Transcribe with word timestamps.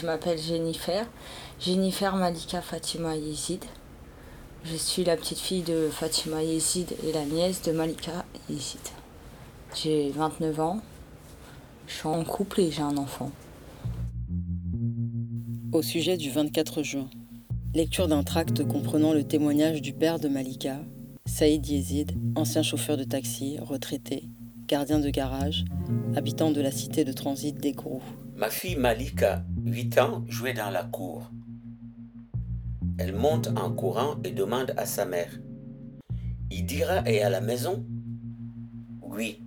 Je 0.00 0.06
m'appelle 0.06 0.38
Jennifer. 0.38 1.06
Jennifer 1.60 2.16
Malika 2.16 2.62
Fatima 2.62 3.16
Yezid. 3.16 3.62
Je 4.64 4.76
suis 4.76 5.04
la 5.04 5.14
petite 5.14 5.38
fille 5.38 5.62
de 5.62 5.90
Fatima 5.90 6.42
Yezid 6.42 6.94
et 7.06 7.12
la 7.12 7.26
nièce 7.26 7.60
de 7.62 7.72
Malika 7.72 8.24
Yezid. 8.48 8.80
J'ai 9.74 10.10
29 10.10 10.60
ans. 10.60 10.80
Je 11.86 11.96
suis 11.96 12.06
en 12.06 12.24
couple 12.24 12.60
et 12.62 12.70
j'ai 12.70 12.80
un 12.80 12.96
enfant. 12.96 13.30
Au 15.72 15.82
sujet 15.82 16.16
du 16.16 16.30
24 16.30 16.82
juin, 16.82 17.10
lecture 17.74 18.08
d'un 18.08 18.22
tract 18.22 18.66
comprenant 18.66 19.12
le 19.12 19.24
témoignage 19.24 19.82
du 19.82 19.92
père 19.92 20.18
de 20.18 20.28
Malika, 20.28 20.78
Saïd 21.26 21.66
Yezid, 21.66 22.12
ancien 22.36 22.62
chauffeur 22.62 22.96
de 22.96 23.04
taxi, 23.04 23.58
retraité, 23.60 24.24
gardien 24.66 24.98
de 24.98 25.10
garage, 25.10 25.66
habitant 26.16 26.52
de 26.52 26.62
la 26.62 26.70
cité 26.70 27.04
de 27.04 27.12
transit 27.12 27.54
d'Egrou. 27.60 28.00
Ma 28.40 28.48
fille 28.48 28.76
Malika, 28.76 29.44
8 29.66 29.98
ans, 29.98 30.24
jouait 30.26 30.54
dans 30.54 30.70
la 30.70 30.82
cour. 30.82 31.30
Elle 32.96 33.14
monte 33.14 33.48
en 33.48 33.70
courant 33.70 34.16
et 34.24 34.30
demande 34.30 34.72
à 34.78 34.86
sa 34.86 35.04
mère 35.04 35.38
Idira 36.50 37.02
est 37.04 37.20
à 37.20 37.28
la 37.28 37.42
maison? 37.42 37.84
Oui. 39.02 39.42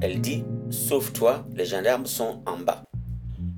Elle 0.00 0.20
dit 0.20 0.44
Sauve-toi, 0.70 1.44
les 1.56 1.64
gendarmes 1.64 2.06
sont 2.06 2.44
en 2.46 2.56
bas. 2.58 2.84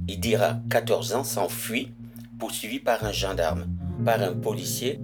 Idira, 0.09 0.57
14 0.71 1.13
ans, 1.13 1.25
s'enfuit, 1.25 1.93
poursuivi 2.39 2.81
par 2.81 3.05
un 3.05 3.13
gendarme, 3.13 3.67
par 4.07 4.23
un 4.23 4.33
policier, 4.33 5.03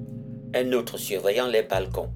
un 0.55 0.73
autre 0.73 0.97
surveillant 0.97 1.47
les 1.47 1.65
balcons. 1.65 2.15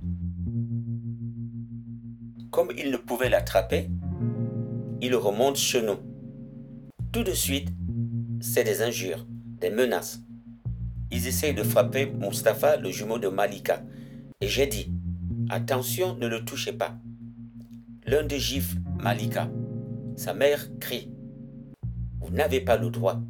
Comme 2.51 2.73
il 2.79 2.91
ne 2.91 2.97
pouvait 2.97 3.29
l'attraper, 3.29 3.91
il 5.03 5.15
remonte 5.15 5.57
chez 5.57 5.83
nous. 5.83 6.14
Tout 7.15 7.23
de 7.23 7.31
suite, 7.31 7.69
c'est 8.41 8.65
des 8.65 8.83
injures, 8.83 9.25
des 9.61 9.71
menaces. 9.71 10.21
Ils 11.13 11.29
essayent 11.29 11.55
de 11.55 11.63
frapper 11.63 12.07
Mustapha, 12.07 12.77
le 12.77 12.91
jumeau 12.91 13.21
de 13.21 13.29
Malika. 13.29 13.85
Et 14.41 14.49
j'ai 14.49 14.67
dit, 14.67 14.93
attention, 15.49 16.17
ne 16.17 16.27
le 16.27 16.45
touchez 16.45 16.73
pas. 16.73 16.99
L'un 18.05 18.25
des 18.25 18.41
gifles 18.41 18.79
Malika. 19.01 19.49
Sa 20.17 20.35
mère 20.35 20.69
crie, 20.81 21.09
vous 22.21 22.31
n'avez 22.31 22.61
pas 22.61 22.77
le 22.77 22.91
droit. 22.91 23.21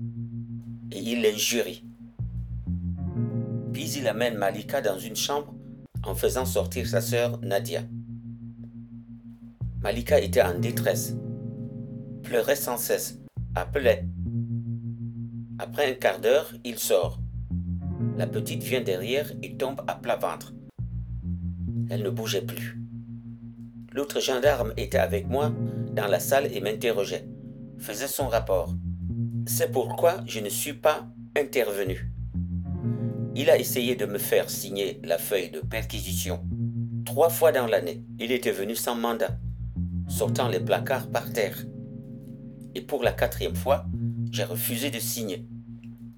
Et 0.91 1.01
il 1.01 1.21
l'injurie. 1.21 1.85
Puis 3.75 3.91
il 3.99 4.09
amène 4.09 4.39
Malika 4.39 4.81
dans 4.81 4.99
une 4.99 5.17
chambre 5.17 5.53
en 6.05 6.15
faisant 6.15 6.47
sortir 6.47 6.87
sa 6.87 7.03
sœur 7.03 7.39
Nadia. 7.43 7.83
Malika 9.83 10.19
était 10.21 10.41
en 10.41 10.59
détresse, 10.59 11.15
pleurait 12.23 12.57
sans 12.57 12.79
cesse, 12.79 13.19
appelait. 13.55 14.07
Après 15.59 15.91
un 15.91 15.95
quart 15.95 16.21
d'heure, 16.21 16.53
il 16.65 16.79
sort. 16.79 17.21
La 18.17 18.27
petite 18.27 18.63
vient 18.63 18.81
derrière 18.81 19.31
et 19.43 19.57
tombe 19.57 19.83
à 19.87 19.95
plat 19.95 20.17
ventre. 20.17 20.53
Elle 21.91 22.03
ne 22.03 22.11
bougeait 22.11 22.43
plus. 22.43 22.81
L'autre 23.93 24.21
gendarme 24.21 24.73
était 24.77 24.99
avec 24.99 25.29
moi 25.29 25.53
dans 25.93 26.09
la 26.09 26.19
salle 26.19 26.49
et 26.53 26.61
m'interrogeait, 26.61 27.29
faisait 27.79 28.09
son 28.09 28.29
rapport. 28.29 28.75
C'est 29.47 29.71
pourquoi 29.71 30.17
je 30.27 30.41
ne 30.41 30.49
suis 30.49 30.73
pas 30.73 31.07
intervenu. 31.37 32.11
Il 33.37 33.51
a 33.51 33.59
essayé 33.59 33.95
de 33.95 34.07
me 34.07 34.19
faire 34.19 34.51
signer 34.51 35.01
la 35.05 35.19
feuille 35.19 35.51
de 35.51 35.61
perquisition. 35.61 36.45
Trois 37.05 37.29
fois 37.29 37.53
dans 37.53 37.67
l'année, 37.67 38.05
il 38.19 38.33
était 38.33 38.53
venu 38.53 38.75
sans 38.75 38.97
mandat, 38.97 39.39
sortant 40.09 40.49
les 40.49 40.61
placards 40.61 41.11
par 41.11 41.33
terre. 41.33 41.65
Et 42.75 42.81
pour 42.81 43.03
la 43.03 43.13
quatrième 43.13 43.55
fois, 43.55 43.87
j'ai 44.31 44.45
refusé 44.45 44.91
de 44.91 44.99
signer. 44.99 45.47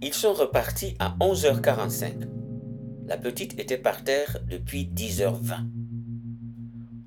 Ils 0.01 0.15
sont 0.15 0.33
repartis 0.33 0.95
à 0.99 1.17
11h45. 1.21 2.29
La 3.07 3.17
petite 3.17 3.59
était 3.59 3.79
par 3.79 4.05
terre 4.05 4.39
depuis 4.49 4.91
10h20. 4.95 5.67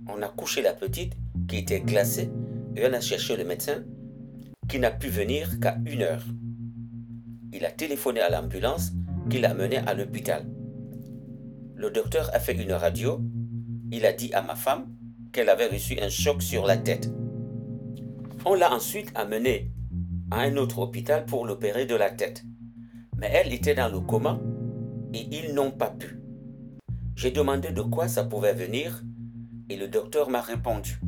On 0.08 0.22
a 0.22 0.28
couché 0.28 0.62
la 0.62 0.74
petite 0.74 1.14
qui 1.48 1.58
était 1.58 1.82
glacée 1.82 2.32
et 2.76 2.86
on 2.86 2.94
a 2.94 3.02
cherché 3.02 3.36
le 3.36 3.44
médecin 3.44 3.84
qui 4.68 4.80
n'a 4.80 4.92
pu 4.92 5.08
venir 5.08 5.60
qu'à 5.60 5.78
une 5.86 6.04
heure. 6.04 6.24
Il 7.52 7.66
a 7.66 7.72
téléphoné 7.72 8.22
à 8.22 8.30
l'ambulance 8.30 8.92
qui 9.30 9.40
l'a 9.40 9.54
mené 9.54 9.78
à 9.78 9.94
l'hôpital. 9.94 10.46
Le 11.76 11.90
docteur 11.90 12.30
a 12.34 12.40
fait 12.40 12.54
une 12.54 12.74
radio. 12.74 13.22
Il 13.92 14.06
a 14.06 14.14
dit 14.14 14.34
à 14.34 14.42
ma 14.42 14.56
femme 14.56 14.88
qu'elle 15.32 15.50
avait 15.50 15.68
reçu 15.68 15.98
un 16.00 16.10
choc 16.10 16.42
sur 16.42 16.66
la 16.66 16.78
tête. 16.78 17.12
On 18.46 18.56
l'a 18.56 18.74
ensuite 18.74 19.12
amenée 19.16 19.72
à 20.32 20.42
un 20.42 20.58
autre 20.58 20.80
hôpital 20.80 21.26
pour 21.26 21.46
l'opérer 21.46 21.86
de 21.86 21.96
la 21.96 22.10
tête 22.10 22.44
mais 23.20 23.30
elle 23.34 23.54
était 23.54 23.76
dans 23.76 23.90
le 23.90 24.00
coma 24.00 24.40
et 25.14 25.28
ils 25.32 25.54
n'ont 25.54 25.72
pas 25.72 25.90
pu. 25.90 26.20
J'ai 27.16 27.32
demandé 27.32 27.72
de 27.72 27.82
quoi 27.82 28.08
ça 28.08 28.24
pouvait 28.24 28.54
venir 28.54 29.04
et 29.68 29.76
le 29.76 29.88
docteur 29.88 30.30
m'a 30.30 30.42
répondu 30.42 31.00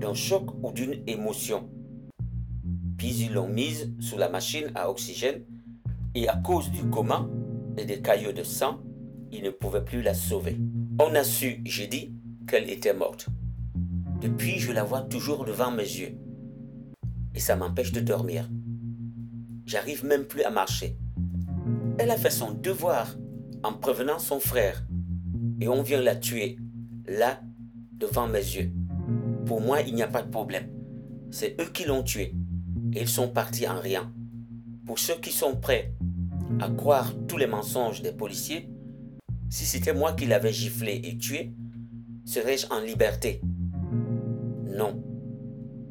d'un 0.00 0.14
choc 0.14 0.50
ou 0.62 0.70
d'une 0.70 1.02
émotion. 1.06 1.68
Puis 2.98 3.14
ils 3.22 3.32
l'ont 3.32 3.48
mise 3.48 3.94
sous 4.00 4.18
la 4.18 4.28
machine 4.28 4.70
à 4.74 4.90
oxygène 4.90 5.44
et 6.14 6.28
à 6.28 6.36
cause 6.36 6.70
du 6.70 6.84
coma 6.90 7.28
et 7.76 7.84
des 7.84 8.02
caillots 8.02 8.32
de 8.32 8.42
sang, 8.42 8.80
ils 9.32 9.42
ne 9.42 9.50
pouvaient 9.50 9.84
plus 9.84 10.02
la 10.02 10.14
sauver. 10.14 10.58
On 11.00 11.14
a 11.14 11.24
su, 11.24 11.62
j'ai 11.64 11.86
dit, 11.86 12.12
qu'elle 12.46 12.68
était 12.68 12.94
morte. 12.94 13.28
Depuis, 14.20 14.58
je 14.58 14.72
la 14.72 14.82
vois 14.82 15.02
toujours 15.02 15.44
devant 15.44 15.70
mes 15.70 15.82
yeux. 15.82 16.18
Et 17.34 17.40
ça 17.40 17.54
m'empêche 17.54 17.92
de 17.92 18.00
dormir. 18.00 18.50
J'arrive 19.64 20.04
même 20.04 20.24
plus 20.24 20.42
à 20.42 20.50
marcher. 20.50 20.96
Elle 21.98 22.10
a 22.10 22.16
fait 22.16 22.30
son 22.30 22.52
devoir 22.52 23.16
en 23.62 23.72
prévenant 23.72 24.18
son 24.18 24.40
frère. 24.40 24.84
Et 25.60 25.68
on 25.68 25.82
vient 25.82 26.00
la 26.00 26.16
tuer, 26.16 26.56
là, 27.06 27.40
devant 27.92 28.26
mes 28.26 28.38
yeux. 28.38 28.72
Pour 29.46 29.60
moi, 29.60 29.82
il 29.82 29.94
n'y 29.94 30.02
a 30.02 30.08
pas 30.08 30.22
de 30.22 30.30
problème. 30.30 30.68
C'est 31.30 31.60
eux 31.60 31.70
qui 31.72 31.84
l'ont 31.84 32.02
tué. 32.02 32.34
Et 32.94 33.02
ils 33.02 33.08
sont 33.08 33.28
partis 33.28 33.68
en 33.68 33.78
rien. 33.78 34.12
Pour 34.84 34.98
ceux 34.98 35.16
qui 35.16 35.30
sont 35.30 35.54
prêts 35.54 35.94
à 36.60 36.70
croire 36.70 37.14
tous 37.28 37.36
les 37.36 37.46
mensonges 37.46 38.02
des 38.02 38.12
policiers, 38.12 38.68
si 39.48 39.64
c'était 39.64 39.94
moi 39.94 40.12
qui 40.12 40.26
l'avais 40.26 40.52
giflé 40.52 41.00
et 41.04 41.16
tué, 41.16 41.54
serais-je 42.24 42.66
en 42.72 42.80
liberté? 42.80 43.40
Non. 44.78 45.02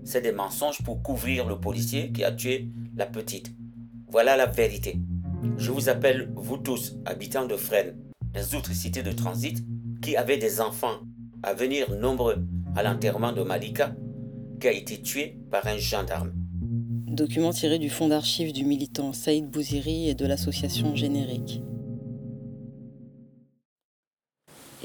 C'est 0.06 0.22
des 0.22 0.32
mensonges 0.32 0.82
pour 0.82 1.04
couvrir 1.04 1.46
le 1.46 1.60
policier 1.60 2.14
qui 2.14 2.24
a 2.24 2.32
tué 2.32 2.70
la 2.96 3.06
petite. 3.06 3.52
Voilà 4.08 4.38
la 4.38 4.46
vérité. 4.46 5.02
Je 5.58 5.72
vous 5.72 5.90
appelle, 5.90 6.32
vous 6.36 6.56
tous, 6.56 6.96
habitants 7.06 7.46
de 7.46 7.58
Fresnes, 7.58 7.98
des 8.34 8.56
autres 8.56 8.72
cités 8.72 9.04
de 9.04 9.12
transit, 9.12 9.62
qui 10.02 10.16
avaient 10.16 10.38
des 10.38 10.62
enfants 10.62 11.00
à 11.44 11.54
venir 11.54 11.92
nombreux 11.92 12.38
à 12.78 12.84
l'enterrement 12.84 13.34
de 13.34 13.44
Malika, 13.44 13.94
qui 14.62 14.68
a 14.70 14.72
été 14.72 15.02
tué 15.02 15.38
par 15.52 15.68
un 15.68 15.78
gendarme. 15.78 16.32
Document 17.08 17.52
tiré 17.52 17.80
du 17.80 17.90
fonds 17.90 18.08
d'archives 18.08 18.54
du 18.54 18.64
militant 18.64 19.12
Saïd 19.12 19.50
Bouziri 19.50 20.08
et 20.08 20.16
de 20.16 20.26
l'association 20.26 20.96
Générique. 20.96 21.62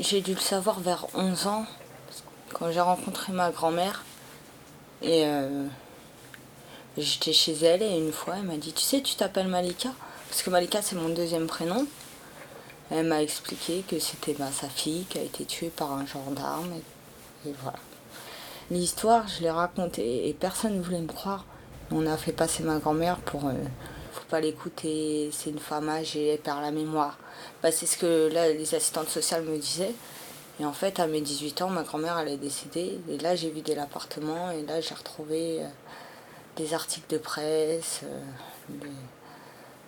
J'ai 0.00 0.22
dû 0.22 0.34
le 0.34 0.40
savoir 0.40 0.80
vers 0.80 1.06
11 1.14 1.46
ans, 1.46 1.66
quand 2.52 2.70
j'ai 2.70 2.80
rencontré 2.80 3.32
ma 3.32 3.50
grand-mère. 3.50 4.04
Et 5.02 5.24
euh, 5.26 5.66
J'étais 6.98 7.32
chez 7.32 7.54
elle 7.64 7.82
et 7.82 7.96
une 7.96 8.12
fois, 8.12 8.34
elle 8.36 8.44
m'a 8.44 8.58
dit 8.58 8.72
Tu 8.74 8.82
sais, 8.82 9.00
tu 9.00 9.14
t'appelles 9.14 9.48
Malika? 9.48 9.88
Parce 10.28 10.42
que 10.42 10.50
Malika, 10.50 10.82
c'est 10.82 10.94
mon 10.94 11.08
deuxième 11.08 11.46
prénom. 11.46 11.86
Elle 12.90 13.06
m'a 13.06 13.22
expliqué 13.22 13.82
que 13.88 13.98
c'était 13.98 14.34
bah, 14.34 14.50
sa 14.52 14.68
fille 14.68 15.06
qui 15.08 15.18
a 15.18 15.22
été 15.22 15.46
tuée 15.46 15.70
par 15.74 15.92
un 15.92 16.04
gendarme. 16.04 16.70
Et, 17.46 17.54
voilà. 17.62 17.78
L'histoire, 18.70 19.26
je 19.26 19.42
l'ai 19.42 19.50
racontée 19.50 20.28
et 20.28 20.34
personne 20.34 20.76
ne 20.76 20.82
voulait 20.82 21.00
me 21.00 21.08
croire. 21.08 21.46
On 21.90 22.06
a 22.06 22.18
fait 22.18 22.32
passer 22.32 22.62
ma 22.62 22.78
grand-mère 22.78 23.16
pour. 23.20 23.46
Euh, 23.46 23.54
faut 24.12 24.24
pas 24.28 24.40
l'écouter, 24.40 25.30
c'est 25.32 25.48
une 25.48 25.58
femme 25.58 25.88
âgée, 25.88 26.28
elle 26.28 26.40
perd 26.40 26.60
la 26.60 26.70
mémoire. 26.70 27.16
Bah, 27.62 27.72
c'est 27.72 27.86
ce 27.86 27.96
que 27.96 28.30
là, 28.30 28.52
les 28.52 28.74
assistantes 28.74 29.08
sociales 29.08 29.44
me 29.44 29.56
disaient. 29.56 29.94
Et 30.60 30.64
en 30.64 30.72
fait, 30.72 31.00
à 31.00 31.06
mes 31.06 31.20
18 31.20 31.62
ans, 31.62 31.70
ma 31.70 31.82
grand-mère, 31.82 32.18
elle 32.18 32.28
est 32.28 32.36
décédée. 32.36 33.00
Et 33.08 33.18
là, 33.18 33.34
j'ai 33.34 33.50
vidé 33.50 33.74
l'appartement 33.74 34.50
et 34.50 34.62
là, 34.62 34.80
j'ai 34.80 34.94
retrouvé. 34.94 35.62
Euh, 35.62 35.68
des 36.56 36.74
articles 36.74 37.08
de 37.08 37.18
presse, 37.18 38.00
euh, 38.04 38.20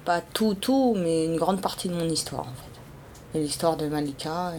pas 0.05 0.20
tout, 0.20 0.55
tout, 0.55 0.94
mais 0.96 1.25
une 1.25 1.37
grande 1.37 1.61
partie 1.61 1.88
de 1.88 1.94
mon 1.94 2.08
histoire 2.08 2.46
en 2.46 2.55
fait. 2.55 3.38
Et 3.38 3.43
l'histoire 3.43 3.76
de 3.76 3.88
Malika. 3.88 4.52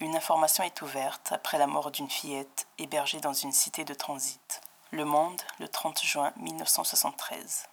Une 0.00 0.16
information 0.16 0.64
est 0.64 0.80
ouverte 0.80 1.28
après 1.30 1.58
la 1.58 1.66
mort 1.66 1.90
d'une 1.90 2.08
fillette 2.08 2.66
hébergée 2.78 3.20
dans 3.20 3.34
une 3.34 3.52
cité 3.52 3.84
de 3.84 3.92
transit. 3.92 4.62
Le 4.92 5.04
Monde, 5.04 5.40
le 5.58 5.68
30 5.68 6.02
juin 6.02 6.32
1973. 6.36 7.66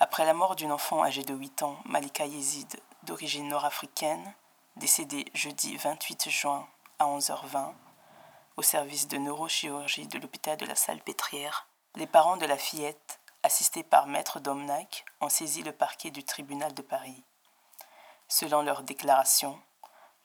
Après 0.00 0.26
la 0.26 0.34
mort 0.34 0.54
d'une 0.54 0.70
enfant 0.70 1.02
âgée 1.02 1.24
de 1.24 1.34
8 1.34 1.62
ans, 1.62 1.78
Malika 1.86 2.26
Yezid, 2.26 2.76
d'origine 3.04 3.48
nord-africaine, 3.48 4.34
décédée 4.80 5.26
jeudi 5.34 5.76
28 5.76 6.30
juin 6.30 6.66
à 6.98 7.04
11h20, 7.04 7.74
au 8.56 8.62
service 8.62 9.08
de 9.08 9.18
neurochirurgie 9.18 10.06
de 10.06 10.18
l'hôpital 10.18 10.56
de 10.56 10.64
la 10.64 10.74
Salpêtrière, 10.74 11.68
les 11.96 12.06
parents 12.06 12.38
de 12.38 12.46
la 12.46 12.56
fillette 12.56 13.20
assistés 13.42 13.82
par 13.82 14.06
Maître 14.06 14.40
Domnac, 14.40 15.04
ont 15.20 15.28
saisi 15.28 15.62
le 15.62 15.72
parquet 15.72 16.10
du 16.10 16.24
tribunal 16.24 16.72
de 16.72 16.80
Paris. 16.80 17.22
Selon 18.26 18.62
leur 18.62 18.82
déclaration, 18.82 19.60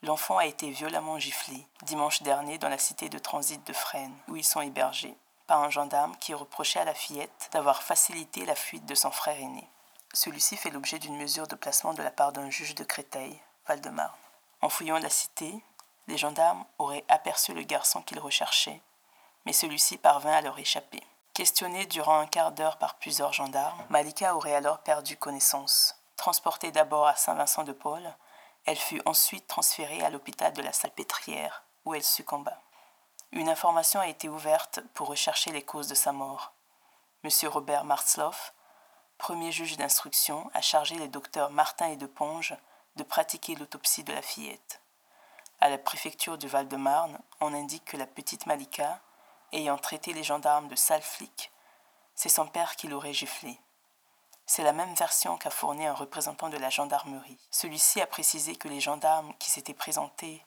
l'enfant 0.02 0.38
a 0.38 0.46
été 0.46 0.70
violemment 0.70 1.18
giflé 1.18 1.66
dimanche 1.82 2.22
dernier 2.22 2.56
dans 2.56 2.70
la 2.70 2.78
cité 2.78 3.10
de 3.10 3.18
transit 3.18 3.64
de 3.66 3.74
Fresnes, 3.74 4.16
où 4.28 4.36
ils 4.36 4.44
sont 4.44 4.62
hébergés, 4.62 5.18
par 5.46 5.62
un 5.62 5.70
gendarme 5.70 6.16
qui 6.16 6.32
reprochait 6.32 6.80
à 6.80 6.84
la 6.84 6.94
fillette 6.94 7.50
d'avoir 7.52 7.82
facilité 7.82 8.46
la 8.46 8.54
fuite 8.54 8.86
de 8.86 8.94
son 8.94 9.10
frère 9.10 9.38
aîné. 9.38 9.68
Celui-ci 10.14 10.56
fait 10.56 10.70
l'objet 10.70 10.98
d'une 10.98 11.18
mesure 11.18 11.46
de 11.46 11.56
placement 11.56 11.92
de 11.92 12.02
la 12.02 12.10
part 12.10 12.32
d'un 12.32 12.48
juge 12.48 12.74
de 12.74 12.84
Créteil, 12.84 13.38
Val-de-Marne. 13.66 14.16
En 14.62 14.68
fouillant 14.68 14.98
la 14.98 15.10
cité, 15.10 15.62
les 16.08 16.18
gendarmes 16.18 16.64
auraient 16.78 17.04
aperçu 17.08 17.52
le 17.52 17.62
garçon 17.62 18.02
qu'ils 18.02 18.20
recherchaient, 18.20 18.80
mais 19.44 19.52
celui-ci 19.52 19.98
parvint 19.98 20.32
à 20.32 20.40
leur 20.40 20.58
échapper. 20.58 21.02
Questionnée 21.34 21.86
durant 21.86 22.18
un 22.18 22.26
quart 22.26 22.52
d'heure 22.52 22.78
par 22.78 22.94
plusieurs 22.94 23.32
gendarmes, 23.32 23.84
Malika 23.90 24.34
aurait 24.34 24.54
alors 24.54 24.78
perdu 24.78 25.16
connaissance. 25.16 26.00
Transportée 26.16 26.72
d'abord 26.72 27.06
à 27.06 27.16
Saint-Vincent-de-Paul, 27.16 28.14
elle 28.64 28.78
fut 28.78 29.02
ensuite 29.04 29.46
transférée 29.46 30.02
à 30.02 30.10
l'hôpital 30.10 30.52
de 30.52 30.62
la 30.62 30.72
Salpêtrière, 30.72 31.62
où 31.84 31.94
elle 31.94 32.02
succomba. 32.02 32.58
Une 33.32 33.48
information 33.48 34.00
a 34.00 34.08
été 34.08 34.28
ouverte 34.28 34.80
pour 34.94 35.08
rechercher 35.08 35.52
les 35.52 35.62
causes 35.62 35.88
de 35.88 35.94
sa 35.94 36.12
mort. 36.12 36.52
M. 37.22 37.30
Robert 37.48 37.84
Marsloff, 37.84 38.54
premier 39.18 39.52
juge 39.52 39.76
d'instruction, 39.76 40.50
a 40.54 40.62
chargé 40.62 40.94
les 40.96 41.08
docteurs 41.08 41.50
Martin 41.50 41.88
et 41.88 41.96
Deponge 41.96 42.54
de 42.96 43.02
pratiquer 43.02 43.54
l'autopsie 43.54 44.04
de 44.04 44.12
la 44.12 44.22
fillette. 44.22 44.80
À 45.60 45.68
la 45.68 45.78
préfecture 45.78 46.36
du 46.36 46.48
Val-de-Marne, 46.48 47.18
on 47.40 47.54
indique 47.54 47.84
que 47.84 47.96
la 47.96 48.06
petite 48.06 48.46
Malika, 48.46 49.00
ayant 49.52 49.78
traité 49.78 50.12
les 50.12 50.24
gendarmes 50.24 50.68
de 50.68 50.76
sales 50.76 51.02
flics, 51.02 51.50
c'est 52.14 52.28
son 52.28 52.46
père 52.46 52.76
qui 52.76 52.88
l'aurait 52.88 53.12
giflé. 53.12 53.58
C'est 54.46 54.62
la 54.62 54.72
même 54.72 54.94
version 54.94 55.36
qu'a 55.36 55.50
fournie 55.50 55.86
un 55.86 55.94
représentant 55.94 56.48
de 56.48 56.56
la 56.56 56.70
gendarmerie. 56.70 57.38
Celui-ci 57.50 58.00
a 58.00 58.06
précisé 58.06 58.56
que 58.56 58.68
les 58.68 58.80
gendarmes 58.80 59.34
qui 59.38 59.50
s'étaient 59.50 59.74
présentés, 59.74 60.44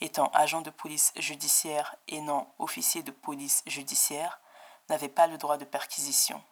étant 0.00 0.30
agents 0.32 0.62
de 0.62 0.70
police 0.70 1.12
judiciaire 1.16 1.96
et 2.08 2.20
non 2.20 2.46
officiers 2.58 3.02
de 3.02 3.10
police 3.10 3.62
judiciaire, 3.66 4.40
n'avaient 4.88 5.08
pas 5.08 5.26
le 5.26 5.36
droit 5.36 5.58
de 5.58 5.64
perquisition. 5.64 6.42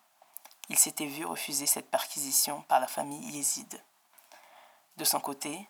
Il 0.69 0.79
s'était 0.79 1.07
vu 1.07 1.25
refuser 1.25 1.67
cette 1.67 1.91
perquisition 1.91 2.63
par 2.63 2.81
la 2.81 2.87
famille 2.87 3.31
Yézid. 3.31 3.83
De 4.99 5.05
son 5.05 5.21
côté, 5.21 5.69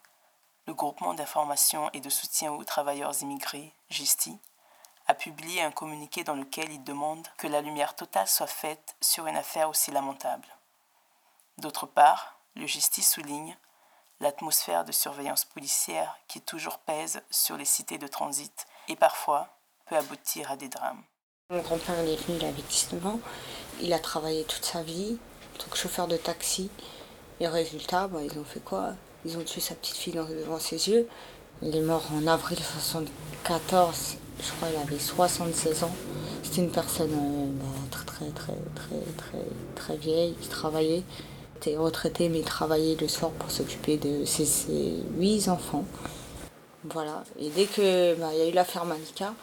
le 0.67 0.73
groupement 0.73 1.13
d'information 1.13 1.91
et 1.93 2.01
de 2.01 2.09
soutien 2.09 2.51
aux 2.51 2.65
travailleurs 2.65 3.13
immigrés, 3.21 3.75
GISTI, 3.91 4.39
a 5.07 5.13
publié 5.13 5.61
un 5.61 5.71
communiqué 5.71 6.25
dans 6.25 6.35
lequel 6.35 6.73
il 6.73 6.83
demande 6.83 7.29
que 7.37 7.47
la 7.47 7.61
lumière 7.61 7.95
totale 7.95 8.27
soit 8.27 8.47
faite 8.47 8.97
sur 9.03 9.27
une 9.27 9.37
affaire 9.37 9.69
aussi 9.69 9.91
lamentable. 9.91 10.49
D'autre 11.59 11.85
part, 11.85 12.39
le 12.57 12.67
GISTI 12.67 13.03
souligne 13.03 13.55
l'atmosphère 14.21 14.87
de 14.87 14.93
surveillance 14.93 15.45
policière 15.45 16.19
qui 16.27 16.41
toujours 16.41 16.79
pèse 16.79 17.21
sur 17.31 17.59
les 17.59 17.67
cités 17.67 17.99
de 17.99 18.09
transit 18.09 18.67
et 18.89 18.97
parfois 18.97 19.59
peut 19.85 19.97
aboutir 19.97 20.51
à 20.51 20.57
des 20.57 20.69
drames. 20.69 21.05
Mon 21.51 21.61
grand-père 21.61 21.99
est 21.99 22.17
venu, 22.17 22.39
il 22.39 22.45
avait 22.47 22.63
19 22.63 23.07
ans. 23.07 23.21
Il 23.83 23.93
a 23.93 23.99
travaillé 23.99 24.45
toute 24.45 24.65
sa 24.65 24.83
vie 24.83 25.19
en 25.55 25.59
tant 25.59 25.69
que 25.69 25.77
chauffeur 25.77 26.09
de 26.09 26.17
taxi. 26.17 26.71
Et 27.41 27.47
résultat, 27.47 28.09
bah, 28.09 28.23
ils 28.23 28.39
ont 28.39 28.45
fait 28.45 28.61
quoi? 28.61 28.95
Ils 29.25 29.37
ont 29.37 29.43
tué 29.43 29.61
sa 29.61 29.75
petite 29.75 29.97
fille 29.97 30.15
devant 30.15 30.59
ses 30.59 30.89
yeux. 30.89 31.07
Il 31.63 31.75
est 31.75 31.83
mort 31.83 32.05
en 32.15 32.27
avril 32.27 32.59
1974. 32.59 34.17
Je 34.41 34.53
crois 34.53 34.69
qu'il 34.69 34.79
avait 34.79 34.99
76 34.99 35.83
ans. 35.83 35.95
C'était 36.43 36.63
une 36.63 36.71
personne 36.71 37.11
euh, 37.13 37.47
bah, 37.53 37.65
très, 37.91 38.05
très, 38.05 38.31
très, 38.31 38.55
très, 38.75 39.13
très, 39.17 39.45
très 39.75 39.97
vieille 39.97 40.35
qui 40.41 40.49
travaillait. 40.49 41.03
Il 41.03 41.57
était 41.57 41.77
retraité, 41.77 42.29
mais 42.29 42.39
il 42.39 42.45
travaillait 42.45 42.97
le 43.01 43.09
soir 43.09 43.33
pour 43.33 43.51
s'occuper 43.51 43.97
de 43.97 44.25
ses, 44.25 44.47
huit 45.17 45.49
enfants. 45.49 45.85
Voilà. 46.85 47.25
Et 47.41 47.51
dès 47.51 47.65
que 47.65 48.15
bah, 48.15 48.29
il 48.33 48.39
y 48.39 48.43
a 48.43 48.49
eu 48.49 48.53
l'affaire 48.53 48.85
Malika, 48.85 49.35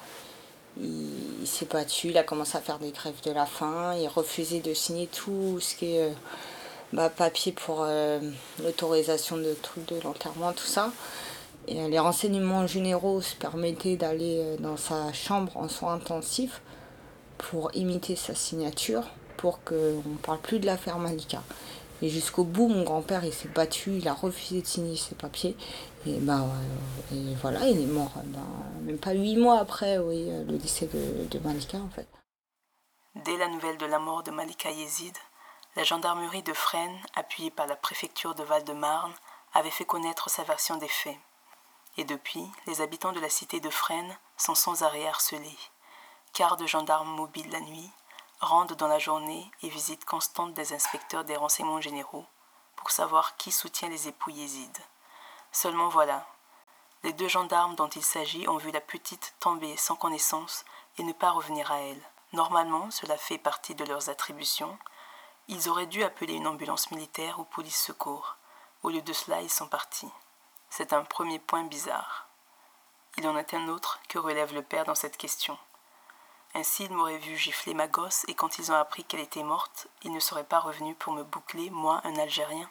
il, 0.82 1.46
s'est 1.46 1.66
battu, 1.66 2.10
il 2.10 2.18
a 2.18 2.24
commencé 2.24 2.58
à 2.58 2.62
faire 2.62 2.80
des 2.80 2.92
grèves 2.92 3.22
de 3.26 3.32
la 3.32 3.46
faim, 3.46 3.96
il 4.00 4.08
refusait 4.08 4.60
de 4.60 4.74
signer 4.74 5.08
tout 5.08 5.60
ce 5.60 5.76
qui 5.76 5.96
est 5.96 6.04
euh, 6.04 6.14
bah, 6.94 7.10
papier 7.10 7.52
pour 7.52 7.80
euh, 7.82 8.20
l'autorisation 8.64 9.38
de 9.38 9.54
trucs 9.62 9.88
de 9.88 10.00
l'enterrement, 10.02 10.54
tout 10.54 10.66
ça. 10.66 10.92
Et 11.68 11.82
euh, 11.82 11.88
les 11.88 12.00
renseignements 12.00 12.68
généraux 12.68 13.22
se 13.22 13.36
permettaient 13.36 13.96
d'aller 13.96 14.56
dans 14.60 14.78
sa 14.78 15.12
chambre 15.14 15.56
en 15.58 15.68
soins 15.68 15.96
intensifs 15.96 16.62
pour 17.38 17.76
imiter 17.76 18.16
sa 18.16 18.36
signature 18.36 19.04
pour 19.38 19.64
qu'on 19.64 19.76
ne 20.06 20.18
parle 20.22 20.40
plus 20.40 20.60
de 20.60 20.66
l'affaire 20.66 20.98
Malika. 21.00 21.44
Et 22.02 22.10
jusqu'au 22.10 22.44
bout, 22.44 22.68
mon 22.68 22.84
grand-père, 22.84 23.24
il 23.24 23.34
s'est 23.34 23.48
battu, 23.48 23.98
il 23.98 24.08
a 24.08 24.14
refusé 24.14 24.62
de 24.62 24.68
signer 24.68 24.98
ses 24.98 25.16
papiers. 25.16 25.56
Et, 26.06 26.20
ben, 26.20 26.46
et 27.12 27.36
voilà, 27.42 27.68
il 27.68 27.82
est 27.82 27.86
mort 27.86 28.12
ben, 28.26 28.40
même 28.84 28.98
pas 28.98 29.14
huit 29.14 29.38
mois 29.38 29.60
après 29.60 29.98
oui, 29.98 30.30
le 30.48 30.58
décès 30.58 30.88
de, 30.88 31.26
de, 31.30 31.40
Malika, 31.40 31.78
en 31.78 31.90
fait. 31.90 32.08
Dès 33.24 33.38
la 33.38 33.48
nouvelle 33.48 33.78
de 33.78 33.86
la 33.86 33.98
mort 33.98 34.24
de 34.24 34.32
Malika 34.32 34.70
Yezid, 34.70 35.16
la 35.76 35.84
gendarmerie 35.84 36.44
de 36.44 36.54
Fresnes, 36.54 37.02
appuyée 37.16 37.52
par 37.52 37.68
la 37.68 37.76
préfecture 37.76 38.34
de 38.36 38.44
Val-de-Marne, 38.44 39.14
avait 39.54 39.72
fait 39.72 39.86
connaître 39.86 40.30
sa 40.30 40.44
version 40.44 40.78
des 40.78 40.88
faits. 40.88 41.18
Et 41.98 42.04
depuis, 42.04 42.50
les 42.66 42.82
habitants 42.82 43.12
de 43.12 43.20
la 43.20 43.30
cité 43.30 43.60
de 43.60 43.70
Fresnes 43.70 44.18
sont 44.38 44.56
sans 44.56 44.84
arrêt 44.84 45.08
harcelés. 45.08 45.58
Quart 46.34 46.58
de 46.58 46.66
gendarmes 46.68 47.10
mobiles 47.10 47.52
la 47.52 47.62
nuit, 47.62 47.92
rendent 48.42 48.74
dans 48.74 48.88
la 48.88 49.00
journée 49.00 49.50
et 49.64 49.70
visites 49.70 50.06
constantes 50.06 50.54
des 50.54 50.74
inspecteurs 50.74 51.24
des 51.24 51.36
renseignements 51.36 51.82
généraux 51.82 52.26
pour 52.76 52.92
savoir 52.92 53.38
qui 53.38 53.52
soutient 53.52 53.90
les 53.90 54.08
époux 54.08 54.30
yézides. 54.30 54.82
Seulement 55.52 55.88
voilà, 55.90 56.26
les 57.04 57.14
deux 57.14 57.28
gendarmes 57.28 57.76
dont 57.76 57.88
il 57.88 58.04
s'agit 58.04 58.48
ont 58.48 58.58
vu 58.58 58.72
la 58.72 58.82
petite 58.82 59.36
tomber 59.40 59.78
sans 59.78 59.96
connaissance 59.96 60.66
et 60.98 61.04
ne 61.04 61.14
pas 61.14 61.32
revenir 61.32 61.72
à 61.72 61.80
elle. 61.80 62.02
Normalement, 62.34 62.92
cela 62.92 63.18
fait 63.18 63.38
partie 63.38 63.76
de 63.76 63.86
leurs 63.86 64.10
attributions. 64.10 64.78
Ils 65.48 65.70
auraient 65.70 65.86
dû 65.86 66.04
appeler 66.04 66.34
une 66.34 66.48
ambulance 66.48 66.92
militaire 66.92 67.40
ou 67.40 67.44
police 67.44 67.80
secours. 67.80 68.38
Au 68.84 68.90
lieu 68.90 69.02
de 69.02 69.14
cela, 69.14 69.42
ils 69.42 69.50
sont 69.50 69.68
partis. 69.68 70.10
C'est 70.70 70.94
un 70.94 71.04
premier 71.04 71.40
point 71.40 71.64
bizarre. 71.64 72.28
Il 73.18 73.28
en 73.28 73.38
est 73.38 73.54
un 73.54 73.68
autre 73.70 74.00
que 74.10 74.20
relève 74.20 74.54
le 74.54 74.62
père 74.62 74.86
dans 74.86 74.96
cette 74.96 75.18
question. 75.18 75.58
Ainsi, 76.54 76.86
ils 76.86 76.92
m'auraient 76.92 77.18
vu 77.18 77.38
gifler 77.38 77.74
ma 77.74 77.88
gosse 77.88 78.26
et 78.28 78.34
quand 78.34 78.58
ils 78.60 78.72
ont 78.72 78.76
appris 78.76 79.04
qu'elle 79.04 79.20
était 79.20 79.44
morte, 79.44 79.88
ils 80.04 80.12
ne 80.12 80.20
seraient 80.20 80.44
pas 80.44 80.60
revenus 80.60 80.96
pour 80.98 81.14
me 81.14 81.24
boucler, 81.24 81.70
moi, 81.70 82.02
un 82.04 82.16
Algérien. 82.18 82.70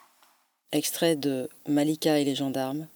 Extrait 0.71 1.15
de 1.15 1.49
Malika 1.67 2.19
et 2.19 2.25
les 2.25 2.35
gendarmes, 2.35 2.87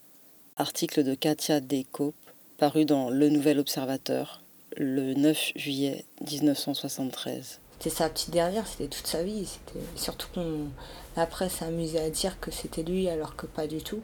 article 0.57 1.03
de 1.03 1.15
Katia 1.15 1.59
Dekop, 1.59 2.15
paru 2.57 2.86
dans 2.86 3.09
Le 3.09 3.29
Nouvel 3.29 3.59
Observateur 3.59 4.41
le 4.77 5.13
9 5.13 5.53
juillet 5.55 6.05
1973. 6.21 7.59
C'était 7.79 7.95
sa 7.95 8.09
petite 8.09 8.31
dernière, 8.31 8.67
c'était 8.67 8.89
toute 8.89 9.07
sa 9.07 9.24
vie. 9.24 9.45
C'était 9.45 9.79
surtout 9.95 10.27
qu'on 10.33 10.67
la 11.15 11.25
presse 11.25 11.53
s'amusait 11.53 12.01
à 12.01 12.09
dire 12.09 12.39
que 12.41 12.51
c'était 12.51 12.83
lui 12.83 13.07
alors 13.09 13.38
que 13.38 13.45
pas 13.45 13.67
du 13.67 13.81
tout. 13.81 14.01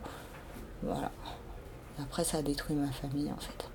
Voilà. 0.81 1.11
Après, 2.01 2.23
ça 2.23 2.37
a 2.37 2.41
détruit 2.41 2.75
ma 2.75 2.91
famille 2.91 3.31
en 3.31 3.37
fait. 3.37 3.69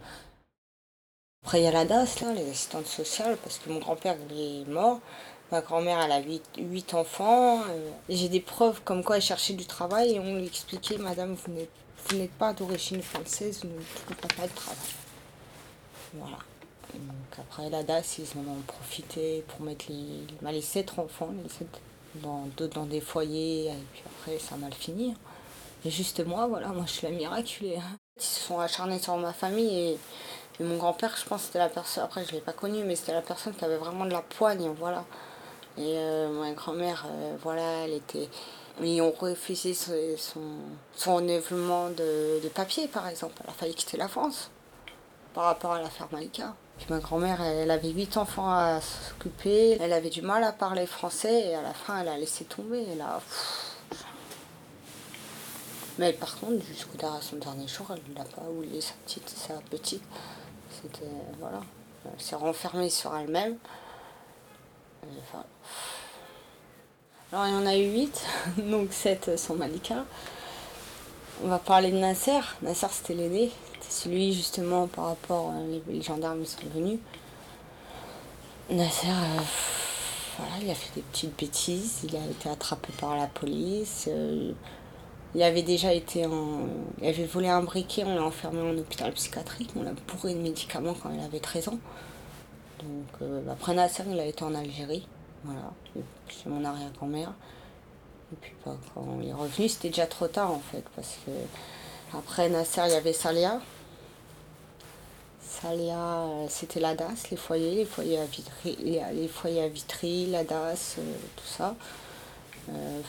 Après, 1.44 1.60
il 1.60 1.64
y 1.64 1.66
a 1.66 1.70
la 1.70 1.84
DAS, 1.84 2.20
là, 2.20 2.32
les 2.32 2.50
assistantes 2.50 2.86
sociales, 2.86 3.36
parce 3.42 3.58
que 3.58 3.70
mon 3.70 3.78
grand-père, 3.78 4.16
est 4.30 4.68
mort. 4.68 5.00
Ma 5.52 5.60
grand-mère, 5.60 6.00
elle 6.00 6.12
a 6.12 6.20
8, 6.20 6.94
enfants. 6.94 7.62
Euh, 7.68 7.90
j'ai 8.08 8.28
des 8.28 8.40
preuves 8.40 8.82
comme 8.84 9.02
quoi 9.02 9.16
elle 9.16 9.22
cherchait 9.22 9.54
du 9.54 9.66
travail 9.66 10.14
et 10.14 10.20
on 10.20 10.36
lui 10.36 10.46
expliquait, 10.46 10.98
madame, 10.98 11.34
vous 11.34 12.16
n'êtes 12.16 12.32
pas 12.32 12.52
d'origine 12.52 13.02
française, 13.02 13.60
vous 13.64 13.68
ne 13.68 14.14
pouvez 14.14 14.36
pas 14.36 14.46
de 14.46 14.54
travail. 14.54 14.78
Voilà. 16.14 16.38
Donc 16.94 17.38
après, 17.38 17.70
la 17.70 17.82
DAS, 17.82 18.18
ils 18.18 18.38
en 18.38 18.42
ont 18.42 18.60
profité 18.66 19.44
pour 19.48 19.60
mettre 19.60 19.86
les, 19.88 20.52
les 20.52 20.60
7 20.60 20.98
enfants, 20.98 21.30
les 21.42 21.48
7, 21.48 21.66
dans, 22.16 22.48
dans 22.74 22.86
des 22.86 23.00
foyers, 23.00 23.66
et 23.66 23.84
puis 23.92 24.02
après, 24.06 24.38
ça 24.38 24.56
mal 24.56 24.74
fini. 24.74 25.14
Et 25.84 25.90
juste 25.90 26.24
moi, 26.26 26.46
voilà, 26.46 26.68
moi, 26.68 26.84
je 26.86 26.92
suis 26.92 27.06
la 27.06 27.12
miraculée. 27.12 27.78
Ils 28.16 28.22
se 28.22 28.40
sont 28.40 28.58
acharnés 28.58 28.98
sur 28.98 29.16
ma 29.16 29.32
famille 29.32 29.74
et 29.78 29.98
mon 30.64 30.76
grand-père, 30.76 31.16
je 31.16 31.24
pense, 31.24 31.44
c'était 31.44 31.58
la 31.58 31.68
personne, 31.68 32.04
après 32.04 32.22
je 32.24 32.30
ne 32.30 32.34
l'ai 32.34 32.40
pas 32.40 32.52
connu, 32.52 32.84
mais 32.84 32.94
c'était 32.94 33.14
la 33.14 33.22
personne 33.22 33.54
qui 33.54 33.64
avait 33.64 33.78
vraiment 33.78 34.04
de 34.04 34.12
la 34.12 34.20
poigne, 34.20 34.68
voilà. 34.78 35.04
Et 35.78 35.96
euh, 35.96 36.28
ma 36.28 36.52
grand-mère, 36.52 37.06
euh, 37.08 37.36
voilà, 37.42 37.84
elle 37.84 37.94
était... 37.94 38.28
Ils 38.82 39.00
ont 39.02 39.10
refusé 39.10 39.74
son, 39.74 39.92
son 40.94 41.10
enlèvement 41.10 41.90
de, 41.90 42.40
de, 42.42 42.48
papier, 42.48 42.88
par 42.88 43.08
exemple. 43.08 43.34
Elle 43.44 43.50
a 43.50 43.52
failli 43.52 43.74
quitter 43.74 43.96
la 43.98 44.08
France 44.08 44.50
par 45.34 45.44
rapport 45.44 45.72
à 45.72 45.82
l'affaire 45.82 46.08
Malika. 46.12 46.54
Ma 46.88 46.98
grand-mère, 46.98 47.40
elle, 47.40 47.70
avait 47.70 47.90
huit 47.90 48.16
enfants 48.16 48.50
à 48.50 48.80
s'occuper. 48.80 49.76
Elle 49.80 49.92
avait 49.92 50.10
du 50.10 50.22
mal 50.22 50.42
à 50.42 50.52
parler 50.52 50.86
français 50.86 51.48
et 51.48 51.54
à 51.54 51.62
la 51.62 51.72
fin, 51.72 52.00
elle 52.00 52.08
a 52.08 52.18
laissé 52.18 52.44
tomber. 52.44 52.84
Elle 52.90 53.00
a... 53.00 53.20
Mais 55.98 56.12
par 56.12 56.38
contre, 56.40 56.64
jusqu'au 56.64 56.98
son 57.20 57.36
dernier 57.36 57.68
jour, 57.68 57.86
elle 57.90 58.14
n'a 58.14 58.24
pas 58.24 58.42
oublié 58.50 58.80
sa 58.80 58.94
petite, 59.04 59.28
sa 59.28 59.54
petite. 59.70 60.02
C'était. 60.70 61.06
Voilà. 61.38 61.60
Elle 62.06 62.20
s'est 62.20 62.36
renfermée 62.36 62.90
sur 62.90 63.14
elle-même. 63.16 63.56
Alors 67.32 67.46
il 67.46 67.52
y 67.52 67.56
en 67.56 67.66
a 67.66 67.76
eu 67.76 67.92
8, 67.92 68.26
donc 68.70 68.92
7 68.92 69.38
sont 69.38 69.54
Malika. 69.54 70.04
On 71.42 71.48
va 71.48 71.58
parler 71.58 71.90
de 71.90 71.96
Nasser. 71.96 72.40
Nasser 72.62 72.86
c'était 72.90 73.14
l'aîné. 73.14 73.50
C'était 73.74 73.92
celui 73.92 74.32
justement 74.32 74.86
par 74.86 75.06
rapport, 75.06 75.52
les, 75.68 75.82
les 75.94 76.02
gendarmes 76.02 76.44
sont 76.44 76.58
venus. 76.74 76.98
Nasser, 78.70 79.08
euh, 79.08 79.40
voilà, 80.38 80.52
il 80.62 80.70
a 80.70 80.74
fait 80.74 80.94
des 80.94 81.00
petites 81.02 81.36
bêtises, 81.38 82.00
il 82.04 82.14
a 82.14 82.24
été 82.24 82.48
attrapé 82.48 82.92
par 83.00 83.16
la 83.16 83.26
police. 83.26 84.06
euh, 84.08 84.52
il 85.34 85.42
avait 85.42 85.62
déjà 85.62 85.92
été 85.94 86.26
en. 86.26 86.66
Il 87.00 87.08
avait 87.08 87.24
volé 87.24 87.48
un 87.48 87.62
briquet, 87.62 88.04
on 88.04 88.14
l'a 88.14 88.22
enfermé 88.24 88.60
en 88.60 88.76
hôpital 88.76 89.12
psychiatrique, 89.12 89.70
on 89.76 89.82
l'a 89.82 89.92
bourré 90.08 90.34
de 90.34 90.40
médicaments 90.40 90.94
quand 91.00 91.10
il 91.12 91.20
avait 91.20 91.40
13 91.40 91.68
ans. 91.68 91.78
Donc 92.80 93.22
euh, 93.22 93.42
après 93.50 93.74
Nasser, 93.74 94.04
il 94.10 94.18
a 94.20 94.26
été 94.26 94.44
en 94.44 94.54
Algérie. 94.54 95.06
Voilà, 95.44 95.72
chez 96.28 96.48
mon 96.50 96.64
arrière-grand-mère. 96.64 97.32
Et 98.32 98.36
puis 98.40 98.52
quand 98.64 98.76
il 99.20 99.28
est 99.28 99.32
revenu, 99.32 99.68
c'était 99.68 99.88
déjà 99.88 100.06
trop 100.06 100.28
tard 100.28 100.52
en 100.52 100.60
fait, 100.60 100.84
parce 100.94 101.18
que 101.26 101.30
après 102.16 102.48
Nasser, 102.48 102.82
il 102.86 102.92
y 102.92 102.96
avait 102.96 103.12
Salia. 103.12 103.60
Salia, 105.40 105.98
euh, 105.98 106.46
c'était 106.48 106.80
la 106.80 106.94
DAS, 106.94 107.30
les 107.30 107.36
foyers, 107.36 107.74
les 107.74 107.84
foyers 107.84 108.18
à 108.18 108.24
Vitry, 108.24 108.76
les, 108.80 109.28
foyers 109.28 110.26
la 110.26 110.44
DAS, 110.44 110.96
euh, 110.98 111.02
tout 111.36 111.46
ça. 111.46 111.74
Euh, 112.68 113.00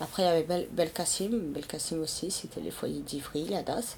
après, 0.00 0.22
il 0.22 0.26
y 0.26 0.28
avait 0.28 0.42
Bel, 0.42 0.68
Belkacem, 0.72 1.52
Belkacem 1.52 2.02
aussi, 2.02 2.30
c'était 2.30 2.60
les 2.60 2.70
foyers 2.70 3.00
d'Ivry, 3.00 3.44
la 3.44 3.62
DAS. 3.62 3.96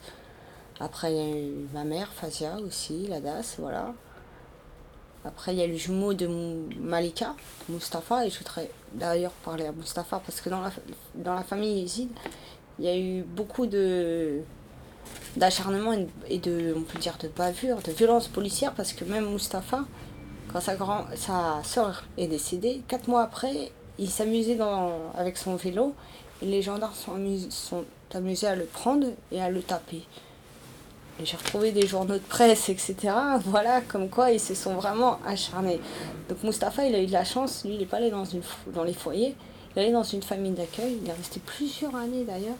Après, 0.81 1.13
il 1.13 1.17
y 1.17 1.21
a 1.21 1.37
eu 1.37 1.69
ma 1.73 1.85
mère, 1.85 2.13
Fazia 2.13 2.57
aussi, 2.59 3.07
la 3.09 3.21
DAS, 3.21 3.57
voilà. 3.59 3.95
Après, 5.25 5.53
il 5.53 5.59
y 5.59 5.63
a 5.63 5.67
le 5.67 5.77
jumeau 5.77 6.15
de 6.15 6.29
Malika, 6.81 7.35
Mustapha, 7.69 8.25
et 8.25 8.31
je 8.31 8.39
voudrais 8.39 8.71
d'ailleurs 8.93 9.33
parler 9.45 9.67
à 9.67 9.73
Mustapha 9.73 10.23
parce 10.25 10.41
que 10.41 10.49
dans 10.49 11.35
la, 11.35 11.43
famille 11.43 11.81
Yezid, 11.81 12.09
il 12.79 12.85
y 12.85 12.89
a 12.89 12.97
eu 12.97 13.23
beaucoup 13.23 13.67
de 13.67 14.41
d'acharnement 15.37 15.95
et 16.29 16.39
de- 16.39 16.75
on 16.77 16.83
peut 16.83 16.99
dire, 16.99 17.17
de 17.21 17.29
bavure, 17.29 17.79
de 17.83 17.93
violence 17.93 18.29
policière 18.29 18.73
parce 18.75 18.93
que 18.93 19.05
même 19.05 19.31
Mustapha, 19.33 19.85
quand 20.53 20.61
sa, 20.61 20.77
grand, 20.77 21.05
sa 21.17 21.63
soeur 21.65 22.05
est 22.17 22.27
décédée, 22.27 22.83
quatre 22.89 23.09
mois 23.09 23.23
après, 23.23 23.73
il 23.99 24.09
s'amusait 24.09 24.59
avec 25.17 25.37
son 25.37 25.57
vélo 25.57 25.95
et 26.43 26.47
les 26.47 26.63
gendarmes 26.63 26.95
sont 26.95 27.85
amusés 28.15 28.47
à 28.47 28.55
le 28.55 28.65
prendre 28.65 29.09
et 29.33 29.41
à 29.41 29.51
le 29.51 29.63
taper. 29.63 30.07
J'ai 31.23 31.37
retrouvé 31.37 31.73
des 31.73 31.87
journaux 31.87 32.15
de 32.15 32.19
presse, 32.19 32.69
etc. 32.69 32.97
Voilà, 33.45 33.81
comme 33.81 34.09
quoi 34.09 34.31
ils 34.31 34.41
se 34.41 34.55
sont 34.55 34.75
vraiment 34.75 35.19
acharnés. 35.27 35.81
Donc 36.29 36.43
Mustapha, 36.45 36.87
il 36.87 36.95
a 36.95 37.03
eu 37.03 37.07
de 37.07 37.13
la 37.13 37.25
chance, 37.25 37.65
lui, 37.65 37.75
il 37.75 37.81
n'est 37.81 37.87
pas 37.87 37.97
allé 37.97 38.11
dans, 38.11 38.25
une, 38.25 38.43
dans 38.69 38.85
les 38.85 38.93
foyers, 38.93 39.35
il 39.75 39.79
est 39.79 39.83
allé 39.83 39.93
dans 39.93 40.05
une 40.05 40.23
famille 40.23 40.53
d'accueil, 40.53 40.99
il 41.03 41.09
est 41.09 41.13
resté 41.13 41.41
plusieurs 41.45 41.95
années 41.97 42.25
d'ailleurs. 42.25 42.57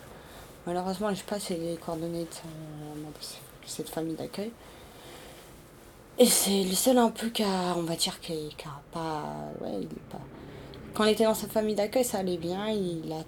Malheureusement, 0.67 1.09
je 1.11 1.15
sais 1.15 1.23
pas 1.23 1.39
si 1.39 1.55
les 1.55 1.77
coordonnées 1.77 2.25
de, 2.25 2.27
cette 3.65 3.89
famille 3.89 4.15
d'accueil. 4.15 4.51
Et 6.17 6.25
c'est 6.25 6.63
le 6.63 6.75
seul 6.75 6.97
un 6.97 7.11
peu 7.11 7.29
qui 7.29 7.43
a, 7.43 7.75
on 7.77 7.83
va 7.83 7.95
dire, 7.95 8.19
qui 8.19 8.33
qui 8.57 8.65
a 8.65 8.81
pas, 8.91 9.23
ouais, 9.61 9.77
il 9.77 9.83
est 9.85 10.09
pas. 10.11 10.19
Quand 10.93 11.05
il 11.05 11.11
était 11.11 11.23
dans 11.23 11.33
sa 11.33 11.47
famille 11.47 11.75
d'accueil, 11.75 12.03
ça 12.03 12.17
allait 12.17 12.37
bien. 12.37 12.67
Il 12.67 13.09
a, 13.13 13.23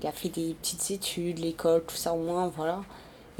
il 0.00 0.06
a 0.06 0.12
fait 0.12 0.30
des 0.30 0.54
petites 0.54 0.90
études, 0.90 1.38
l'école, 1.38 1.84
tout 1.86 1.96
ça 1.96 2.14
au 2.14 2.22
moins, 2.22 2.48
voilà. 2.48 2.80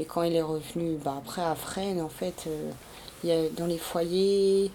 Et 0.01 0.05
quand 0.05 0.23
il 0.23 0.35
est 0.35 0.41
revenu, 0.41 0.97
bah 0.97 1.13
après 1.19 1.43
à 1.43 1.53
Fresnes, 1.53 2.01
en 2.01 2.09
fait, 2.09 2.45
euh, 2.47 2.71
y 3.23 3.31
a, 3.31 3.49
dans 3.49 3.67
les 3.67 3.77
foyers, 3.77 4.71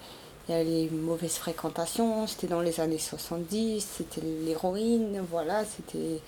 il 0.47 0.51
y 0.51 0.53
a 0.53 0.63
les 0.63 0.89
mauvaises 0.89 1.35
fréquentations. 1.35 2.25
C'était 2.27 2.47
dans 2.47 2.61
les 2.61 2.79
années 2.79 2.97
70, 2.97 3.85
c'était 3.97 4.21
l'héroïne, 4.21 5.21
voilà, 5.29 5.65
c'était. 5.65 6.21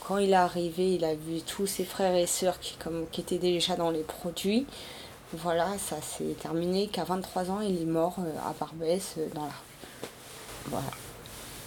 Quand 0.00 0.16
il 0.16 0.30
est 0.30 0.34
arrivé, 0.34 0.94
il 0.94 1.04
a 1.04 1.14
vu 1.14 1.42
tous 1.42 1.66
ses 1.66 1.84
frères 1.84 2.14
et 2.14 2.26
sœurs 2.26 2.58
qui, 2.58 2.74
comme, 2.76 3.06
qui 3.12 3.20
étaient 3.20 3.36
déjà 3.36 3.76
dans 3.76 3.90
les 3.90 4.02
produits. 4.02 4.66
Voilà, 5.34 5.76
ça 5.76 6.00
s'est 6.00 6.36
terminé 6.40 6.86
qu'à 6.86 7.04
23 7.04 7.50
ans, 7.50 7.60
il 7.60 7.82
est 7.82 7.86
mort 7.86 8.16
euh, 8.20 8.48
à 8.48 8.54
Barbès, 8.58 9.14
euh, 9.18 9.28
dans 9.34 9.44
la. 9.44 9.52
Voilà. 10.68 10.90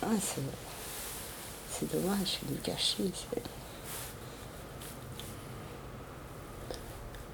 Ah, 0.01 0.07
c'est, 0.19 0.41
c'est 1.69 1.91
dommage, 1.91 2.39
c'est 2.39 2.47
du 2.47 2.59
gâchis. 2.63 3.11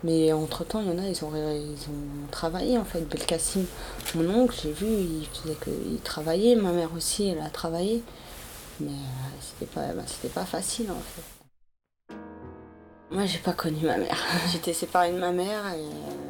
Mais 0.03 0.33
entre-temps, 0.33 0.81
il 0.81 0.87
y 0.87 0.91
en 0.91 0.97
a, 0.97 1.07
ils 1.07 1.23
ont, 1.23 1.31
ils 1.35 1.89
ont 1.89 2.27
travaillé 2.31 2.77
en 2.77 2.83
fait. 2.83 3.01
Belkacem, 3.01 3.65
mon 4.15 4.29
oncle, 4.43 4.55
j'ai 4.61 4.71
vu, 4.73 4.85
il 4.87 5.27
faisait 5.33 5.55
que, 5.55 5.69
il 5.69 5.99
travaillait. 6.01 6.55
Ma 6.55 6.71
mère 6.71 6.89
aussi, 6.95 7.27
elle 7.27 7.39
a 7.41 7.49
travaillé. 7.49 8.03
Mais 8.79 8.89
euh, 8.89 9.39
c'était 9.39 9.71
pas, 9.71 9.93
bah, 9.93 10.03
pas 10.33 10.45
facile 10.45 10.91
en 10.91 10.95
fait. 10.95 12.15
Moi, 13.11 13.25
j'ai 13.25 13.37
pas 13.37 13.53
connu 13.53 13.85
ma 13.85 13.97
mère. 13.97 14.17
J'étais 14.51 14.73
séparée 14.73 15.11
de 15.11 15.19
ma 15.19 15.31
mère 15.31 15.67
et 15.73 15.83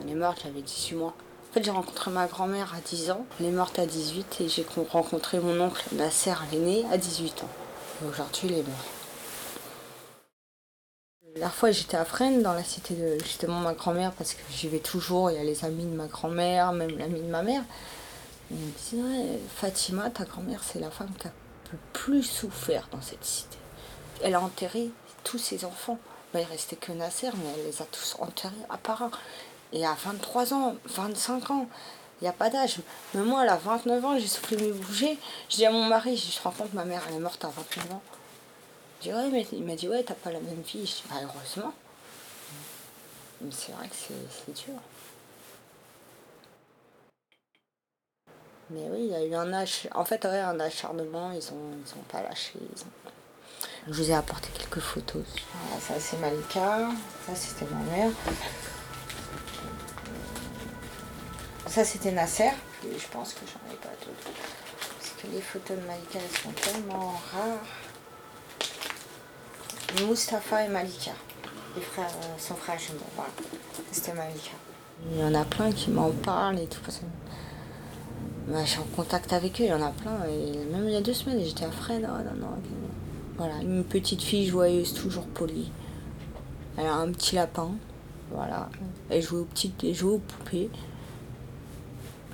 elle 0.03 0.10
est 0.12 0.15
morte, 0.15 0.42
j'avais 0.44 0.62
18 0.62 0.96
mois. 0.96 1.13
En 1.50 1.53
fait, 1.53 1.63
j'ai 1.63 1.72
rencontré 1.72 2.12
ma 2.12 2.27
grand-mère 2.27 2.74
à 2.75 2.82
10 2.82 3.12
ans. 3.12 3.25
Elle 3.39 3.46
est 3.48 3.51
morte 3.51 3.80
à 3.80 3.86
18 3.86 4.42
et 4.42 4.50
j'ai 4.50 4.63
con- 4.63 4.86
rencontré 4.92 5.39
mon 5.39 5.60
oncle, 5.62 5.84
Nasser, 5.94 6.34
l'aîné, 6.51 6.84
à 6.92 6.98
18 6.98 7.44
ans. 7.44 7.50
Et 8.03 8.08
aujourd'hui, 8.10 8.42
il 8.50 8.53
est 8.53 8.68
mort. 8.68 9.03
La 11.36 11.50
fois, 11.50 11.72
j'étais 11.72 11.98
à 11.98 12.06
Fresnes, 12.06 12.44
dans 12.44 12.54
la 12.54 12.63
cité 12.63 12.94
de 12.94 13.18
justement 13.24 13.60
ma 13.60 13.74
grand-mère, 13.74 14.12
parce 14.12 14.36
que 14.36 14.42
j'y 14.52 14.68
vais 14.68 14.80
toujours. 14.80 15.32
Il 15.32 15.38
y 15.38 15.40
a 15.40 15.44
les 15.44 15.66
amis 15.66 15.86
de 15.86 15.96
ma 15.96 16.06
grand-mère, 16.06 16.74
même 16.74 16.96
l'ami 16.98 17.22
de 17.22 17.28
ma 17.28 17.42
mère. 17.42 17.63
Me 18.52 18.58
Fatima, 19.56 20.12
ta 20.12 20.25
grand-mère, 20.25 20.62
c'est 20.63 20.80
la 20.80 20.92
femme 20.92 21.12
qui 21.18 21.28
a 21.28 21.32
le 21.72 21.80
plus 21.92 22.22
souffert 22.22 22.88
dans 22.92 23.02
cette 23.02 23.25
cité. 23.25 23.58
Elle 24.22 24.36
a 24.36 24.42
enterré 24.42 24.92
tous 25.24 25.40
ses 25.40 25.66
enfants. 25.66 25.98
Ben, 26.34 26.42
il 26.42 26.46
restait 26.46 26.75
que 26.75 26.92
Nasser, 26.92 27.30
mais 27.36 27.50
elle 27.58 27.66
les 27.66 27.82
a 27.82 27.86
tous 27.86 28.16
enterrés 28.20 28.54
à 28.70 28.78
part 28.78 29.02
un. 29.02 29.12
Et 29.72 29.88
à 29.88 29.96
23 30.06 30.54
ans, 30.54 30.75
25 30.86 31.50
ans, 31.50 31.68
il 32.22 32.25
n'y 32.25 32.30
a 32.30 32.34
pas 32.34 32.52
d'âge. 32.52 32.78
Mais 33.16 33.24
moi, 33.24 33.42
à 33.42 33.58
29 33.58 34.06
ans, 34.06 34.20
j'ai 34.20 34.28
soufflé 34.28 34.58
mes 34.58 34.72
bouger. 34.72 35.18
Je 35.50 35.56
dis 35.56 35.66
à 35.66 35.72
mon 35.72 35.86
mari, 35.86 36.16
je 36.16 36.38
te 36.38 36.44
rends 36.44 36.52
compte, 36.52 36.74
ma 36.74 36.86
mère, 36.86 37.02
elle 37.10 37.16
est 37.16 37.20
morte 37.20 37.44
à 37.44 37.48
29 37.48 37.92
ans. 37.92 38.02
Dis, 39.04 39.12
ouais, 39.12 39.30
mais 39.30 39.46
il 39.52 39.66
m'a 39.66 39.76
dit, 39.76 39.90
ouais, 39.90 40.02
t'as 40.02 40.14
pas 40.14 40.32
la 40.32 40.40
même 40.40 40.62
vie. 40.62 40.86
Je 40.88 41.10
bah, 41.10 41.20
heureusement. 41.22 41.74
Mais 43.42 43.52
c'est 43.52 43.74
vrai 43.74 43.90
que 43.90 43.96
c'est 43.96 44.54
dur. 44.54 44.80
Mais 48.70 48.88
oui, 48.90 49.00
il 49.02 49.12
y 49.12 49.16
a 49.16 49.26
eu 49.26 49.36
un 49.36 49.52
ach... 49.52 49.90
En 49.94 50.06
fait, 50.06 50.24
ouais, 50.24 50.40
un 50.40 50.58
acharnement, 50.58 51.34
ils 51.34 51.52
ont, 51.52 51.72
ils 51.86 51.94
ont 52.00 52.04
pas 52.08 52.22
lâché. 52.22 52.54
Je 53.88 53.92
vous 53.92 54.10
ai 54.10 54.14
apporté 54.14 54.48
quelques 54.58 54.80
photos. 54.80 55.26
Voilà, 55.54 55.82
ça 55.82 56.00
c'est 56.00 56.18
Malika, 56.20 56.88
ça 57.28 57.36
c'était 57.36 57.66
ma 57.66 57.82
mère. 57.92 58.12
Ça 61.68 61.84
c'était 61.84 62.14
Nasser, 62.14 62.52
je 62.84 63.08
pense 63.12 63.34
que 63.34 63.42
j'en 63.46 63.74
ai 63.74 63.76
pas 63.76 63.90
d'autres. 64.06 64.40
Parce 64.98 65.12
que 65.22 65.28
les 65.28 65.42
photos 65.42 65.78
de 65.78 65.84
Malika, 65.86 66.20
elles 66.20 66.38
sont 66.38 66.54
tellement 66.54 67.20
rares. 67.34 67.83
Mustapha 70.02 70.66
et 70.66 70.70
Malika, 70.70 71.12
les 71.76 71.82
frères, 71.82 72.08
euh, 72.08 72.36
son 72.40 72.56
frère 72.56 72.80
jumeau, 72.80 73.00
voilà. 73.16 73.30
C'était 73.92 74.14
Malika. 74.14 74.52
Il 75.12 75.20
y 75.20 75.24
en 75.24 75.36
a 75.36 75.46
plein 75.46 75.72
qui 75.72 75.92
m'en 75.92 76.10
parlent 76.10 76.60
et 76.60 76.66
tout. 76.66 76.82
Bah, 78.48 78.60
je 78.64 78.70
suis 78.70 78.80
en 78.80 78.96
contact 78.96 79.34
avec 79.34 79.62
eux, 79.62 79.66
il 79.66 79.70
y 79.70 79.74
en 79.74 79.82
a 79.82 79.92
plein. 79.92 80.18
Et 80.26 80.66
même 80.66 80.88
il 80.88 80.94
y 80.94 80.96
a 80.96 81.02
deux 81.02 81.14
semaines, 81.14 81.44
j'étais 81.44 81.66
à 81.66 81.72
Fresnes. 81.72 82.10
oh, 82.10 82.24
non, 82.24 82.48
non. 82.48 82.56
Voilà, 83.38 83.56
une 83.62 83.84
petite 83.84 84.22
fille 84.22 84.48
joyeuse, 84.48 84.94
toujours 84.94 85.26
polie. 85.28 85.72
Elle 86.78 86.88
a 86.88 86.96
un 86.96 87.12
petit 87.12 87.36
lapin. 87.36 87.72
Voilà. 88.32 88.70
Elle 89.10 89.22
joue 89.22 89.42
aux 89.42 89.46
petites, 89.46 89.84
elle 89.84 89.94
joue 89.94 90.14
aux 90.14 90.18
poupées. 90.20 90.70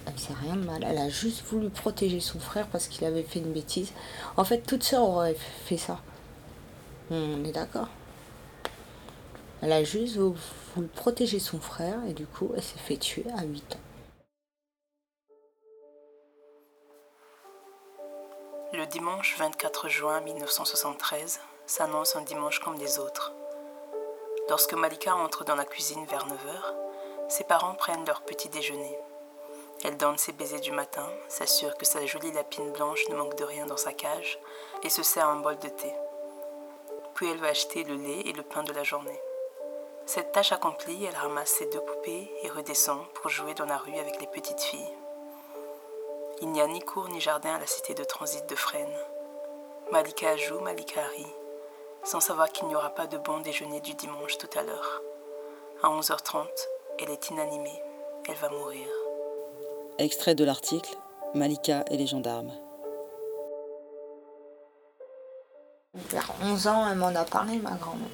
Elle 0.05 0.13
faisait 0.13 0.33
rien 0.41 0.55
de 0.55 0.65
mal. 0.65 0.85
Elle 0.87 0.97
a 0.97 1.09
juste 1.09 1.43
voulu 1.47 1.69
protéger 1.69 2.21
son 2.21 2.39
frère 2.39 2.67
parce 2.67 2.87
qu'il 2.87 3.05
avait 3.05 3.23
fait 3.23 3.39
une 3.39 3.51
bêtise. 3.51 3.91
En 4.37 4.45
fait, 4.45 4.59
toute 4.59 4.83
sœur 4.83 5.03
aurait 5.03 5.35
fait 5.65 5.77
ça. 5.77 5.99
On 7.11 7.43
est 7.43 7.51
d'accord. 7.51 7.87
Elle 9.61 9.73
a 9.73 9.83
juste 9.83 10.17
voulu 10.17 10.87
protéger 10.87 11.39
son 11.39 11.59
frère 11.59 11.99
et 12.07 12.13
du 12.13 12.25
coup, 12.27 12.51
elle 12.55 12.63
s'est 12.63 12.77
fait 12.77 12.97
tuer 12.97 13.25
à 13.35 13.43
8 13.43 13.75
ans. 13.75 13.79
Le 18.73 18.85
dimanche 18.85 19.35
24 19.39 19.89
juin 19.89 20.21
1973 20.21 21.39
s'annonce 21.65 22.15
un 22.15 22.21
dimanche 22.21 22.59
comme 22.59 22.77
les 22.77 22.99
autres. 22.99 23.33
Lorsque 24.47 24.73
Malika 24.73 25.15
entre 25.15 25.43
dans 25.43 25.55
la 25.55 25.65
cuisine 25.65 26.05
vers 26.05 26.27
9h, 26.27 27.29
ses 27.29 27.43
parents 27.43 27.73
prennent 27.73 28.05
leur 28.05 28.21
petit 28.21 28.49
déjeuner. 28.49 28.97
Elle 29.83 29.97
donne 29.97 30.17
ses 30.17 30.33
baisers 30.33 30.61
du 30.61 30.71
matin, 30.71 31.07
s'assure 31.27 31.75
que 31.77 31.85
sa 31.85 32.05
jolie 32.05 32.31
lapine 32.31 32.71
blanche 32.71 33.07
ne 33.09 33.15
manque 33.15 33.37
de 33.37 33.43
rien 33.43 33.65
dans 33.65 33.77
sa 33.77 33.93
cage 33.93 34.39
et 34.83 34.89
se 34.89 35.03
sert 35.03 35.27
un 35.27 35.39
bol 35.39 35.57
de 35.57 35.69
thé. 35.69 35.93
Puis 37.19 37.27
elle 37.29 37.37
va 37.39 37.47
acheter 37.47 37.83
le 37.83 37.95
lait 37.95 38.21
et 38.27 38.31
le 38.31 38.43
pain 38.43 38.63
de 38.63 38.71
la 38.71 38.85
journée. 38.85 39.19
Cette 40.05 40.31
tâche 40.31 40.53
accomplie, 40.53 41.03
elle 41.03 41.17
ramasse 41.17 41.49
ses 41.49 41.65
deux 41.65 41.81
poupées 41.81 42.31
et 42.43 42.49
redescend 42.49 43.05
pour 43.13 43.29
jouer 43.29 43.53
dans 43.55 43.65
la 43.65 43.77
rue 43.77 43.99
avec 43.99 44.21
les 44.21 44.27
petites 44.27 44.61
filles. 44.61 44.95
Il 46.39 46.49
n'y 46.53 46.61
a 46.61 46.67
ni 46.67 46.79
cour 46.79 47.09
ni 47.09 47.19
jardin 47.19 47.55
à 47.55 47.59
la 47.59 47.67
cité 47.67 47.93
de 47.93 48.05
transit 48.05 48.47
de 48.47 48.55
Fresnes. 48.55 48.87
Malika 49.91 50.37
joue, 50.37 50.61
Malika 50.61 51.01
rit, 51.07 51.35
sans 52.05 52.21
savoir 52.21 52.53
qu'il 52.53 52.69
n'y 52.69 52.75
aura 52.77 52.91
pas 52.91 53.07
de 53.07 53.17
bon 53.17 53.41
déjeuner 53.41 53.81
du 53.81 53.95
dimanche 53.95 54.37
tout 54.37 54.57
à 54.57 54.63
l'heure. 54.63 55.01
À 55.83 55.89
11h30, 55.89 56.47
elle 56.99 57.09
est 57.09 57.31
inanimée. 57.31 57.83
Elle 58.29 58.35
va 58.35 58.47
mourir. 58.47 58.87
Extrait 59.97 60.35
de 60.35 60.45
l'article 60.45 60.95
Malika 61.33 61.83
et 61.91 61.97
les 61.97 62.07
gendarmes. 62.07 62.53
Vers 65.95 66.31
11 66.43 66.67
ans, 66.67 66.87
elle 66.87 66.99
m'en 66.99 67.15
a 67.15 67.23
parlé, 67.23 67.57
ma 67.57 67.71
grand-mère. 67.71 68.07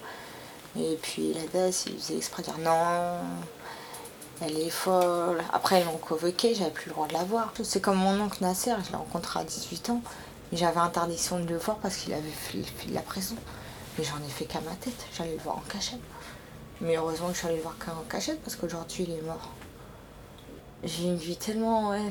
Et 0.77 0.97
puis 1.01 1.33
la 1.33 1.45
DAS, 1.47 1.87
il 1.87 1.97
faisait 1.97 2.15
exprès 2.15 2.41
de 2.41 2.47
dire 2.47 2.57
non, 2.59 3.19
elle 4.41 4.57
est 4.57 4.69
folle. 4.69 5.43
Après, 5.51 5.81
ils 5.81 5.85
l'ont 5.85 5.97
convoqué, 5.97 6.55
j'avais 6.55 6.71
plus 6.71 6.87
le 6.87 6.93
droit 6.93 7.07
de 7.07 7.13
la 7.13 7.25
voir. 7.25 7.53
C'est 7.63 7.81
comme 7.81 7.97
mon 7.97 8.17
oncle 8.21 8.41
Nasser, 8.41 8.73
je 8.85 8.91
l'ai 8.91 8.95
rencontré 8.95 9.41
à 9.41 9.43
18 9.43 9.89
ans. 9.89 10.01
J'avais 10.53 10.79
interdiction 10.79 11.37
de 11.37 11.49
le 11.49 11.57
voir 11.57 11.75
parce 11.79 11.97
qu'il 11.97 12.13
avait 12.13 12.29
fait, 12.29 12.59
de 12.59 12.93
la 12.93 13.01
prison. 13.01 13.35
Mais 13.97 14.05
j'en 14.05 14.23
ai 14.25 14.29
fait 14.29 14.45
qu'à 14.45 14.61
ma 14.61 14.75
tête, 14.75 15.05
j'allais 15.13 15.35
le 15.35 15.43
voir 15.43 15.57
en 15.57 15.63
cachette. 15.67 15.99
Mais 16.79 16.95
heureusement 16.95 17.27
que 17.27 17.33
je 17.33 17.39
suis 17.39 17.47
allée 17.47 17.57
le 17.57 17.63
voir 17.63 17.75
qu'en 17.77 18.03
cachette 18.09 18.41
parce 18.41 18.55
qu'aujourd'hui 18.55 19.03
il 19.03 19.11
est 19.11 19.21
mort. 19.21 19.51
J'ai 20.81 21.03
une 21.03 21.17
vie 21.17 21.35
tellement. 21.35 21.89
Ouais. 21.89 22.09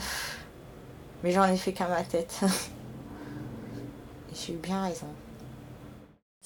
Mais 1.23 1.33
j'en 1.33 1.45
ai 1.45 1.57
fait 1.57 1.73
qu'à 1.73 1.89
ma 1.89 2.03
tête. 2.03 2.41
Et 4.31 4.35
j'ai 4.35 4.53
eu 4.53 4.57
bien 4.57 4.83
raison. 4.83 5.09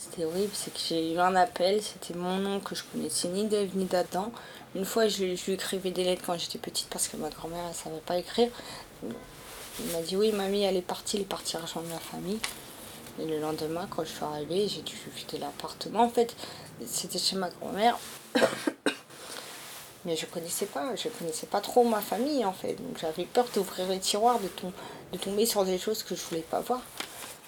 C'était 0.00 0.24
horrible, 0.24 0.52
c'est 0.54 0.72
que 0.72 0.78
j'ai 0.78 1.12
eu 1.12 1.18
un 1.18 1.34
appel, 1.34 1.82
c'était 1.82 2.16
mon 2.16 2.36
nom 2.36 2.60
que 2.60 2.76
je 2.76 2.84
connaissais 2.84 3.26
ni 3.26 3.46
d'Ève 3.46 3.76
ni 3.76 3.84
d'Adam. 3.84 4.30
Une 4.76 4.84
fois, 4.84 5.08
je, 5.08 5.24
lui 5.24 5.52
écrivais 5.52 5.90
des 5.90 6.04
lettres 6.04 6.22
quand 6.24 6.38
j'étais 6.38 6.60
petite 6.60 6.86
parce 6.88 7.08
que 7.08 7.16
ma 7.16 7.30
grand-mère, 7.30 7.64
elle 7.68 7.74
savait 7.74 7.98
pas 8.06 8.16
écrire. 8.16 8.48
Il 9.02 9.86
m'a 9.90 10.00
dit 10.02 10.16
oui, 10.16 10.30
mamie, 10.30 10.62
elle 10.62 10.76
est 10.76 10.82
partie, 10.82 11.16
elle 11.16 11.22
est 11.22 11.24
partie 11.24 11.56
rejoindre 11.56 11.88
la 11.90 11.98
famille. 11.98 12.38
Et 13.18 13.26
le 13.26 13.40
lendemain, 13.40 13.88
quand 13.90 14.04
je 14.04 14.10
suis 14.10 14.22
arrivée, 14.22 14.68
j'ai 14.68 14.82
dû 14.82 14.94
quitter 15.16 15.38
l'appartement. 15.38 16.04
En 16.04 16.10
fait, 16.10 16.32
c'était 16.86 17.18
chez 17.18 17.34
ma 17.34 17.50
grand-mère. 17.50 17.98
Mais 20.04 20.14
je 20.14 20.26
connaissais 20.26 20.66
pas, 20.66 20.94
je 20.94 21.08
connaissais 21.08 21.48
pas 21.48 21.60
trop 21.60 21.82
ma 21.82 22.00
famille 22.00 22.44
en 22.44 22.52
fait. 22.52 22.74
Donc 22.74 22.98
j'avais 23.00 23.24
peur 23.24 23.46
d'ouvrir 23.52 23.88
les 23.88 23.98
tiroirs, 23.98 24.38
de, 24.38 24.48
de 25.12 25.18
tomber 25.18 25.44
sur 25.44 25.64
des 25.64 25.76
choses 25.76 26.04
que 26.04 26.14
je 26.14 26.22
voulais 26.22 26.46
pas 26.48 26.60
voir. 26.60 26.82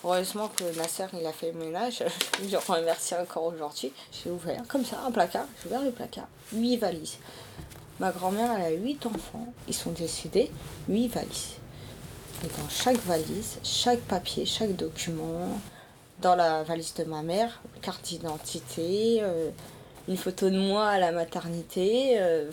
Heureusement 0.03 0.49
que 0.49 0.65
Nasser 0.79 1.07
il 1.13 1.27
a 1.27 1.33
fait 1.33 1.53
le 1.53 1.59
ménage, 1.59 2.03
je 2.49 2.57
remercie 2.57 3.15
encore 3.15 3.45
aujourd'hui. 3.45 3.93
J'ai 4.13 4.31
ouvert 4.31 4.63
comme 4.67 4.85
ça 4.85 5.01
un 5.07 5.11
placard, 5.11 5.47
j'ai 5.63 5.69
ouvert 5.69 5.83
le 5.83 5.91
placard, 5.91 6.29
huit 6.53 6.79
valises. 6.79 7.19
Ma 7.99 8.11
grand-mère 8.11 8.53
elle 8.57 8.63
a 8.63 8.71
huit 8.71 9.05
enfants, 9.05 9.53
ils 9.69 9.75
sont 9.75 9.91
décédés, 9.91 10.51
huit 10.89 11.09
valises. 11.09 11.57
Et 12.43 12.49
dans 12.59 12.69
chaque 12.71 12.97
valise, 13.05 13.59
chaque 13.63 14.01
papier, 14.01 14.47
chaque 14.47 14.75
document, 14.75 15.61
dans 16.23 16.35
la 16.35 16.63
valise 16.63 16.95
de 16.95 17.05
ma 17.05 17.23
mère, 17.23 17.61
carte 17.83 18.03
d'identité, 18.05 19.19
euh, 19.21 19.51
une 20.09 20.17
photo 20.17 20.49
de 20.49 20.59
moi 20.59 20.89
à 20.89 20.99
la 20.99 21.13
maternité, 21.13 22.19
euh, 22.19 22.51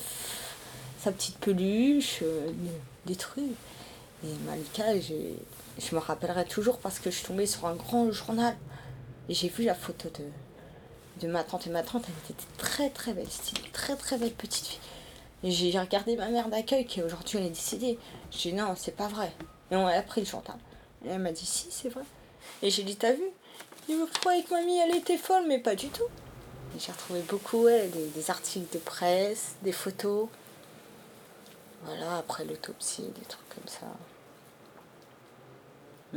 sa 1.00 1.14
petite 1.14 1.38
peluche, 1.38 2.20
euh, 2.24 2.50
des 3.06 3.16
trucs. 3.16 3.44
Et 4.24 4.34
Malika, 4.46 5.00
j'ai 5.00 5.36
je 5.80 5.96
me 5.96 6.00
rappellerai 6.00 6.46
toujours 6.46 6.80
parce 6.80 7.00
que 7.00 7.12
je 7.12 7.18
suis 7.18 7.28
tombée 7.28 7.46
sur 7.46 7.66
un 7.66 7.76
grand 7.76 8.12
journal 8.12 8.56
et 9.30 9.34
j'ai 9.34 9.50
vu 9.50 9.64
la 9.64 9.76
photo 9.76 10.10
de, 10.10 11.26
de 11.26 11.32
ma 11.32 11.44
tante. 11.44 11.68
Et 11.68 11.70
ma 11.70 11.84
tante, 11.84 12.06
elle 12.08 12.36
était 12.36 12.48
très 12.58 12.90
très 12.90 13.14
belle, 13.14 13.28
c'était 13.30 13.62
une 13.62 13.72
très 13.72 13.96
très 13.96 14.18
belle 14.18 14.34
petite 14.34 14.66
fille. 14.66 14.80
J'ai 15.44 15.78
regardé 15.80 16.16
ma 16.16 16.30
mère 16.30 16.50
d'accueil 16.50 16.86
qui 16.86 17.02
aujourd'hui 17.04 17.38
elle 17.38 17.46
est 17.46 17.50
décédée. 17.50 18.00
J'ai 18.32 18.52
dit 18.52 18.56
non, 18.56 18.74
c'est 18.76 18.96
pas 18.96 19.08
vrai. 19.08 19.32
Et 19.70 19.76
on 19.76 19.86
a 19.86 20.02
pris 20.02 20.22
le 20.22 20.28
journal. 20.28 20.58
Et 21.06 21.10
elle 21.10 21.20
m'a 21.20 21.32
dit 21.32 21.46
si, 21.46 21.68
c'est 21.70 21.90
vrai. 21.90 22.04
Et 22.62 22.70
j'ai 22.70 22.84
dit 22.84 22.96
t'as 22.96 23.14
vu? 23.14 23.24
Il 23.88 23.98
me 23.98 24.06
croyait 24.06 24.44
que 24.44 24.52
mamie 24.52 24.78
elle 24.78 24.96
était 24.96 25.18
folle, 25.18 25.44
mais 25.48 25.60
pas 25.60 25.76
du 25.76 25.90
tout. 25.90 26.08
J'ai 26.78 26.92
retrouvé 26.92 27.22
beaucoup 27.22 27.64
ouais, 27.64 27.88
des, 27.88 28.30
articles 28.30 28.72
de 28.74 28.80
presse, 28.80 29.56
des 29.62 29.72
photos. 29.72 30.28
Voilà, 31.84 32.18
après 32.18 32.44
l'autopsie, 32.44 33.04
des 33.04 33.26
trucs 33.26 33.50
comme 33.50 33.68
ça. 33.68 33.88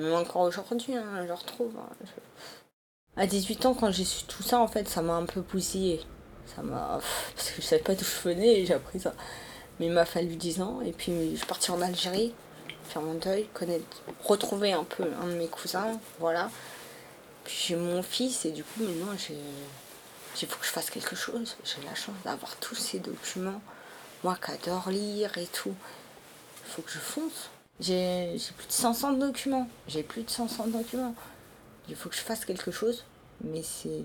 Même 0.00 0.14
encore 0.14 0.42
aujourd'hui, 0.42 0.96
hein, 0.96 1.26
je 1.26 1.32
retrouve. 1.32 1.74
Hein, 1.78 2.06
à 3.16 3.26
18 3.26 3.66
ans, 3.66 3.74
quand 3.74 3.90
j'ai 3.90 4.04
su 4.04 4.24
tout 4.24 4.42
ça, 4.42 4.58
en 4.60 4.66
fait, 4.66 4.88
ça 4.88 5.02
m'a 5.02 5.14
un 5.14 5.26
peu 5.26 5.42
bousillé. 5.42 6.00
Ça 6.46 6.62
m'a. 6.62 7.00
Parce 7.36 7.50
que 7.50 7.60
je 7.60 7.66
savais 7.66 7.82
pas 7.82 7.94
d'où 7.94 8.04
je 8.04 8.28
venais 8.28 8.60
et 8.60 8.66
j'ai 8.66 8.74
appris 8.74 8.98
ça. 8.98 9.12
Mais 9.78 9.86
il 9.86 9.92
m'a 9.92 10.06
fallu 10.06 10.36
10 10.36 10.62
ans. 10.62 10.80
Et 10.80 10.92
puis, 10.92 11.12
je 11.32 11.36
suis 11.36 11.46
partie 11.46 11.70
en 11.70 11.82
Algérie, 11.82 12.32
faire 12.84 13.02
mon 13.02 13.14
deuil, 13.14 13.46
connaître, 13.52 13.84
retrouver 14.24 14.72
un 14.72 14.84
peu 14.84 15.04
un 15.22 15.26
de 15.26 15.34
mes 15.34 15.48
cousins. 15.48 16.00
Voilà. 16.18 16.50
Puis 17.44 17.56
j'ai 17.68 17.76
mon 17.76 18.02
fils 18.02 18.44
et 18.46 18.52
du 18.52 18.64
coup, 18.64 18.82
maintenant, 18.82 19.12
j'ai. 19.18 19.36
Il 20.40 20.48
faut 20.48 20.58
que 20.58 20.64
je 20.64 20.70
fasse 20.70 20.88
quelque 20.88 21.16
chose. 21.16 21.56
J'ai 21.64 21.84
la 21.84 21.94
chance 21.94 22.14
d'avoir 22.24 22.56
tous 22.56 22.76
ces 22.76 23.00
documents. 23.00 23.60
Moi 24.24 24.36
qui 24.42 24.52
adore 24.52 24.88
lire 24.88 25.36
et 25.36 25.46
tout. 25.46 25.74
Il 26.64 26.70
faut 26.70 26.82
que 26.82 26.90
je 26.90 26.98
fonce. 26.98 27.50
J'ai 27.80 28.36
plus 28.56 28.66
de 28.66 28.72
500 28.72 29.12
documents. 29.14 29.68
J'ai 29.88 30.02
plus 30.02 30.22
de 30.22 30.30
500 30.30 30.68
documents. 30.68 31.14
Il 31.88 31.96
faut 31.96 32.08
que 32.08 32.16
je 32.16 32.20
fasse 32.20 32.44
quelque 32.44 32.70
chose. 32.70 33.04
Mais 33.42 33.62
c'est. 33.62 34.04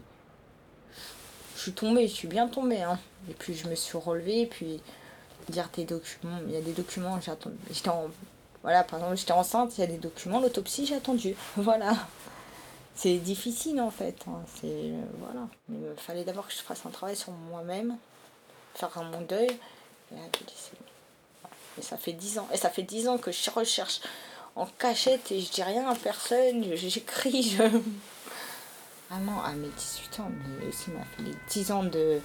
Je 1.56 1.62
suis 1.62 1.74
tombée, 1.74 2.08
je 2.08 2.14
suis 2.14 2.28
bien 2.28 2.48
tombée. 2.48 2.82
Hein. 2.82 3.00
Et 3.30 3.34
puis 3.34 3.54
je 3.54 3.68
me 3.68 3.76
suis 3.76 3.98
relevée. 3.98 4.42
Et 4.42 4.48
puis 4.48 4.82
dire 5.50 5.70
des 5.74 5.86
documents. 5.86 6.40
Il 6.48 6.54
y 6.54 6.58
a 6.58 6.62
des 6.62 6.74
documents. 6.74 7.20
J'étais. 7.22 7.92
Voilà, 8.64 8.84
par 8.84 8.98
exemple, 8.98 9.18
j'étais 9.18 9.32
enceinte, 9.32 9.78
il 9.78 9.82
y 9.82 9.84
a 9.84 9.88
des 9.88 10.00
documents, 10.00 10.40
l'autopsie, 10.40 10.88
j'ai 10.88 10.96
attendu. 10.96 11.36
Voilà. 11.56 11.94
C'est 12.96 13.18
difficile 13.18 13.80
en 13.82 13.92
fait. 13.92 14.16
Hein. 14.28 14.42
C'est. 14.56 14.92
Voilà. 15.20 15.48
Il 15.70 15.78
fallait 15.98 16.24
d'abord 16.24 16.48
que 16.48 16.54
je 16.54 16.60
fasse 16.60 16.84
un 16.86 16.90
travail 16.90 17.16
sur 17.16 17.32
moi-même, 17.32 17.98
faire 18.74 19.04
mon 19.04 19.22
deuil. 19.22 19.50
Et 20.12 20.16
là, 20.16 20.22
et 21.78 21.82
ça 21.82 21.98
fait 21.98 22.14
10 22.14 22.40
ans. 22.40 22.48
Et 22.54 22.58
ça 22.58 22.70
fait 22.70 22.84
10 22.84 23.08
ans 23.08 23.18
que 23.18 23.32
je 23.32 23.50
recherche 23.50 24.02
en 24.56 24.66
cachette 24.66 25.32
et 25.32 25.42
je 25.42 25.52
dis 25.52 25.64
rien 25.64 25.88
à 25.90 25.96
personne. 25.96 26.64
J'écris. 26.76 27.58
Je... 27.58 27.64
Vraiment, 29.10 29.44
à 29.44 29.52
mes 29.52 29.68
18 29.68 30.20
ans, 30.22 30.32
mais 30.60 30.68
aussi 30.68 30.90
m'a 30.92 31.04
fait 31.16 31.24
les 31.24 31.36
10 31.50 31.72
ans 31.72 31.84
de. 31.84 32.20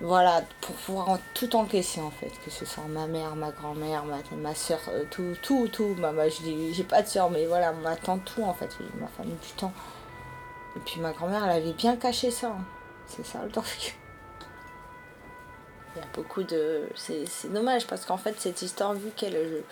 Voilà, 0.00 0.42
pour 0.60 0.74
pouvoir 0.76 1.18
tout 1.32 1.56
encaisser 1.56 2.00
en 2.00 2.10
fait. 2.10 2.30
Que 2.44 2.50
ce 2.50 2.64
soit 2.64 2.84
ma 2.84 3.06
mère, 3.06 3.34
ma 3.34 3.50
grand-mère, 3.50 4.04
ma, 4.04 4.18
ma 4.36 4.54
soeur, 4.54 4.80
euh, 4.88 5.04
tout, 5.10 5.34
tout, 5.42 5.68
tout. 5.68 5.96
Bah, 5.98 6.12
bah, 6.12 6.28
j'ai 6.28 6.84
pas 6.84 7.02
de 7.02 7.08
soeur, 7.08 7.30
mais 7.30 7.46
voilà, 7.46 7.72
ma 7.72 7.96
tante, 7.96 8.24
tout 8.24 8.42
en 8.42 8.54
fait. 8.54 8.70
M'a 9.00 9.08
fallu 9.08 9.30
du 9.30 9.52
temps. 9.56 9.72
Et 10.76 10.80
puis 10.80 11.00
ma 11.00 11.12
grand-mère, 11.12 11.44
elle 11.44 11.62
avait 11.62 11.72
bien 11.72 11.96
caché 11.96 12.30
ça. 12.30 12.48
Hein. 12.48 12.64
C'est 13.06 13.24
ça 13.24 13.42
le 13.42 13.50
truc. 13.50 13.96
Il 15.96 16.00
y 16.00 16.02
a 16.02 16.08
beaucoup 16.14 16.42
de. 16.42 16.82
C'est 16.94 17.52
dommage 17.52 17.86
parce 17.86 18.04
qu'en 18.04 18.18
fait, 18.18 18.34
cette 18.38 18.60
histoire, 18.62 18.94
vu 18.94 19.10
qu'elle 19.16 19.62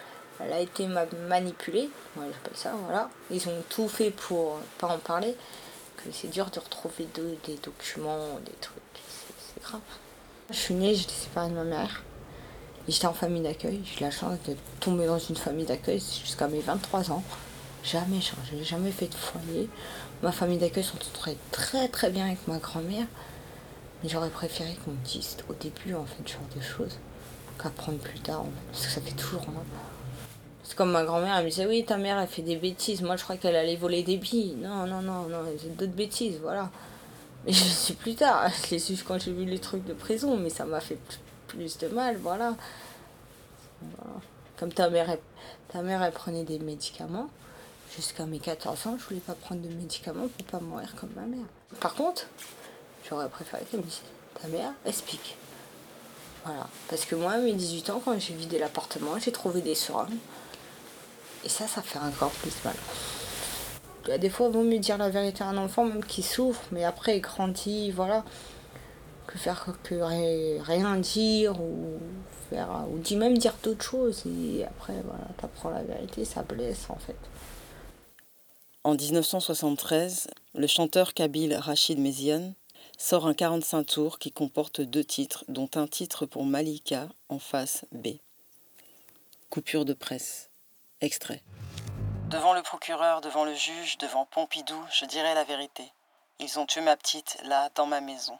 elle 0.40 0.52
a 0.52 0.60
été 0.60 0.88
manipulée, 1.28 1.88
moi 2.16 2.24
j'appelle 2.26 2.56
ça, 2.56 2.72
voilà, 2.84 3.08
ils 3.30 3.48
ont 3.48 3.62
tout 3.68 3.88
fait 3.88 4.10
pour 4.10 4.58
pas 4.78 4.88
en 4.88 4.98
parler, 4.98 5.36
que 5.96 6.10
c'est 6.12 6.28
dur 6.28 6.46
de 6.50 6.58
retrouver 6.58 7.06
des 7.14 7.54
documents, 7.62 8.40
des 8.44 8.52
trucs, 8.60 8.74
c'est 9.38 9.62
grave. 9.62 9.80
Je 10.50 10.56
suis 10.56 10.74
née, 10.74 10.94
j'étais 10.94 11.12
séparée 11.12 11.50
de 11.50 11.54
ma 11.54 11.64
mère, 11.64 12.02
j'étais 12.88 13.06
en 13.06 13.12
famille 13.12 13.42
d'accueil, 13.42 13.80
j'ai 13.84 14.04
la 14.04 14.10
chance 14.10 14.38
de 14.48 14.56
tomber 14.80 15.06
dans 15.06 15.18
une 15.18 15.36
famille 15.36 15.66
d'accueil 15.66 16.00
jusqu'à 16.00 16.48
mes 16.48 16.60
23 16.60 17.12
ans. 17.12 17.22
Jamais 17.84 18.20
changé, 18.20 18.64
jamais 18.64 18.90
fait 18.90 19.08
de 19.08 19.14
foyer. 19.14 19.68
Ma 20.22 20.32
famille 20.32 20.56
d'accueil 20.56 20.84
s'entendait 20.84 21.36
très 21.50 21.86
très 21.88 22.08
bien 22.08 22.24
avec 22.26 22.48
ma 22.48 22.56
grand-mère. 22.56 23.06
J'aurais 24.06 24.30
préféré 24.30 24.76
qu'on 24.84 24.90
me 24.90 25.04
dise 25.04 25.36
au 25.48 25.54
début, 25.54 25.94
en 25.94 26.04
fait, 26.04 26.22
ce 26.26 26.32
genre 26.32 26.42
de 26.54 26.60
choses, 26.60 26.98
qu'apprendre 27.60 27.98
plus 27.98 28.20
tard, 28.20 28.44
parce 28.70 28.86
que 28.86 28.92
ça 28.92 29.00
fait 29.00 29.16
toujours 29.16 29.48
mal. 29.48 29.64
C'est 30.62 30.76
comme 30.76 30.92
ma 30.92 31.04
grand-mère, 31.04 31.36
elle 31.36 31.44
me 31.44 31.50
disait, 31.50 31.66
oui, 31.66 31.84
ta 31.84 31.96
mère, 31.96 32.18
elle 32.18 32.28
fait 32.28 32.42
des 32.42 32.56
bêtises. 32.56 33.00
Moi, 33.00 33.16
je 33.16 33.24
crois 33.24 33.36
qu'elle 33.36 33.56
allait 33.56 33.76
voler 33.76 34.02
des 34.02 34.18
billes. 34.18 34.56
Non, 34.56 34.86
non, 34.86 35.00
non, 35.00 35.28
non, 35.28 35.38
c'est 35.58 35.74
d'autres 35.76 35.92
bêtises, 35.92 36.38
voilà. 36.42 36.70
Mais 37.46 37.52
je 37.52 37.64
suis 37.64 37.94
plus 37.94 38.14
tard, 38.14 38.50
je 38.64 38.70
l'ai 38.72 38.78
su 38.78 38.96
quand 39.06 39.18
j'ai 39.18 39.32
vu 39.32 39.44
les 39.46 39.58
trucs 39.58 39.84
de 39.84 39.94
prison, 39.94 40.36
mais 40.36 40.50
ça 40.50 40.64
m'a 40.64 40.80
fait 40.80 40.98
plus 41.48 41.78
de 41.78 41.88
mal, 41.88 42.16
voilà. 42.18 42.54
Comme 44.58 44.72
ta 44.72 44.90
mère, 44.90 45.10
elle, 45.10 45.20
ta 45.68 45.82
mère, 45.82 46.02
elle 46.02 46.12
prenait 46.12 46.44
des 46.44 46.58
médicaments. 46.58 47.28
Jusqu'à 47.94 48.26
mes 48.26 48.38
14 48.38 48.86
ans, 48.86 48.96
je 48.98 49.04
voulais 49.04 49.20
pas 49.20 49.34
prendre 49.34 49.62
de 49.62 49.68
médicaments 49.68 50.26
pour 50.28 50.46
pas 50.46 50.60
mourir 50.60 50.94
comme 50.98 51.10
ma 51.14 51.22
mère. 51.22 51.46
Par 51.80 51.94
contre, 51.94 52.26
J'aurais 53.08 53.28
préféré 53.28 53.64
qu'elle 53.70 53.80
me 53.80 53.84
dise 53.84 54.02
Ta 54.40 54.48
mère, 54.48 54.72
explique. 54.84 55.36
Voilà. 56.44 56.66
Parce 56.88 57.04
que 57.04 57.14
moi, 57.14 57.32
à 57.32 57.38
mes 57.38 57.52
18 57.52 57.90
ans, 57.90 58.02
quand 58.04 58.18
j'ai 58.18 58.34
vidé 58.34 58.58
l'appartement, 58.58 59.18
j'ai 59.18 59.32
trouvé 59.32 59.60
des 59.60 59.74
seringues. 59.74 60.18
Et 61.44 61.48
ça, 61.48 61.66
ça 61.66 61.82
fait 61.82 61.98
encore 61.98 62.30
plus 62.30 62.52
mal. 62.64 62.74
Des 64.18 64.28
fois, 64.28 64.48
il 64.48 64.52
vaut 64.52 64.62
mieux 64.62 64.78
dire 64.78 64.98
la 64.98 65.08
vérité 65.08 65.44
à 65.44 65.48
un 65.48 65.56
enfant, 65.56 65.84
même 65.84 66.04
qui 66.04 66.22
souffre, 66.22 66.62
mais 66.72 66.84
après, 66.84 67.18
il 67.18 67.20
grandit, 67.20 67.90
voilà. 67.90 68.24
Que 69.26 69.38
faire 69.38 69.66
que 69.82 69.94
rien 70.62 70.96
dire, 70.96 71.58
ou 71.60 71.98
faire, 72.50 72.84
ou 72.90 73.16
même 73.16 73.38
dire 73.38 73.54
d'autres 73.62 73.84
choses. 73.84 74.24
Et 74.26 74.64
après, 74.64 74.94
voilà, 75.04 75.24
t'apprends 75.38 75.70
la 75.70 75.82
vérité, 75.82 76.24
ça 76.24 76.42
blesse, 76.42 76.86
en 76.90 76.96
fait. 76.96 77.16
En 78.84 78.94
1973, 78.94 80.28
le 80.54 80.66
chanteur 80.66 81.14
kabyle 81.14 81.54
Rachid 81.54 81.98
Mezian 81.98 82.52
sort 82.98 83.26
un 83.26 83.34
45 83.34 83.84
tours 83.84 84.18
qui 84.18 84.32
comporte 84.32 84.80
deux 84.80 85.04
titres, 85.04 85.44
dont 85.48 85.70
un 85.74 85.86
titre 85.86 86.26
pour 86.26 86.44
Malika 86.44 87.08
en 87.28 87.38
face 87.38 87.84
B. 87.92 88.18
Coupure 89.50 89.84
de 89.84 89.94
presse. 89.94 90.50
Extrait. 91.00 91.42
Devant 92.30 92.54
le 92.54 92.62
procureur, 92.62 93.20
devant 93.20 93.44
le 93.44 93.54
juge, 93.54 93.98
devant 93.98 94.26
Pompidou, 94.26 94.80
je 94.90 95.04
dirai 95.04 95.34
la 95.34 95.44
vérité. 95.44 95.92
Ils 96.40 96.58
ont 96.58 96.66
tué 96.66 96.80
ma 96.80 96.96
petite, 96.96 97.38
là, 97.44 97.70
dans 97.74 97.86
ma 97.86 98.00
maison. 98.00 98.38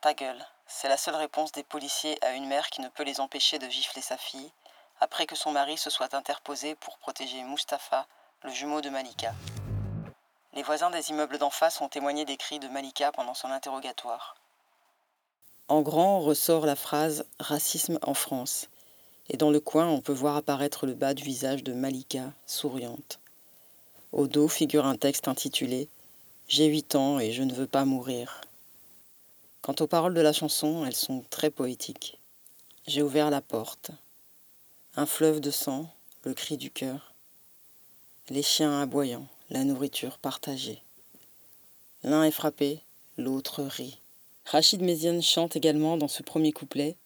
Ta 0.00 0.14
gueule. 0.14 0.44
C'est 0.66 0.88
la 0.88 0.96
seule 0.96 1.16
réponse 1.16 1.52
des 1.52 1.62
policiers 1.62 2.22
à 2.24 2.32
une 2.32 2.46
mère 2.46 2.68
qui 2.68 2.80
ne 2.80 2.88
peut 2.88 3.02
les 3.02 3.20
empêcher 3.20 3.58
de 3.58 3.68
gifler 3.68 4.02
sa 4.02 4.16
fille, 4.16 4.52
après 5.00 5.26
que 5.26 5.34
son 5.34 5.52
mari 5.52 5.76
se 5.76 5.90
soit 5.90 6.14
interposé 6.14 6.74
pour 6.74 6.98
protéger 6.98 7.42
Mustapha, 7.42 8.06
le 8.42 8.50
jumeau 8.50 8.80
de 8.80 8.90
Malika. 8.90 9.34
Les 10.58 10.64
voisins 10.64 10.90
des 10.90 11.10
immeubles 11.10 11.38
d'en 11.38 11.50
face 11.50 11.80
ont 11.80 11.88
témoigné 11.88 12.24
des 12.24 12.36
cris 12.36 12.58
de 12.58 12.66
Malika 12.66 13.12
pendant 13.12 13.34
son 13.34 13.46
interrogatoire. 13.46 14.34
En 15.68 15.82
grand 15.82 16.18
ressort 16.18 16.66
la 16.66 16.74
phrase 16.74 17.24
Racisme 17.38 18.00
en 18.02 18.12
France, 18.12 18.66
et 19.28 19.36
dans 19.36 19.52
le 19.52 19.60
coin 19.60 19.86
on 19.86 20.00
peut 20.00 20.12
voir 20.12 20.34
apparaître 20.34 20.84
le 20.84 20.94
bas 20.94 21.14
du 21.14 21.22
visage 21.22 21.62
de 21.62 21.72
Malika, 21.72 22.32
souriante. 22.44 23.20
Au 24.10 24.26
dos 24.26 24.48
figure 24.48 24.84
un 24.84 24.96
texte 24.96 25.28
intitulé 25.28 25.88
J'ai 26.48 26.66
huit 26.66 26.96
ans 26.96 27.20
et 27.20 27.30
je 27.30 27.44
ne 27.44 27.54
veux 27.54 27.68
pas 27.68 27.84
mourir. 27.84 28.40
Quant 29.62 29.76
aux 29.78 29.86
paroles 29.86 30.14
de 30.14 30.20
la 30.20 30.32
chanson, 30.32 30.84
elles 30.84 30.96
sont 30.96 31.22
très 31.30 31.50
poétiques. 31.50 32.18
J'ai 32.88 33.02
ouvert 33.02 33.30
la 33.30 33.42
porte. 33.42 33.92
Un 34.96 35.06
fleuve 35.06 35.38
de 35.38 35.52
sang, 35.52 35.88
le 36.24 36.34
cri 36.34 36.56
du 36.56 36.72
cœur 36.72 37.12
les 38.30 38.42
chiens 38.42 38.82
aboyant, 38.82 39.26
la 39.50 39.64
nourriture 39.64 40.18
partagée. 40.18 40.82
L'un 42.02 42.24
est 42.24 42.30
frappé, 42.30 42.80
l'autre 43.16 43.62
rit. 43.62 43.98
Rachid 44.44 44.82
Méziane 44.82 45.22
chante 45.22 45.56
également 45.56 45.96
dans 45.96 46.08
ce 46.08 46.22
premier 46.22 46.52
couplet. 46.52 46.96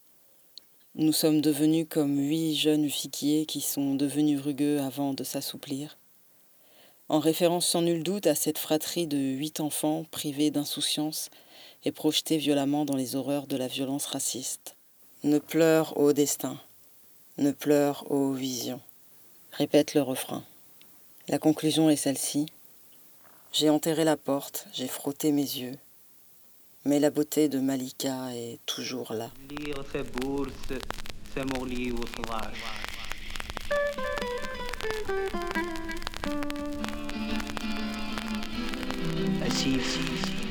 Nous 0.94 1.12
sommes 1.12 1.40
devenus 1.40 1.87
comme 1.88 2.18
huit 2.18 2.57
jeunes 2.57 2.88
figuiers 2.90 3.46
qui 3.46 3.61
sont 3.61 3.94
devenus 3.94 4.40
rugueux 4.40 4.81
avant 4.81 5.14
de 5.14 5.24
s'assouplir. 5.24 5.96
En 7.09 7.18
référence 7.18 7.66
sans 7.66 7.83
nul 7.83 8.02
doute 8.02 8.26
à 8.26 8.35
cette 8.35 8.59
fratrie 8.59 9.07
de 9.07 9.18
huit 9.18 9.61
enfants 9.61 10.05
privés 10.11 10.50
d'insouciance 10.50 11.31
et 11.85 11.92
projetés 11.92 12.38
violemment 12.38 12.85
dans 12.85 12.96
les 12.96 13.16
horreurs 13.16 13.46
de 13.46 13.57
la 13.57 13.68
violence 13.68 14.07
raciste. 14.07 14.76
Ne 15.24 15.38
pleure 15.38 15.96
au 15.96 16.12
destin, 16.12 16.59
ne 17.38 17.52
pleure 17.52 18.11
aux 18.11 18.33
visions, 18.33 18.81
répète 19.52 19.94
le 19.94 20.02
refrain. 20.02 20.44
La 21.32 21.39
conclusion 21.39 21.89
est 21.89 21.95
celle-ci. 21.95 22.47
J'ai 23.52 23.69
enterré 23.69 24.04
la 24.04 24.17
porte, 24.17 24.67
j'ai 24.73 24.88
frotté 24.88 25.32
mes 25.32 25.41
yeux, 25.41 25.78
mais 26.86 27.00
la 27.00 27.10
beauté 27.10 27.50
de 27.50 27.60
Malika 27.60 28.34
est 28.34 28.60
toujours 28.65 29.13
là. 29.13 29.32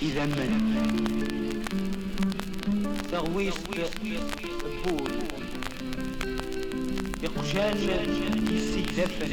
يميزات 0.03 0.29
العقول 3.13 3.35
ويتساوي 3.37 4.19
ويتصاصى 7.23 7.97
تتسلسل 8.47 9.33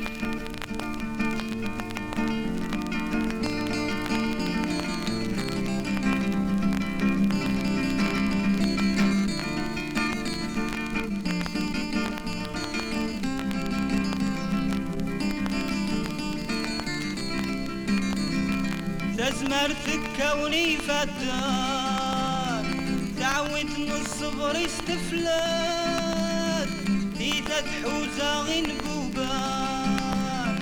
كوني 20.31 20.77
فتان 20.77 22.65
تعودت 23.19 23.79
من 23.79 23.91
الصغر 24.01 24.55
استفلات 24.65 26.67
تيتا 27.17 27.61
تحوزا 27.61 28.31
غين 28.47 28.67
بوبان 28.85 30.59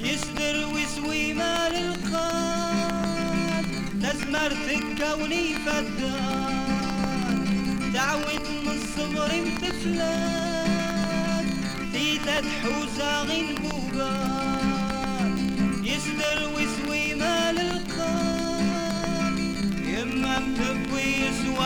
يسدر 0.00 0.56
ويسوي 0.74 1.34
مال 1.34 1.74
القاد. 1.76 3.66
تزمرتك 4.02 4.84
كوني 4.98 5.54
فتان 5.66 6.62
من 8.64 8.68
الصغر 8.68 9.30
متفلات 9.46 11.46
تيتا 11.92 12.36
تحوزا 12.40 13.22
غين 13.22 13.54
بوبان 13.54 13.71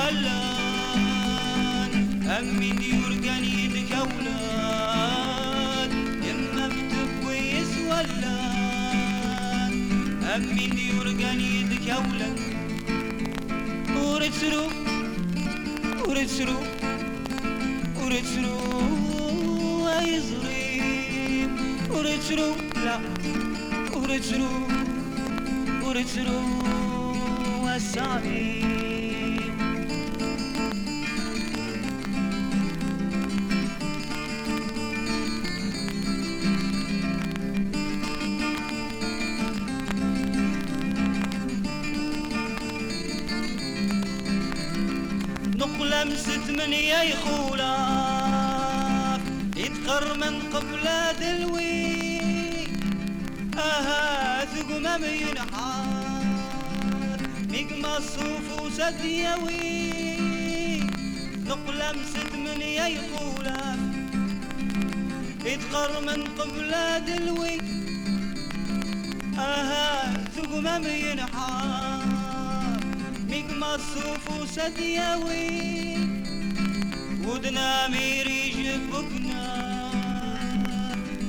ولان 0.06 1.92
أمين 2.38 2.78
يرجن 2.82 3.44
يدك 3.44 3.92
أولاد 3.92 5.90
يما 6.28 6.66
بتبويس 6.68 7.72
ولان 7.90 9.72
أمين 10.36 10.74
يرجن 10.78 11.40
يدك 11.40 11.86
أولاد 11.90 12.38
ورتسرو 13.96 14.64
ورتسرو 16.08 16.58
ورتسرو 18.00 18.56
ويزريم 19.86 21.50
ورتسرو 21.90 22.48
لا. 22.84 22.96
ورتسرو 23.96 24.50
ورتسرو 25.82 26.38
وسامي 27.64 28.75
طلق 45.66 45.82
لمسة 45.82 46.44
من 46.48 46.72
يا 46.72 47.02
يخولك 47.02 47.66
يتقر 49.56 50.16
من 50.16 50.42
قبلة 50.54 51.12
دلوي. 51.12 51.96
أها 53.58 54.44
ثقمم 54.44 55.04
ينحار 55.04 56.26
نقمة 57.50 57.96
الصوف 57.96 58.62
وسد 58.62 59.04
يوي. 59.04 59.90
طلق 61.48 61.70
لمسة 61.70 62.36
من 62.36 62.60
يا 62.60 62.86
يخولك 62.86 63.78
يتقر 65.44 66.00
من 66.00 66.24
قبلة 66.38 66.98
دلوي. 66.98 67.60
أها 69.38 70.24
ثقمم 70.36 70.84
ينحار 70.86 71.75
الصوف 73.74 74.30
وسدياوي. 74.40 75.96
ودنا 77.26 77.88
ميري 77.88 78.50
جبكنا 78.50 79.42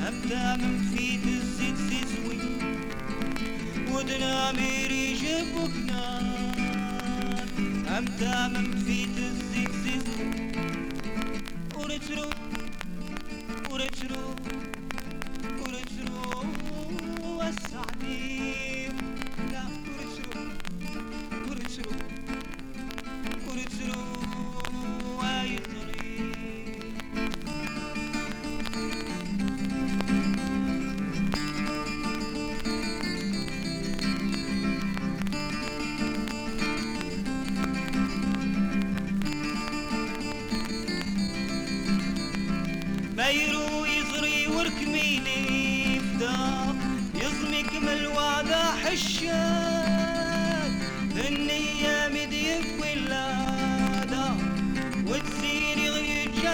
أبدأ 0.07 0.55
من 0.55 0.73
في 0.95 1.15
الزيت 1.25 1.75
زيزوي 1.75 2.39
ودنا 3.91 4.51
ميري 4.51 5.13
جبكنا 5.13 6.03
أبدأ 7.97 8.47
من 8.47 8.65
في 8.85 9.07
زيزوي 9.83 10.29
ورترو 11.75 12.29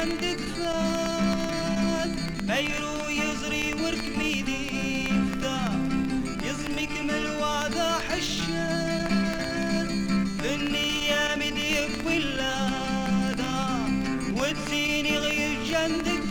عندك 0.03 0.39
خال 0.57 2.09
ميرو 2.47 3.09
يزري 3.09 3.73
ورك 3.73 4.03
بيدي 4.19 5.07
فدار 5.07 5.79
يزمك 6.43 6.91
من 7.03 7.09
الوعدة 7.09 7.99
حشان 7.99 9.07
ذنية 10.43 11.35
مديك 11.35 11.95
ولا 12.05 12.55
دار. 13.37 13.89
وتسيني 14.37 15.17
غير 15.17 15.57
جندك 15.71 16.22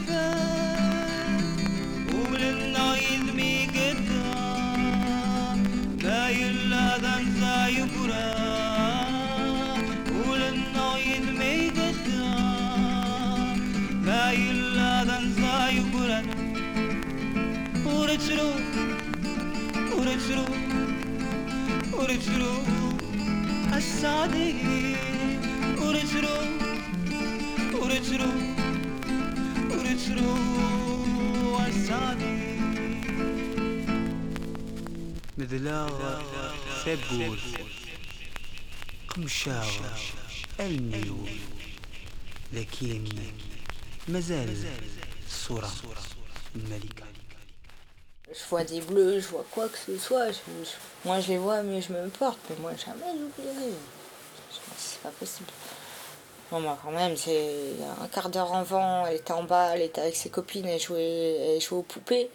ورترو 22.13 22.57
السعدي 23.77 24.53
ورترو 25.79 26.37
ورترو 27.75 28.33
ورترو 29.71 30.33
السعدي 31.67 32.37
مذلاغة 35.39 36.23
سبول 36.85 37.39
قمشاغة 39.09 39.97
الميول 40.61 41.31
لكن 42.53 43.05
مازال 44.09 44.57
الصورة 45.29 45.73
الملكة 46.57 47.12
Je 48.33 48.49
vois 48.49 48.65
des 48.65 48.81
bleus, 48.81 49.21
je 49.21 49.29
vois 49.29 49.45
quoi 49.51 49.69
que 49.69 49.79
ce 49.79 49.97
soit. 49.99 50.27
moi, 51.05 51.21
je 51.21 51.29
les 51.29 51.39
vois, 51.39 51.63
mais 51.63 51.83
je 51.83 51.93
me 51.93 52.09
porte. 52.09 52.39
Mais 52.49 52.57
moi, 52.61 52.73
jamais 52.77 53.13
j'oublierai. 53.13 53.73
C'est 54.79 55.01
pas 55.01 55.11
possible. 55.11 55.49
Bon, 56.51 56.61
moi, 56.61 56.79
quand 56.83 56.93
même, 56.93 57.17
c'est 57.17 57.73
un 58.01 58.07
quart 58.09 58.29
d'heure 58.29 58.55
avant, 58.55 59.07
elle 59.07 59.17
était 59.17 59.33
en 59.33 59.45
bas, 59.45 59.71
elle 59.75 59.83
était 59.83 60.01
avec 60.03 60.17
ses 60.17 60.29
copines, 60.31 60.67
elle 60.67 60.81
jouait, 60.81 61.57
elle 61.57 61.75
aux 61.75 61.83
poupées. 61.83 62.31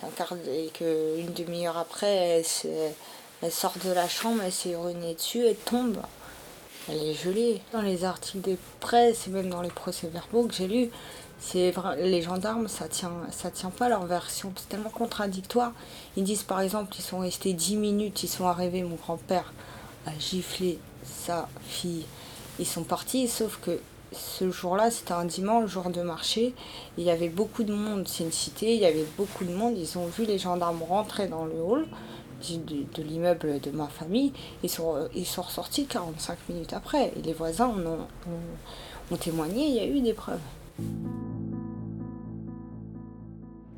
Qu'un 0.00 0.08
quart 0.08 0.34
d- 0.36 0.66
et 0.66 0.68
qu'une 0.68 1.32
demi-heure 1.32 1.76
après, 1.78 2.42
elle, 3.42 3.50
sort 3.52 3.74
de 3.84 3.90
la 3.92 4.08
chambre, 4.08 4.42
elle 4.44 4.52
s'est 4.52 4.76
ruinée 4.76 5.14
dessus, 5.14 5.44
elle 5.46 5.56
tombe. 5.56 5.98
Elle 6.88 7.02
est 7.02 7.14
gelée. 7.14 7.60
Dans 7.72 7.82
les 7.82 8.04
articles 8.04 8.40
des 8.40 8.58
presse 8.80 9.26
et 9.26 9.30
même 9.30 9.50
dans 9.50 9.62
les 9.62 9.70
procès-verbaux 9.70 10.46
que 10.46 10.54
j'ai 10.54 10.66
lus, 10.68 10.90
c'est 11.40 11.72
les 11.98 12.22
gendarmes, 12.22 12.68
ça 12.68 12.86
tient, 12.86 13.12
ça 13.30 13.50
tient 13.50 13.70
pas 13.70 13.88
leur 13.88 14.04
version. 14.04 14.52
C'est 14.56 14.68
tellement 14.68 14.90
contradictoire. 14.90 15.72
Ils 16.16 16.24
disent 16.24 16.42
par 16.42 16.60
exemple, 16.60 16.94
ils 16.98 17.02
sont 17.02 17.18
restés 17.20 17.52
10 17.54 17.76
minutes, 17.76 18.22
ils 18.22 18.28
sont 18.28 18.46
arrivés, 18.46 18.82
mon 18.82 18.96
grand-père 18.96 19.52
a 20.06 20.12
giflé 20.18 20.78
sa 21.04 21.48
fille. 21.66 22.04
Ils 22.58 22.66
sont 22.66 22.82
partis, 22.84 23.26
sauf 23.26 23.58
que 23.62 23.80
ce 24.12 24.50
jour-là, 24.50 24.90
c'était 24.90 25.12
un 25.12 25.24
dimanche, 25.24 25.70
jour 25.70 25.88
de 25.88 26.02
marché. 26.02 26.52
Il 26.98 27.04
y 27.04 27.10
avait 27.10 27.28
beaucoup 27.28 27.62
de 27.62 27.72
monde, 27.72 28.06
c'est 28.08 28.24
une 28.24 28.32
cité, 28.32 28.74
il 28.74 28.80
y 28.80 28.84
avait 28.86 29.06
beaucoup 29.16 29.44
de 29.44 29.52
monde. 29.52 29.78
Ils 29.78 29.96
ont 29.98 30.06
vu 30.06 30.26
les 30.26 30.38
gendarmes 30.38 30.82
rentrer 30.82 31.26
dans 31.28 31.44
le 31.46 31.60
hall 31.62 31.86
de 32.42 33.02
l'immeuble 33.02 33.60
de 33.60 33.70
ma 33.70 33.86
famille. 33.86 34.32
Ils 34.62 34.70
sont, 34.70 35.08
ils 35.14 35.26
sont 35.26 35.42
ressortis 35.42 35.86
45 35.86 36.36
minutes 36.48 36.72
après. 36.72 37.12
Et 37.16 37.22
les 37.22 37.32
voisins 37.32 37.68
ont- 37.68 38.06
ont 39.12 39.16
témoigné, 39.16 39.66
il 39.68 39.74
y 39.74 39.80
a 39.80 39.86
eu 39.86 40.00
des 40.00 40.12
preuves. 40.14 40.40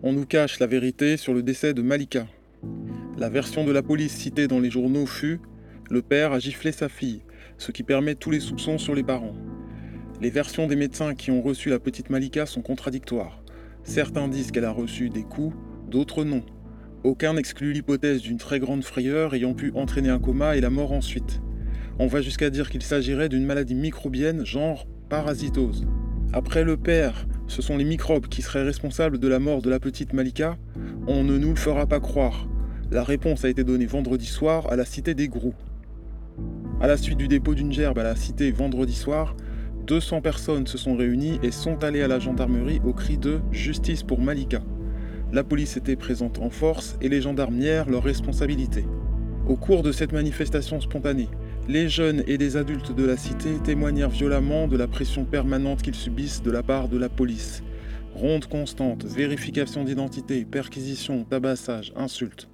On 0.04 0.12
nous 0.12 0.26
cache 0.26 0.58
la 0.58 0.66
vérité 0.66 1.16
sur 1.16 1.32
le 1.32 1.44
décès 1.44 1.74
de 1.74 1.80
Malika. 1.80 2.26
La 3.16 3.28
version 3.28 3.64
de 3.64 3.70
la 3.70 3.84
police 3.84 4.12
citée 4.12 4.48
dans 4.48 4.58
les 4.58 4.68
journaux 4.68 5.06
fut 5.06 5.38
Le 5.88 6.02
père 6.02 6.32
a 6.32 6.40
giflé 6.40 6.72
sa 6.72 6.88
fille, 6.88 7.22
ce 7.56 7.70
qui 7.70 7.84
permet 7.84 8.16
tous 8.16 8.32
les 8.32 8.40
soupçons 8.40 8.78
sur 8.78 8.96
les 8.96 9.04
parents. 9.04 9.36
Les 10.20 10.30
versions 10.30 10.66
des 10.66 10.74
médecins 10.74 11.14
qui 11.14 11.30
ont 11.30 11.40
reçu 11.40 11.68
la 11.68 11.78
petite 11.78 12.10
Malika 12.10 12.46
sont 12.46 12.62
contradictoires. 12.62 13.44
Certains 13.84 14.26
disent 14.26 14.50
qu'elle 14.50 14.64
a 14.64 14.72
reçu 14.72 15.08
des 15.08 15.22
coups, 15.22 15.54
d'autres 15.88 16.24
non. 16.24 16.42
Aucun 17.04 17.34
n'exclut 17.34 17.72
l'hypothèse 17.72 18.22
d'une 18.22 18.38
très 18.38 18.58
grande 18.58 18.82
frayeur 18.82 19.36
ayant 19.36 19.54
pu 19.54 19.70
entraîner 19.76 20.08
un 20.08 20.18
coma 20.18 20.56
et 20.56 20.60
la 20.60 20.70
mort 20.70 20.90
ensuite. 20.90 21.40
On 22.00 22.08
va 22.08 22.22
jusqu'à 22.22 22.50
dire 22.50 22.70
qu'il 22.70 22.82
s'agirait 22.82 23.28
d'une 23.28 23.46
maladie 23.46 23.76
microbienne 23.76 24.44
genre 24.44 24.84
parasitose. 25.08 25.86
Après 26.32 26.64
le 26.64 26.76
père, 26.76 27.24
ce 27.52 27.60
sont 27.60 27.76
les 27.76 27.84
microbes 27.84 28.28
qui 28.28 28.40
seraient 28.40 28.64
responsables 28.64 29.18
de 29.18 29.28
la 29.28 29.38
mort 29.38 29.60
de 29.60 29.68
la 29.68 29.78
petite 29.78 30.14
Malika 30.14 30.56
On 31.06 31.22
ne 31.22 31.36
nous 31.36 31.50
le 31.50 31.56
fera 31.56 31.84
pas 31.84 32.00
croire. 32.00 32.48
La 32.90 33.04
réponse 33.04 33.44
a 33.44 33.50
été 33.50 33.62
donnée 33.62 33.84
vendredi 33.84 34.24
soir 34.24 34.72
à 34.72 34.76
la 34.76 34.86
cité 34.86 35.12
des 35.14 35.28
Grous. 35.28 35.52
À 36.80 36.86
la 36.86 36.96
suite 36.96 37.18
du 37.18 37.28
dépôt 37.28 37.54
d'une 37.54 37.70
gerbe 37.70 37.98
à 37.98 38.04
la 38.04 38.16
cité 38.16 38.50
vendredi 38.52 38.94
soir, 38.94 39.36
200 39.86 40.22
personnes 40.22 40.66
se 40.66 40.78
sont 40.78 40.96
réunies 40.96 41.40
et 41.42 41.50
sont 41.50 41.84
allées 41.84 42.00
à 42.00 42.08
la 42.08 42.18
gendarmerie 42.18 42.80
au 42.86 42.94
cri 42.94 43.18
de 43.18 43.40
Justice 43.50 44.02
pour 44.02 44.22
Malika. 44.22 44.62
La 45.30 45.44
police 45.44 45.76
était 45.76 45.96
présente 45.96 46.38
en 46.38 46.48
force 46.48 46.96
et 47.02 47.10
les 47.10 47.20
gendarmes 47.20 47.56
nièrent 47.56 47.90
leurs 47.90 48.04
responsabilités. 48.04 48.86
Au 49.46 49.56
cours 49.56 49.82
de 49.82 49.92
cette 49.92 50.12
manifestation 50.12 50.80
spontanée, 50.80 51.28
les 51.68 51.88
jeunes 51.88 52.24
et 52.26 52.36
les 52.36 52.56
adultes 52.56 52.94
de 52.94 53.04
la 53.04 53.16
cité 53.16 53.54
témoignèrent 53.62 54.10
violemment 54.10 54.66
de 54.66 54.76
la 54.76 54.88
pression 54.88 55.24
permanente 55.24 55.82
qu'ils 55.82 55.94
subissent 55.94 56.42
de 56.42 56.50
la 56.50 56.62
part 56.62 56.88
de 56.88 56.98
la 56.98 57.08
police. 57.08 57.62
Ronde 58.14 58.46
constante, 58.46 59.04
vérification 59.04 59.84
d'identité, 59.84 60.44
perquisition, 60.44 61.24
tabassage, 61.24 61.92
insultes. 61.96 62.48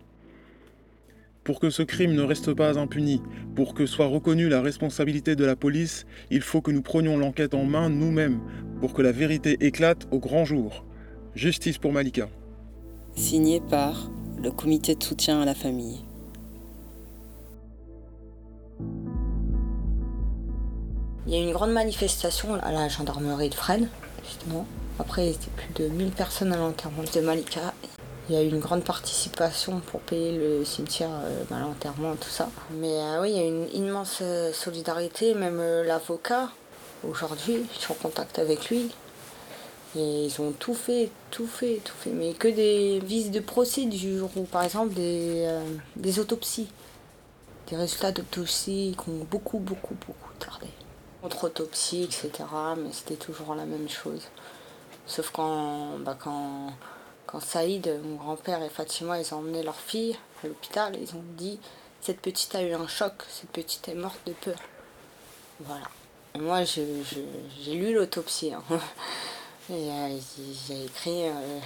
Pour 1.42 1.59
que 1.61 1.71
ce 1.71 1.83
crime 1.83 2.12
ne 2.12 2.23
reste 2.23 2.53
pas 2.53 2.79
impuni, 2.79 3.23
pour 3.57 3.73
que 3.73 3.87
soit 3.87 4.07
reconnue 4.07 4.51
la 4.51 4.61
responsabilité 4.61 5.35
de 5.35 5.44
la 5.47 5.57
police, 5.57 6.05
il 6.31 6.42
faut 6.42 6.61
que 6.61 6.71
nous 6.71 6.83
prenions 6.83 7.16
l'enquête 7.16 7.55
en 7.55 7.64
main 7.64 7.88
nous-mêmes, 7.88 8.40
pour 8.81 8.92
que 8.92 9.03
la 9.03 9.12
vérité 9.12 9.57
éclate 9.61 10.07
au 10.11 10.18
grand 10.18 10.44
jour. 10.44 10.85
Justice 11.35 11.79
pour 11.79 11.92
Malika. 11.92 12.29
Signé 13.16 13.61
par 13.61 14.11
le 14.42 14.51
comité 14.51 14.94
de 14.94 15.03
soutien 15.03 15.40
à 15.40 15.44
la 15.47 15.55
famille. 15.55 16.08
Il 21.28 21.34
y 21.34 21.36
a 21.36 21.40
eu 21.40 21.42
une 21.42 21.52
grande 21.52 21.72
manifestation 21.72 22.54
à 22.54 22.72
la 22.72 22.88
gendarmerie 22.88 23.50
de 23.50 23.54
Fresnes, 23.54 23.90
justement. 24.24 24.66
Après, 24.98 25.26
il 25.26 25.32
y 25.32 25.34
était 25.34 25.50
plus 25.50 25.84
de 25.84 25.90
1000 25.90 26.10
personnes 26.12 26.54
à 26.54 26.56
l'enterrement 26.56 27.02
de 27.02 27.20
Malika. 27.20 27.74
Il 28.28 28.34
y 28.34 28.38
a 28.38 28.42
eu 28.42 28.48
une 28.48 28.60
grande 28.60 28.82
participation 28.82 29.80
pour 29.80 30.00
payer 30.00 30.38
le 30.38 30.64
cimetière, 30.64 31.10
euh, 31.10 31.44
l'enterrement, 31.50 32.16
tout 32.16 32.30
ça. 32.30 32.48
Mais 32.80 32.94
euh, 32.94 33.20
oui, 33.20 33.32
il 33.32 33.36
y 33.36 33.40
a 33.40 33.46
une 33.46 33.68
immense 33.74 34.20
euh, 34.22 34.54
solidarité. 34.54 35.34
Même 35.34 35.58
euh, 35.60 35.84
l'avocat, 35.84 36.48
aujourd'hui, 37.06 37.66
je 37.74 37.78
suis 37.78 37.92
en 37.92 37.96
contact 37.96 38.38
avec 38.38 38.70
lui. 38.70 38.88
Et 39.96 40.24
ils 40.24 40.40
ont 40.40 40.52
tout 40.52 40.72
fait, 40.72 41.10
tout 41.30 41.46
fait, 41.46 41.82
tout 41.84 41.96
fait. 42.00 42.10
Mais 42.10 42.32
que 42.32 42.48
des 42.48 43.00
vices 43.00 43.30
de 43.30 43.40
procédure 43.40 44.30
ou 44.34 44.44
par 44.44 44.62
exemple 44.62 44.94
des, 44.94 45.46
des 45.94 46.20
autopsies. 46.20 46.68
Des 47.68 47.76
résultats 47.76 48.12
d'autopsie 48.12 48.96
qui 48.96 49.10
ont 49.10 49.26
beaucoup, 49.30 49.58
beaucoup, 49.58 49.94
beaucoup 50.06 50.32
tardé 50.38 50.68
contre-autopsie, 51.22 52.04
etc. 52.04 52.31
Mais 52.76 52.92
c'était 52.92 53.16
toujours 53.16 53.54
la 53.54 53.64
même 53.64 53.88
chose. 53.88 54.22
Sauf 55.07 55.31
quand, 55.31 55.98
bah, 56.00 56.16
quand, 56.18 56.72
quand 57.26 57.40
Saïd, 57.40 58.00
mon 58.04 58.16
grand-père 58.16 58.62
et 58.62 58.68
Fatima, 58.68 59.20
ils 59.20 59.35
ont 59.35 59.38
emmené 59.38 59.62
leur 59.62 59.76
fille 59.76 60.16
à 60.44 60.48
l'hôpital, 60.48 60.96
ils 61.00 61.14
ont 61.14 61.24
dit 61.37 61.59
cette 62.00 62.20
petite 62.20 62.54
a 62.54 62.62
eu 62.62 62.72
un 62.74 62.87
choc, 62.87 63.12
cette 63.28 63.50
petite 63.50 63.88
est 63.88 63.94
morte 63.94 64.20
de 64.26 64.33
peur. 64.33 64.59
Voilà. 65.61 65.87
Et 66.35 66.38
moi, 66.38 66.62
j'ai 66.64 66.85
lu 67.74 67.94
l'autopsie. 67.94 68.52
hein. 68.52 68.62
Et 69.70 69.90
euh, 69.90 70.18
j'ai 70.66 70.85
écrit 70.85 71.28
euh, 71.28 71.59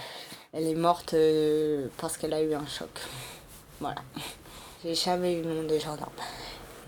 elle 0.53 0.67
est 0.67 0.75
morte 0.75 1.15
euh, 1.15 1.87
parce 1.99 2.17
qu'elle 2.17 2.35
a 2.35 2.43
eu 2.43 2.53
un 2.53 2.67
choc. 2.67 2.91
Voilà. 3.81 4.03
J'ai 4.85 4.95
jamais 4.95 5.35
eu 5.35 5.43
le 5.43 5.55
nom 5.55 5.63
des 5.63 5.79
gendarmes. 5.79 6.11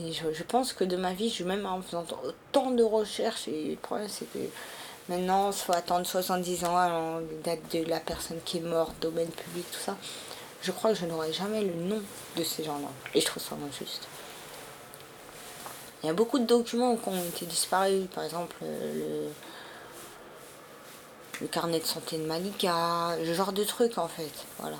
Et 0.01 0.13
je, 0.13 0.33
je 0.33 0.43
pense 0.43 0.73
que 0.73 0.85
de 0.85 0.97
ma 0.97 1.13
vie, 1.13 1.31
je 1.31 1.45
même 1.45 1.67
en 1.67 1.81
faisant 1.83 2.05
autant 2.25 2.71
de 2.71 2.83
recherches, 2.83 3.49
et 3.49 3.71
le 3.71 3.77
problème 3.77 4.09
c'est 4.09 4.31
que 4.33 4.39
maintenant, 5.09 5.51
il 5.51 5.57
faut 5.57 5.73
attendre 5.73 6.07
70 6.07 6.65
ans 6.65 6.77
à 6.77 6.89
la 6.89 7.21
date 7.45 7.61
de 7.73 7.85
la 7.85 8.01
personne 8.01 8.39
qui 8.45 8.59
est 8.59 8.63
morte, 8.63 8.95
domaine 9.01 9.29
public, 9.29 9.67
tout 9.71 9.81
ça. 9.81 9.97
Je 10.63 10.73
crois 10.73 10.93
que 10.93 10.99
je 10.99 11.07
n'aurai 11.07 11.33
jamais 11.33 11.61
le 11.63 11.75
nom 11.75 12.01
de 12.37 12.43
ces 12.43 12.65
gens-là. 12.65 12.89
Et 13.15 13.21
je 13.21 13.27
trouve 13.27 13.43
ça 13.43 13.55
injuste. 13.55 14.09
Il 16.03 16.07
y 16.07 16.11
a 16.11 16.13
beaucoup 16.13 16.39
de 16.39 16.47
documents 16.47 16.97
qui 16.97 17.09
ont 17.09 17.25
été 17.25 17.47
disparus. 17.47 18.07
Par 18.15 18.25
exemple, 18.25 18.57
euh, 18.63 19.29
le 21.41 21.47
carnet 21.47 21.81
de 21.81 21.85
santé 21.85 22.19
de 22.19 22.25
Malika, 22.25 23.17
ce 23.25 23.35
genre 23.35 23.53
de 23.53 23.65
trucs 23.65 23.99
en 23.99 24.09
fait. 24.09 24.33
Voilà. 24.59 24.77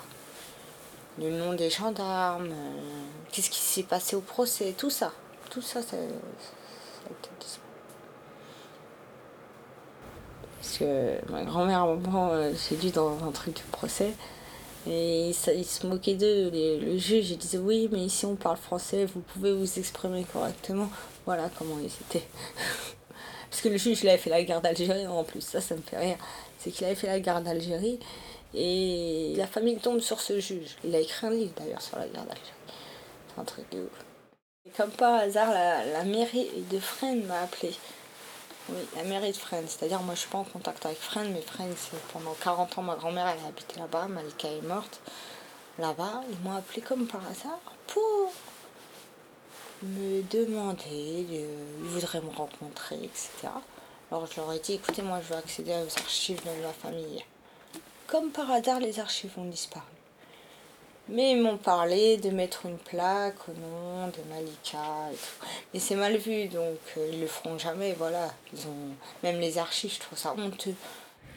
Le 1.19 1.29
nom 1.29 1.53
des 1.53 1.69
gendarmes, 1.69 2.51
euh, 2.51 2.94
qu'est-ce 3.35 3.49
qui 3.49 3.59
s'est 3.59 3.83
passé 3.83 4.15
au 4.15 4.21
procès, 4.21 4.73
tout 4.77 4.89
ça. 4.89 5.11
Tout 5.49 5.61
ça, 5.61 5.81
ça, 5.81 5.97
Parce 10.61 10.77
que 10.79 11.31
ma 11.31 11.43
grand-mère, 11.43 11.79
à 11.79 11.83
un 11.83 11.95
moment, 11.95 12.31
dit 12.71 12.91
dans 12.91 13.23
un 13.23 13.31
truc 13.31 13.55
de 13.55 13.71
procès. 13.71 14.13
Et 14.87 15.31
ça, 15.33 15.53
il 15.53 15.65
se 15.65 15.85
moquait 15.85 16.15
d'eux, 16.15 16.49
le 16.51 16.97
juge, 16.97 17.31
il 17.31 17.37
disait 17.37 17.57
oui, 17.57 17.89
mais 17.91 17.99
ici 17.99 18.25
on 18.25 18.35
parle 18.35 18.57
français, 18.57 19.05
vous 19.05 19.19
pouvez 19.19 19.51
vous 19.51 19.79
exprimer 19.79 20.25
correctement. 20.31 20.89
Voilà 21.25 21.49
comment 21.57 21.77
ils 21.79 21.87
étaient. 21.87 22.27
Parce 23.49 23.61
que 23.61 23.69
le 23.69 23.77
juge, 23.77 24.01
il 24.03 24.09
avait 24.09 24.17
fait 24.17 24.29
la 24.29 24.43
guerre 24.43 24.61
d'Algérie 24.61 25.07
en 25.07 25.23
plus, 25.23 25.41
ça, 25.41 25.59
ça 25.59 25.75
me 25.75 25.81
fait 25.81 25.97
rire. 25.97 26.17
C'est 26.59 26.71
qu'il 26.71 26.85
avait 26.85 26.95
fait 26.95 27.07
la 27.07 27.19
guerre 27.19 27.41
d'Algérie 27.41 27.99
et 28.53 29.33
la 29.37 29.47
famille 29.47 29.77
tombe 29.77 29.99
sur 29.99 30.19
ce 30.19 30.39
juge. 30.39 30.77
Il 30.83 30.95
a 30.95 30.99
écrit 30.99 31.27
un 31.27 31.31
livre 31.31 31.53
d'ailleurs 31.57 31.81
sur 31.81 31.97
la 31.97 32.07
guerre 32.07 32.25
d'Algérie. 32.25 32.54
Un 33.37 33.43
truc 33.43 33.69
de 33.71 33.83
ouf. 33.83 34.05
Et 34.65 34.71
comme 34.71 34.91
par 34.91 35.15
hasard, 35.15 35.51
la, 35.51 36.03
mairie 36.03 36.49
de 36.71 36.79
Fresnes 36.79 37.25
m'a 37.25 37.41
appelé. 37.41 37.75
Oui, 38.69 38.79
la 38.95 39.03
mairie 39.03 39.31
de 39.31 39.37
Fresnes. 39.37 39.67
C'est-à-dire, 39.67 40.01
moi, 40.01 40.15
je 40.15 40.21
suis 40.21 40.29
pas 40.29 40.39
en 40.39 40.43
contact 40.43 40.85
avec 40.85 40.97
Fresnes, 40.97 41.31
mais 41.33 41.41
Fresnes, 41.41 41.75
pendant 42.13 42.33
40 42.33 42.77
ans, 42.77 42.81
ma 42.81 42.95
grand-mère, 42.95 43.27
elle 43.27 43.45
a 43.45 43.47
habité 43.49 43.79
là-bas. 43.79 44.07
Malika 44.07 44.47
est 44.47 44.61
morte 44.61 45.01
là-bas. 45.77 46.23
Ils 46.31 46.39
m'ont 46.39 46.55
appelé 46.55 46.81
comme 46.81 47.05
par 47.05 47.21
hasard 47.27 47.59
pour 47.87 48.31
me 49.83 50.21
demander, 50.29 51.25
ils 51.29 51.87
voudraient 51.87 52.21
me 52.21 52.35
rencontrer, 52.35 52.95
etc. 53.03 53.49
Alors 54.11 54.27
je 54.27 54.39
leur 54.39 54.53
ai 54.53 54.59
dit, 54.59 54.73
écoutez, 54.73 55.01
moi 55.01 55.19
je 55.21 55.33
veux 55.33 55.39
accéder 55.39 55.71
aux 55.71 55.99
archives 55.99 56.41
de 56.43 56.63
ma 56.63 56.73
famille. 56.73 57.23
Comme 58.07 58.29
par 58.31 58.49
hasard, 58.51 58.79
les 58.79 58.99
archives 58.99 59.37
ont 59.37 59.45
disparu. 59.45 59.94
Mais 61.07 61.31
ils 61.31 61.41
m'ont 61.41 61.57
parlé 61.57 62.17
de 62.17 62.31
mettre 62.31 62.65
une 62.65 62.79
plaque 62.79 63.47
au 63.47 63.53
nom 63.53 64.07
de 64.07 64.29
Malika 64.29 65.11
et 65.11 65.15
tout. 65.15 65.45
Mais 65.73 65.79
c'est 65.79 65.95
mal 65.95 66.17
vu, 66.17 66.47
donc 66.47 66.79
euh, 66.97 67.09
ils 67.13 67.21
le 67.21 67.27
feront 67.27 67.59
jamais, 67.59 67.93
voilà. 67.93 68.33
Ils 68.53 68.67
ont... 68.67 68.95
Même 69.21 69.39
les 69.39 69.57
archives, 69.59 69.93
je 69.93 69.99
trouve 69.99 70.17
ça 70.17 70.33
honteux. 70.35 70.73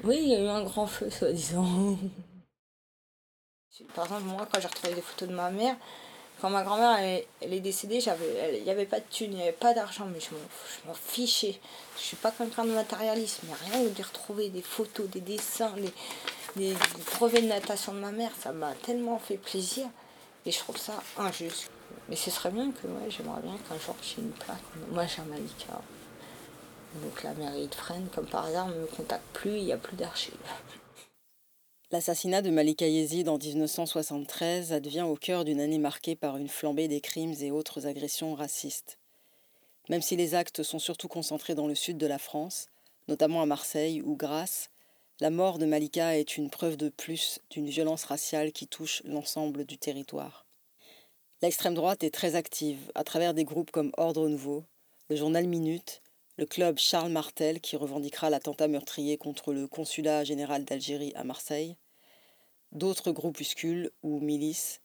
Oui, 0.04 0.18
il 0.22 0.28
y 0.28 0.34
a 0.34 0.40
eu 0.40 0.48
un 0.48 0.62
grand 0.62 0.86
feu, 0.86 1.10
soi-disant. 1.10 1.98
Par 3.94 4.06
exemple, 4.06 4.24
moi, 4.24 4.48
quand 4.50 4.60
j'ai 4.60 4.68
retrouvé 4.68 4.94
des 4.94 5.02
photos 5.02 5.28
de 5.28 5.34
ma 5.34 5.50
mère, 5.50 5.76
quand 6.40 6.50
ma 6.50 6.62
grand-mère 6.62 6.98
elle, 7.40 7.52
est 7.52 7.60
décédée, 7.60 7.98
il 7.98 8.62
n'y 8.62 8.70
avait 8.70 8.86
pas 8.86 9.00
de 9.00 9.04
thunes, 9.10 9.32
il 9.32 9.36
n'y 9.36 9.42
avait 9.42 9.52
pas 9.52 9.74
d'argent, 9.74 10.06
mais 10.06 10.20
je 10.20 10.30
m'en 10.86 10.94
fichais. 10.94 11.60
Je 11.96 12.02
suis 12.02 12.16
pas 12.16 12.30
quelqu'un 12.30 12.64
de 12.64 12.72
matérialiste, 12.72 13.40
mais 13.44 13.54
rien 13.54 13.84
que 13.84 13.96
de 13.96 14.02
retrouver 14.02 14.48
des 14.48 14.62
photos, 14.62 15.08
des 15.08 15.20
dessins, 15.20 15.72
des, 15.72 15.92
brevets 16.56 17.42
de 17.42 17.46
natation 17.46 17.92
de 17.92 17.98
ma 17.98 18.12
mère, 18.12 18.32
ça 18.38 18.52
m'a 18.52 18.74
tellement 18.74 19.18
fait 19.18 19.36
plaisir. 19.36 19.88
Et 20.46 20.50
je 20.50 20.58
trouve 20.58 20.76
ça 20.76 21.02
injuste. 21.16 21.70
Mais 22.08 22.16
ce 22.16 22.30
serait 22.30 22.50
bien 22.50 22.70
que, 22.70 22.86
ouais, 22.86 23.10
j'aimerais 23.10 23.42
bien 23.42 23.56
qu'un 23.68 23.78
jour 23.78 23.96
j'ai 24.02 24.22
une 24.22 24.30
plaque. 24.30 24.56
Moi 24.90 25.06
j'ai 25.06 25.20
un 25.20 25.26
Malika. 25.26 25.80
Donc 26.94 27.22
la 27.22 27.34
mairie 27.34 27.68
de 27.68 27.74
Fresnes, 27.74 28.08
comme 28.14 28.26
par 28.26 28.46
hasard, 28.46 28.68
ne 28.68 28.74
me 28.74 28.86
contacte 28.86 29.26
plus, 29.34 29.58
il 29.58 29.64
n'y 29.64 29.72
a 29.72 29.76
plus 29.76 29.96
d'archives. 29.96 30.34
L'assassinat 31.90 32.42
de 32.42 32.50
Malika 32.50 32.86
Yezid 32.86 33.28
en 33.28 33.38
1973 33.38 34.72
advient 34.72 35.02
au 35.02 35.16
cœur 35.16 35.44
d'une 35.44 35.60
année 35.60 35.78
marquée 35.78 36.16
par 36.16 36.36
une 36.36 36.48
flambée 36.48 36.88
des 36.88 37.00
crimes 37.00 37.34
et 37.40 37.50
autres 37.50 37.86
agressions 37.86 38.34
racistes. 38.34 38.98
Même 39.88 40.02
si 40.02 40.16
les 40.16 40.34
actes 40.34 40.62
sont 40.62 40.78
surtout 40.78 41.08
concentrés 41.08 41.54
dans 41.54 41.66
le 41.66 41.74
sud 41.74 41.96
de 41.96 42.06
la 42.06 42.18
France, 42.18 42.66
notamment 43.08 43.40
à 43.40 43.46
Marseille 43.46 44.02
ou 44.02 44.16
Grasse, 44.16 44.68
la 45.20 45.30
mort 45.30 45.58
de 45.58 45.66
Malika 45.66 46.16
est 46.16 46.36
une 46.36 46.48
preuve 46.48 46.76
de 46.76 46.90
plus 46.90 47.40
d'une 47.50 47.68
violence 47.68 48.04
raciale 48.04 48.52
qui 48.52 48.68
touche 48.68 49.02
l'ensemble 49.04 49.64
du 49.64 49.76
territoire. 49.76 50.46
L'extrême 51.42 51.74
droite 51.74 52.04
est 52.04 52.14
très 52.14 52.36
active 52.36 52.92
à 52.94 53.02
travers 53.02 53.34
des 53.34 53.44
groupes 53.44 53.72
comme 53.72 53.92
Ordre 53.96 54.28
Nouveau, 54.28 54.64
le 55.10 55.16
journal 55.16 55.48
Minute, 55.48 56.02
le 56.36 56.46
club 56.46 56.78
Charles 56.78 57.10
Martel 57.10 57.60
qui 57.60 57.76
revendiquera 57.76 58.30
l'attentat 58.30 58.68
meurtrier 58.68 59.18
contre 59.18 59.52
le 59.52 59.66
consulat 59.66 60.22
général 60.22 60.64
d'Algérie 60.64 61.12
à 61.16 61.24
Marseille, 61.24 61.76
d'autres 62.70 63.10
groupuscules 63.10 63.90
ou 64.04 64.20
milices, 64.20 64.80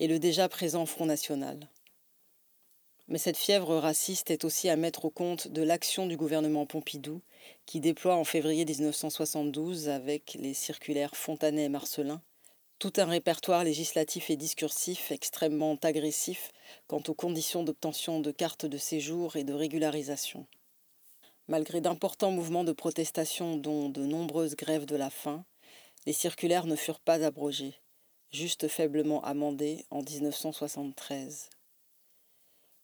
et 0.00 0.06
le 0.06 0.18
déjà 0.18 0.50
présent 0.50 0.84
Front 0.84 1.06
National. 1.06 1.68
Mais 3.08 3.18
cette 3.18 3.38
fièvre 3.38 3.76
raciste 3.76 4.30
est 4.30 4.44
aussi 4.44 4.68
à 4.68 4.76
mettre 4.76 5.06
au 5.06 5.10
compte 5.10 5.48
de 5.48 5.62
l'action 5.62 6.06
du 6.06 6.18
gouvernement 6.18 6.66
Pompidou, 6.66 7.22
qui 7.64 7.80
déploie 7.80 8.16
en 8.16 8.24
février 8.24 8.66
1972, 8.66 9.88
avec 9.88 10.36
les 10.38 10.52
circulaires 10.52 11.16
Fontanet 11.16 11.64
et 11.64 11.68
Marcelin, 11.70 12.20
tout 12.78 12.92
un 12.98 13.06
répertoire 13.06 13.64
législatif 13.64 14.28
et 14.28 14.36
discursif 14.36 15.10
extrêmement 15.10 15.78
agressif 15.82 16.52
quant 16.86 17.02
aux 17.08 17.14
conditions 17.14 17.64
d'obtention 17.64 18.20
de 18.20 18.30
cartes 18.30 18.66
de 18.66 18.76
séjour 18.76 19.36
et 19.36 19.44
de 19.44 19.54
régularisation. 19.54 20.46
Malgré 21.48 21.80
d'importants 21.80 22.30
mouvements 22.30 22.62
de 22.62 22.72
protestation, 22.72 23.56
dont 23.56 23.88
de 23.88 24.04
nombreuses 24.04 24.54
grèves 24.54 24.84
de 24.84 24.96
la 24.96 25.08
faim, 25.08 25.46
les 26.04 26.12
circulaires 26.12 26.66
ne 26.66 26.76
furent 26.76 27.00
pas 27.00 27.24
abrogés, 27.24 27.80
juste 28.30 28.68
faiblement 28.68 29.24
amendés 29.24 29.86
en 29.90 30.02
1973. 30.02 31.48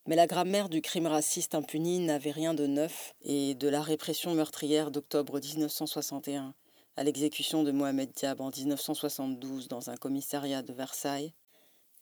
Mais 0.07 0.17
la 0.17 0.27
grammaire 0.27 0.69
du 0.69 0.83
crime 0.83 1.07
raciste 1.07 1.55
impuni 1.55 1.99
n'avait 1.99 2.31
rien 2.31 2.53
de 2.53 2.67
neuf 2.67 3.15
et 3.23 3.55
de 3.55 3.69
la 3.69 3.81
répression 3.81 4.35
meurtrière 4.35 4.91
d'octobre 4.91 5.41
1961 5.41 6.55
à 6.97 7.03
l'exécution 7.03 7.65
de 7.65 7.73
Mohamed 7.73 8.11
Diab 8.15 8.41
en 8.41 8.51
1972 8.51 9.69
dans 9.69 9.91
un 9.91 9.97
commissariat 9.97 10.63
de 10.63 10.73
Versailles, 10.73 11.33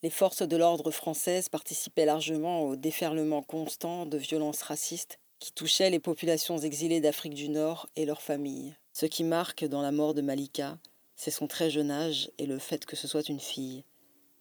les 0.02 0.10
forces 0.10 0.42
de 0.42 0.56
l'ordre 0.56 0.90
françaises 0.90 1.48
participaient 1.48 2.04
largement 2.04 2.62
au 2.62 2.76
déferlement 2.76 3.42
constant 3.42 4.04
de 4.04 4.18
violences 4.18 4.62
racistes 4.62 5.18
qui 5.38 5.52
touchait 5.52 5.90
les 5.90 6.00
populations 6.00 6.58
exilées 6.58 7.00
d'Afrique 7.00 7.34
du 7.34 7.48
Nord 7.48 7.88
et 7.96 8.04
leurs 8.04 8.22
familles. 8.22 8.76
Ce 8.92 9.06
qui 9.06 9.24
marque 9.24 9.64
dans 9.64 9.80
la 9.80 9.92
mort 9.92 10.14
de 10.14 10.22
Malika, 10.22 10.78
c'est 11.16 11.30
son 11.30 11.46
très 11.46 11.70
jeune 11.70 11.90
âge 11.90 12.30
et 12.38 12.46
le 12.46 12.58
fait 12.58 12.84
que 12.84 12.96
ce 12.96 13.08
soit 13.08 13.28
une 13.28 13.40
fille. 13.40 13.84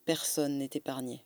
Personne 0.05 0.57
n'est 0.57 0.69
épargné. 0.73 1.23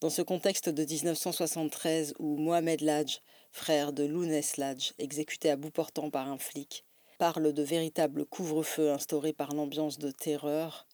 Dans 0.00 0.08
ce 0.08 0.22
contexte 0.22 0.70
de 0.70 0.82
1973 0.82 2.14
où 2.18 2.38
Mohamed 2.38 2.80
Ladj, 2.80 3.20
frère 3.52 3.92
de 3.92 4.04
Lounès 4.04 4.56
Ladj, 4.56 4.94
exécuté 4.98 5.50
à 5.50 5.56
bout 5.56 5.70
portant 5.70 6.08
par 6.08 6.26
un 6.26 6.38
flic, 6.38 6.86
parle 7.18 7.52
de 7.52 7.62
véritable 7.62 8.24
couvre-feu 8.24 8.90
instauré 8.92 9.34
par 9.34 9.52
l'ambiance 9.52 9.98
de 9.98 10.10
terreur, 10.10 10.86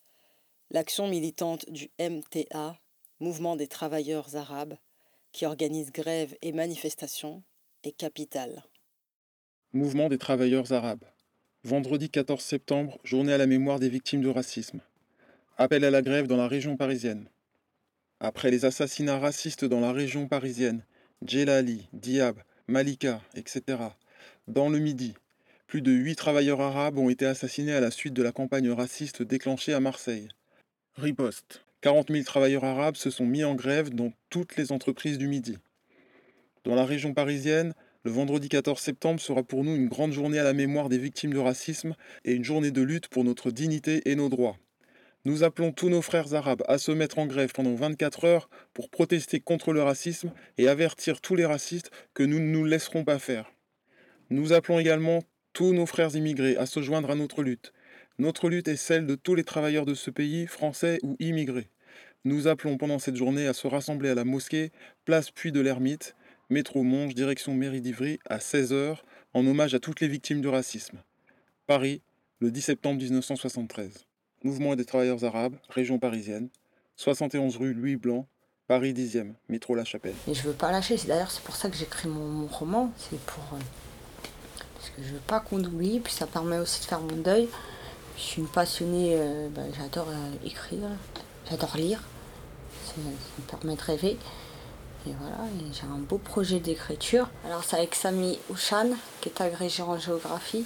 l'action 0.72 1.06
militante 1.06 1.70
du 1.70 1.88
MTA, 2.00 2.76
Mouvement 3.20 3.54
des 3.54 3.68
travailleurs 3.68 4.34
arabes, 4.34 4.74
qui 5.30 5.46
organise 5.46 5.92
grèves 5.92 6.36
et 6.42 6.52
manifestations, 6.52 7.44
est 7.84 7.96
capitale. 7.96 8.64
Mouvement 9.72 10.08
des 10.08 10.18
travailleurs 10.18 10.72
arabes. 10.72 11.04
Vendredi 11.62 12.10
14 12.10 12.42
septembre, 12.42 12.98
journée 13.04 13.32
à 13.32 13.38
la 13.38 13.46
mémoire 13.46 13.78
des 13.78 13.88
victimes 13.88 14.22
de 14.22 14.28
racisme. 14.28 14.80
Appel 15.58 15.84
à 15.84 15.90
la 15.90 16.02
grève 16.02 16.26
dans 16.26 16.36
la 16.36 16.48
région 16.48 16.76
parisienne. 16.76 17.30
Après 18.20 18.50
les 18.50 18.64
assassinats 18.64 19.18
racistes 19.18 19.66
dans 19.66 19.80
la 19.80 19.92
région 19.92 20.26
parisienne, 20.26 20.84
Djelali, 21.22 21.86
Diab, 21.92 22.38
Malika, 22.66 23.20
etc., 23.34 23.78
dans 24.48 24.70
le 24.70 24.78
Midi, 24.78 25.14
plus 25.66 25.82
de 25.82 25.92
huit 25.92 26.16
travailleurs 26.16 26.62
arabes 26.62 26.96
ont 26.96 27.10
été 27.10 27.26
assassinés 27.26 27.74
à 27.74 27.80
la 27.80 27.90
suite 27.90 28.14
de 28.14 28.22
la 28.22 28.32
campagne 28.32 28.70
raciste 28.70 29.22
déclenchée 29.22 29.74
à 29.74 29.80
Marseille. 29.80 30.28
Riposte. 30.94 31.62
40 31.82 32.10
000 32.10 32.24
travailleurs 32.24 32.64
arabes 32.64 32.96
se 32.96 33.10
sont 33.10 33.26
mis 33.26 33.44
en 33.44 33.54
grève 33.54 33.90
dans 33.90 34.12
toutes 34.30 34.56
les 34.56 34.72
entreprises 34.72 35.18
du 35.18 35.28
Midi. 35.28 35.58
Dans 36.64 36.74
la 36.74 36.86
région 36.86 37.12
parisienne, 37.12 37.74
le 38.02 38.10
vendredi 38.10 38.48
14 38.48 38.80
septembre 38.80 39.20
sera 39.20 39.42
pour 39.42 39.62
nous 39.62 39.76
une 39.76 39.88
grande 39.88 40.12
journée 40.12 40.38
à 40.38 40.44
la 40.44 40.54
mémoire 40.54 40.88
des 40.88 40.98
victimes 40.98 41.34
de 41.34 41.38
racisme 41.38 41.94
et 42.24 42.32
une 42.32 42.44
journée 42.44 42.70
de 42.70 42.82
lutte 42.82 43.08
pour 43.08 43.24
notre 43.24 43.50
dignité 43.50 44.08
et 44.08 44.14
nos 44.14 44.30
droits. 44.30 44.56
Nous 45.26 45.42
appelons 45.42 45.72
tous 45.72 45.88
nos 45.88 46.02
frères 46.02 46.34
arabes 46.34 46.62
à 46.68 46.78
se 46.78 46.92
mettre 46.92 47.18
en 47.18 47.26
grève 47.26 47.50
pendant 47.52 47.74
24 47.74 48.26
heures 48.26 48.48
pour 48.72 48.88
protester 48.88 49.40
contre 49.40 49.72
le 49.72 49.82
racisme 49.82 50.30
et 50.56 50.68
avertir 50.68 51.20
tous 51.20 51.34
les 51.34 51.44
racistes 51.44 51.90
que 52.14 52.22
nous 52.22 52.38
ne 52.38 52.44
nous 52.44 52.64
laisserons 52.64 53.02
pas 53.02 53.18
faire. 53.18 53.50
Nous 54.30 54.52
appelons 54.52 54.78
également 54.78 55.24
tous 55.52 55.72
nos 55.72 55.84
frères 55.84 56.14
immigrés 56.14 56.56
à 56.56 56.64
se 56.64 56.80
joindre 56.80 57.10
à 57.10 57.16
notre 57.16 57.42
lutte. 57.42 57.72
Notre 58.20 58.48
lutte 58.48 58.68
est 58.68 58.76
celle 58.76 59.04
de 59.04 59.16
tous 59.16 59.34
les 59.34 59.42
travailleurs 59.42 59.84
de 59.84 59.94
ce 59.94 60.12
pays, 60.12 60.46
français 60.46 61.00
ou 61.02 61.16
immigrés. 61.18 61.70
Nous 62.24 62.46
appelons 62.46 62.76
pendant 62.76 63.00
cette 63.00 63.16
journée 63.16 63.48
à 63.48 63.52
se 63.52 63.66
rassembler 63.66 64.10
à 64.10 64.14
la 64.14 64.24
mosquée, 64.24 64.70
place 65.06 65.32
Puy 65.32 65.50
de 65.50 65.58
l'Ermite, 65.58 66.14
métro 66.50 66.84
Monge, 66.84 67.16
direction 67.16 67.52
mairie 67.52 67.80
d'Ivry, 67.80 68.20
à 68.26 68.38
16h, 68.38 68.98
en 69.34 69.44
hommage 69.44 69.74
à 69.74 69.80
toutes 69.80 69.98
les 69.98 70.08
victimes 70.08 70.40
du 70.40 70.46
racisme. 70.46 71.02
Paris, 71.66 72.00
le 72.38 72.52
10 72.52 72.60
septembre 72.60 73.02
1973. 73.02 74.05
Mouvement 74.46 74.76
des 74.76 74.84
travailleurs 74.84 75.24
arabes, 75.24 75.56
région 75.70 75.98
parisienne, 75.98 76.50
71 76.94 77.56
rue 77.56 77.74
Louis 77.74 77.96
Blanc, 77.96 78.28
Paris 78.68 78.92
10e, 78.92 79.32
métro 79.48 79.74
La 79.74 79.84
Chapelle. 79.84 80.14
Et 80.28 80.34
je 80.34 80.42
veux 80.44 80.52
pas 80.52 80.70
lâcher, 80.70 80.96
d'ailleurs 81.08 81.32
c'est 81.32 81.42
pour 81.42 81.56
ça 81.56 81.68
que 81.68 81.76
j'écris 81.76 82.06
mon, 82.06 82.46
roman, 82.46 82.92
c'est 82.96 83.18
pour... 83.22 83.42
Euh, 83.54 83.58
parce 84.76 84.90
que 84.90 85.02
je 85.02 85.14
veux 85.14 85.20
pas 85.26 85.40
qu'on 85.40 85.58
oublie, 85.64 85.98
puis 85.98 86.12
ça 86.12 86.28
permet 86.28 86.58
aussi 86.58 86.80
de 86.80 86.84
faire 86.84 87.00
mon 87.00 87.16
deuil. 87.16 87.48
Je 88.16 88.22
suis 88.22 88.40
une 88.40 88.46
passionnée, 88.46 89.16
euh, 89.18 89.48
bah, 89.48 89.62
j'adore 89.76 90.10
euh, 90.10 90.46
écrire, 90.46 90.90
j'adore 91.50 91.76
lire, 91.76 92.00
ça, 92.84 92.92
me 93.00 93.46
permet 93.50 93.74
de 93.74 93.82
rêver. 93.82 94.16
Et 95.08 95.12
voilà, 95.18 95.38
j'ai 95.72 95.88
un 95.92 95.98
beau 95.98 96.18
projet 96.18 96.60
d'écriture. 96.60 97.30
Alors 97.44 97.64
c'est 97.64 97.78
avec 97.78 97.96
Samy 97.96 98.38
Ouchan, 98.48 98.90
qui 99.20 99.28
est 99.28 99.40
agrégé 99.40 99.82
en 99.82 99.98
géographie, 99.98 100.64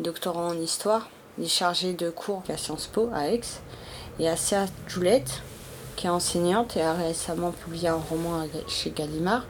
doctorant 0.00 0.48
en 0.48 0.58
histoire. 0.58 1.08
Il 1.38 1.44
est 1.44 1.48
chargé 1.48 1.94
de 1.94 2.10
cours 2.10 2.42
à 2.48 2.56
Sciences 2.56 2.86
Po 2.86 3.08
à 3.14 3.28
Aix. 3.28 3.40
Et 4.18 4.28
Assia 4.28 4.66
Joulette, 4.86 5.40
qui 5.96 6.06
est 6.06 6.10
enseignante 6.10 6.76
et 6.76 6.82
a 6.82 6.92
récemment 6.92 7.52
publié 7.52 7.88
un 7.88 7.96
roman 7.96 8.46
chez 8.68 8.90
Gallimard. 8.90 9.46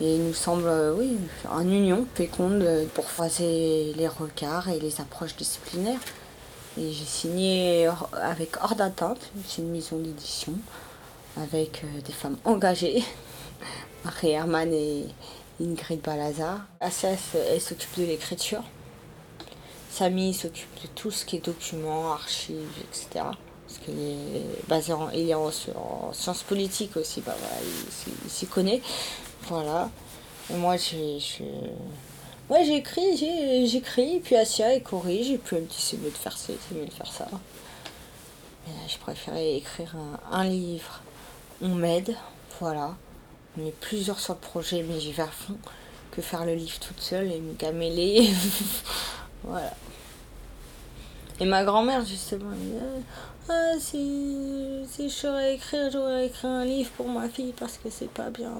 Et 0.00 0.16
il 0.16 0.24
nous 0.24 0.34
semble, 0.34 0.66
euh, 0.66 0.94
oui, 0.94 1.18
une 1.60 1.72
union 1.72 2.06
féconde 2.14 2.66
pour 2.94 3.04
croiser 3.04 3.92
les 3.96 4.08
regards 4.08 4.68
et 4.68 4.80
les 4.80 5.00
approches 5.00 5.36
disciplinaires. 5.36 6.00
Et 6.76 6.90
j'ai 6.90 7.04
signé 7.04 7.88
avec 8.20 8.56
Hors 8.60 8.74
d'atteinte, 8.74 9.30
c'est 9.46 9.62
une 9.62 9.70
maison 9.70 9.98
d'édition, 9.98 10.54
avec 11.36 11.84
euh, 11.84 12.00
des 12.00 12.12
femmes 12.12 12.36
engagées, 12.44 13.04
Marie 14.04 14.30
Herman 14.30 14.72
et 14.72 15.04
Ingrid 15.60 16.00
Balazar. 16.00 16.60
Elle, 16.80 16.90
elle 17.50 17.60
s'occupe 17.60 17.96
de 17.98 18.04
l'écriture. 18.04 18.64
Samy 19.94 20.34
s'occupe 20.34 20.82
de 20.82 20.88
tout 20.88 21.12
ce 21.12 21.24
qui 21.24 21.36
est 21.36 21.44
documents, 21.44 22.12
archives, 22.12 22.58
etc. 22.82 23.06
Parce 23.66 23.78
qu'il 23.84 23.98
est 24.00 24.68
basé 24.68 24.92
en, 24.92 25.08
il 25.10 25.30
est 25.30 25.34
en, 25.34 25.46
en 25.76 26.12
sciences 26.12 26.42
politiques 26.42 26.96
aussi, 26.96 27.20
bah 27.20 27.34
voilà, 27.38 27.56
il, 28.24 28.30
s'y- 28.30 28.46
connaît. 28.46 28.82
Voilà. 29.48 29.88
Et 30.50 30.54
moi, 30.54 30.76
j'ai. 30.76 31.18
Moi, 32.50 32.62
j'écris, 32.64 33.16
j'ai- 33.16 33.66
j'écris, 33.66 34.18
puis 34.18 34.34
Asia, 34.36 34.74
elle 34.74 34.82
corrige, 34.82 35.30
et 35.30 35.38
puis 35.38 35.56
elle 35.56 35.62
me 35.62 35.68
dit 35.68 35.76
c'est 35.78 35.96
mieux 35.98 36.10
de 36.10 36.16
faire 36.16 36.36
ci, 36.36 36.52
c'est 36.68 36.74
mieux 36.76 36.86
de 36.86 36.92
faire 36.92 37.10
ça. 37.12 37.26
Mais 38.66 38.72
là, 38.74 38.80
je 38.88 38.98
préférais 38.98 39.54
écrire 39.54 39.94
un, 39.96 40.36
un 40.40 40.44
livre. 40.44 41.00
On 41.62 41.68
m'aide, 41.68 42.16
voilà. 42.60 42.96
On 43.56 43.64
est 43.64 43.78
plusieurs 43.80 44.18
sur 44.18 44.34
le 44.34 44.40
projet, 44.40 44.82
mais 44.82 44.98
j'y 44.98 45.12
vais 45.12 45.22
à 45.22 45.28
fond. 45.28 45.56
Que 46.10 46.20
faire 46.20 46.44
le 46.44 46.54
livre 46.54 46.78
toute 46.80 47.00
seule 47.00 47.30
et 47.30 47.40
me 47.40 47.54
gameler. 47.54 48.28
voilà. 49.44 49.72
Et 51.40 51.46
ma 51.46 51.64
grand-mère, 51.64 52.04
justement, 52.04 52.50
elle 52.52 52.58
me 52.58 52.78
dit 52.78 53.04
Ah, 53.48 53.72
si, 53.78 54.84
si 54.88 55.08
je 55.08 55.14
saurais 55.14 55.54
écrire, 55.54 55.90
j'aurais 55.90 56.26
écrit 56.26 56.46
un 56.46 56.64
livre 56.64 56.90
pour 56.96 57.08
ma 57.08 57.28
fille 57.28 57.52
parce 57.58 57.78
que 57.78 57.90
c'est 57.90 58.10
pas 58.10 58.30
bien. 58.30 58.52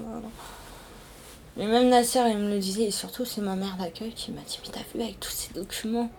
Mais 1.57 1.67
même 1.67 1.87
Nasser, 1.89 2.19
il 2.29 2.37
me 2.37 2.49
le 2.49 2.59
disait, 2.59 2.83
et 2.83 2.91
surtout, 2.91 3.23
c'est 3.23 3.39
ma 3.39 3.55
mère 3.55 3.77
d'accueil 3.77 4.11
qui 4.11 4.31
m'a 4.31 4.41
dit 4.41 4.59
Mais 4.63 4.71
t'as 4.73 4.81
vu 4.93 5.01
avec 5.01 5.19
tous 5.21 5.29
ces 5.31 5.53
documents, 5.53 6.09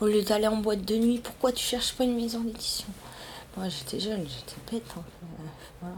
au 0.00 0.06
lieu 0.06 0.22
d'aller 0.22 0.46
en 0.48 0.56
boîte 0.56 0.82
de 0.84 0.96
nuit, 0.96 1.18
pourquoi 1.18 1.52
tu 1.52 1.62
cherches 1.62 1.92
pas 1.92 2.04
une 2.04 2.16
maison 2.16 2.40
d'édition? 2.40 2.88
Moi, 3.56 3.68
j'étais 3.68 4.00
jeune, 4.00 4.26
j'étais 4.26 4.56
bête. 4.72 4.90
hein. 4.96 5.02
Voilà. 5.80 5.96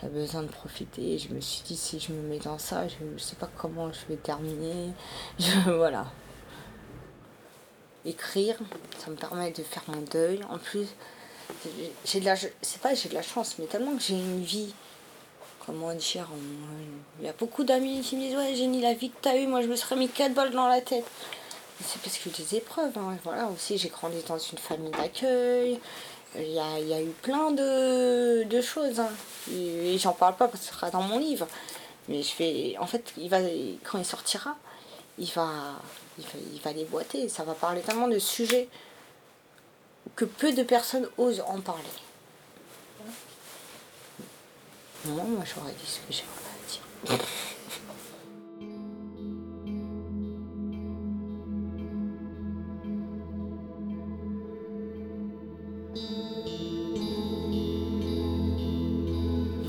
J'avais 0.00 0.20
besoin 0.20 0.42
de 0.42 0.48
profiter. 0.48 1.14
Et 1.14 1.18
je 1.18 1.32
me 1.34 1.40
suis 1.40 1.62
dit 1.64 1.76
Si 1.76 1.98
je 1.98 2.12
me 2.12 2.22
mets 2.28 2.38
dans 2.38 2.58
ça, 2.58 2.86
je, 2.86 2.94
je 3.16 3.22
sais 3.22 3.36
pas 3.36 3.48
comment 3.58 3.90
je 3.92 3.98
vais 4.08 4.16
terminer. 4.16 4.90
Je, 5.38 5.70
voilà. 5.70 6.06
Écrire, 8.04 8.56
ça 8.98 9.10
me 9.10 9.16
permet 9.16 9.50
de 9.50 9.62
faire 9.62 9.82
mon 9.88 10.00
deuil. 10.00 10.40
En 10.50 10.58
plus, 10.58 10.86
j'ai- 12.04 12.20
de 12.20 12.24
la, 12.24 12.36
c'est 12.36 12.80
pas 12.80 12.94
j'ai 12.94 13.08
de 13.08 13.14
la 13.14 13.22
chance, 13.22 13.56
mais 13.58 13.66
tellement 13.66 13.94
que 13.96 14.02
j'ai 14.02 14.14
une 14.14 14.42
vie 14.42 14.72
comment 15.66 15.92
dire, 15.94 16.26
il 17.20 17.26
y 17.26 17.28
a 17.28 17.32
beaucoup 17.34 17.64
d'amis 17.64 18.00
qui 18.00 18.16
me 18.16 18.22
disent 18.22 18.36
ouais 18.36 18.54
Jenny 18.54 18.80
la 18.80 18.94
vie 18.94 19.10
que 19.10 19.16
t'as 19.20 19.36
eue, 19.36 19.46
moi 19.46 19.60
je 19.62 19.68
me 19.68 19.76
serais 19.76 19.94
mis 19.96 20.08
quatre 20.08 20.32
balles 20.34 20.50
dans 20.50 20.66
la 20.68 20.80
tête. 20.80 21.04
C'est 21.84 22.00
parce 22.02 22.18
que 22.18 22.28
des 22.30 22.56
épreuves, 22.56 22.96
hein. 22.98 23.16
voilà 23.24 23.46
aussi 23.46 23.78
j'ai 23.78 23.88
grandi 23.88 24.16
dans 24.26 24.38
une 24.38 24.58
famille 24.58 24.90
d'accueil, 24.90 25.78
il 26.36 26.50
y 26.52 26.58
a, 26.58 26.78
il 26.78 26.88
y 26.88 26.94
a 26.94 27.00
eu 27.02 27.10
plein 27.22 27.50
de, 27.52 28.42
de 28.44 28.60
choses, 28.60 29.00
hein. 29.00 29.10
et, 29.52 29.94
et 29.94 29.98
j'en 29.98 30.12
parle 30.12 30.36
pas 30.36 30.48
parce 30.48 30.60
que 30.64 30.66
ce 30.70 30.74
sera 30.74 30.90
dans 30.90 31.02
mon 31.02 31.18
livre. 31.18 31.46
Mais 32.08 32.22
je 32.22 32.36
vais, 32.38 32.76
en 32.78 32.86
fait, 32.86 33.12
il 33.18 33.28
va, 33.28 33.38
quand 33.84 33.98
il 33.98 34.04
sortira, 34.04 34.56
il 35.18 35.30
va, 35.32 35.48
il 36.20 36.26
va, 36.26 36.46
il 36.54 36.60
va 36.60 36.72
les 36.72 36.84
boiter, 36.84 37.28
ça 37.28 37.44
va 37.44 37.54
parler 37.54 37.80
tellement 37.80 38.08
de 38.08 38.18
sujets 38.18 38.68
que 40.16 40.24
peu 40.24 40.52
de 40.52 40.62
personnes 40.62 41.08
osent 41.18 41.42
en 41.46 41.60
parler. 41.60 41.82
Non, 45.06 45.24
moi 45.24 45.44
j'aurais 45.46 45.72
dit 45.72 45.86
ce 45.86 46.00
que 46.00 46.12
j'avais 46.12 46.28
à 47.08 47.16
dire. 47.16 47.26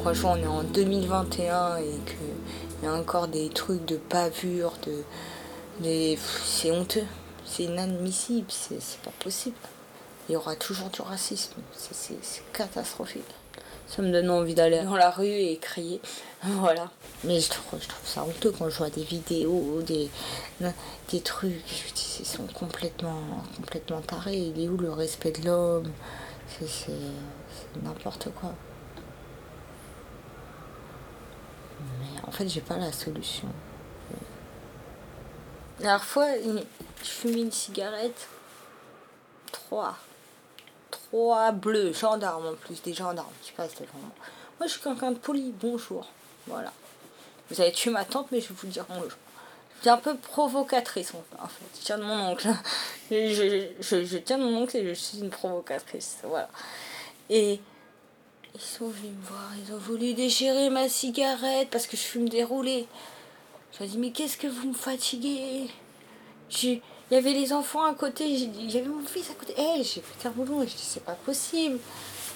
Franchement, 0.02 0.34
on 0.34 0.43
est 0.43 0.47
en 0.47 0.64
2021 0.64 1.78
et 1.78 1.84
qu'il 1.84 2.84
y 2.84 2.88
a 2.88 2.93
encore 2.93 3.28
des 3.28 3.49
trucs 3.49 3.86
de 3.86 3.95
pavure, 3.97 4.74
de. 4.86 5.04
Pff, 6.16 6.42
C'est 6.46 6.72
honteux, 6.72 7.06
c'est 7.46 7.64
inadmissible, 7.64 8.48
c'est 8.50 9.00
pas 9.04 9.12
possible. 9.20 9.56
Il 10.30 10.34
y 10.34 10.36
aura 10.36 10.56
toujours 10.56 10.90
du 10.90 11.02
racisme, 11.02 11.54
c'est- 11.74 12.44
catastrophique. 12.54 13.24
Ça 13.88 14.02
me 14.02 14.12
donne 14.12 14.30
envie 14.30 14.54
d'aller 14.56 14.84
dans 14.84 14.96
la 14.96 15.10
rue 15.12 15.28
et 15.28 15.58
crier. 15.58 16.00
Voilà. 16.44 16.90
Mais 17.24 17.40
je 17.40 17.50
trouve, 17.50 17.80
je 17.82 17.88
trouve 17.88 18.08
ça 18.08 18.24
honteux 18.24 18.52
quand 18.58 18.70
je 18.70 18.78
vois 18.78 18.90
des 18.90 19.04
vidéos, 19.04 19.82
des, 19.82 20.10
des 21.12 21.22
trucs. 21.22 21.62
Je 21.68 21.94
dis, 21.94 22.18
ils 22.22 22.26
sont 22.26 22.48
complètement, 22.48 23.22
complètement 23.58 24.02
tarés. 24.02 24.38
Il 24.38 24.64
est 24.64 24.70
où 24.70 24.78
le 24.78 24.92
respect 24.92 25.32
de 25.32 25.46
l'homme? 25.46 25.92
C'est 26.48 26.92
n'importe 27.84 28.30
quoi. 28.40 28.54
Mais 32.00 32.22
en 32.28 32.32
fait, 32.32 32.48
j'ai 32.48 32.62
pas 32.62 32.78
la 32.78 32.92
solution. 32.92 33.48
La 35.82 35.88
dernière 35.98 36.04
fois, 36.04 36.28
je 37.04 37.10
fumais 37.10 37.42
une 37.42 37.52
cigarette. 37.52 38.28
Trois. 39.52 39.98
Trois 40.92 41.52
bleus, 41.52 41.92
gendarmes 41.94 42.46
en 42.48 42.54
plus, 42.54 42.82
des 42.84 42.94
gendarmes 42.94 43.32
qui 43.42 43.52
passent 43.54 43.74
devant 43.76 43.98
moi. 44.00 44.12
Moi, 44.60 44.68
je 44.68 44.74
suis 44.74 44.82
quelqu'un 44.82 45.12
de 45.12 45.18
poli, 45.18 45.52
bonjour. 45.60 46.08
Voilà. 46.46 46.72
Vous 47.50 47.60
avez 47.62 47.72
tué 47.72 47.90
ma 47.90 48.06
tante, 48.06 48.28
mais 48.32 48.42
je 48.42 48.50
vais 48.50 48.56
vous 48.56 48.68
dire 48.68 48.86
bonjour. 48.90 49.18
Je 49.78 49.82
suis 49.82 49.90
un 49.90 49.98
peu 49.98 50.16
provocatrice 50.16 51.14
en 51.16 51.24
fait. 51.24 51.80
Je 51.80 51.86
tiens 51.86 51.98
de 51.98 52.04
mon 52.04 52.30
oncle. 52.32 52.48
Je, 53.10 53.28
je, 53.34 53.68
je- 53.82 54.06
je 54.06 54.18
tiens 54.20 54.38
de 54.38 54.44
mon 54.46 54.62
oncle 54.62 54.78
et 54.78 54.88
je 54.88 54.94
suis 54.94 55.18
une 55.20 55.32
provocatrice. 55.32 56.20
Voilà. 56.24 56.48
Et 57.30 57.60
ils 58.56 58.62
sont 58.62 58.88
venus 58.88 59.12
me 59.18 59.28
voir, 59.28 59.50
ils 59.68 59.74
ont 59.74 59.78
voulu 59.78 60.14
déchirer 60.14 60.70
ma 60.70 60.88
cigarette 60.88 61.70
parce 61.72 61.88
que 61.88 61.98
je 61.98 62.02
fume 62.04 62.30
déroulé. 62.30 62.88
Je 63.72 63.80
leur 63.80 63.88
ai 63.88 63.92
dit, 63.92 63.98
mais 63.98 64.12
qu'est-ce 64.12 64.38
que 64.38 64.48
vous 64.48 64.70
me 64.70 64.74
fatiguez? 64.74 65.70
J'ai- 66.50 66.82
Il 67.10 67.16
y 67.16 67.18
avait 67.18 67.34
les 67.34 67.52
enfants 67.52 67.84
à 67.84 67.94
côté, 67.94 68.38
j'ai 68.38 68.80
avait 68.80 68.88
mon 68.88 69.06
fils 69.06 69.30
à 69.30 69.34
côté. 69.34 69.54
Hé, 69.58 69.84
j'ai 69.84 70.00
pété 70.00 70.30
un 70.30 70.32
boulon 70.32 70.62
je 70.62 70.68
dis, 70.68 70.78
c'est 70.78 71.04
pas 71.04 71.12
possible. 71.26 71.78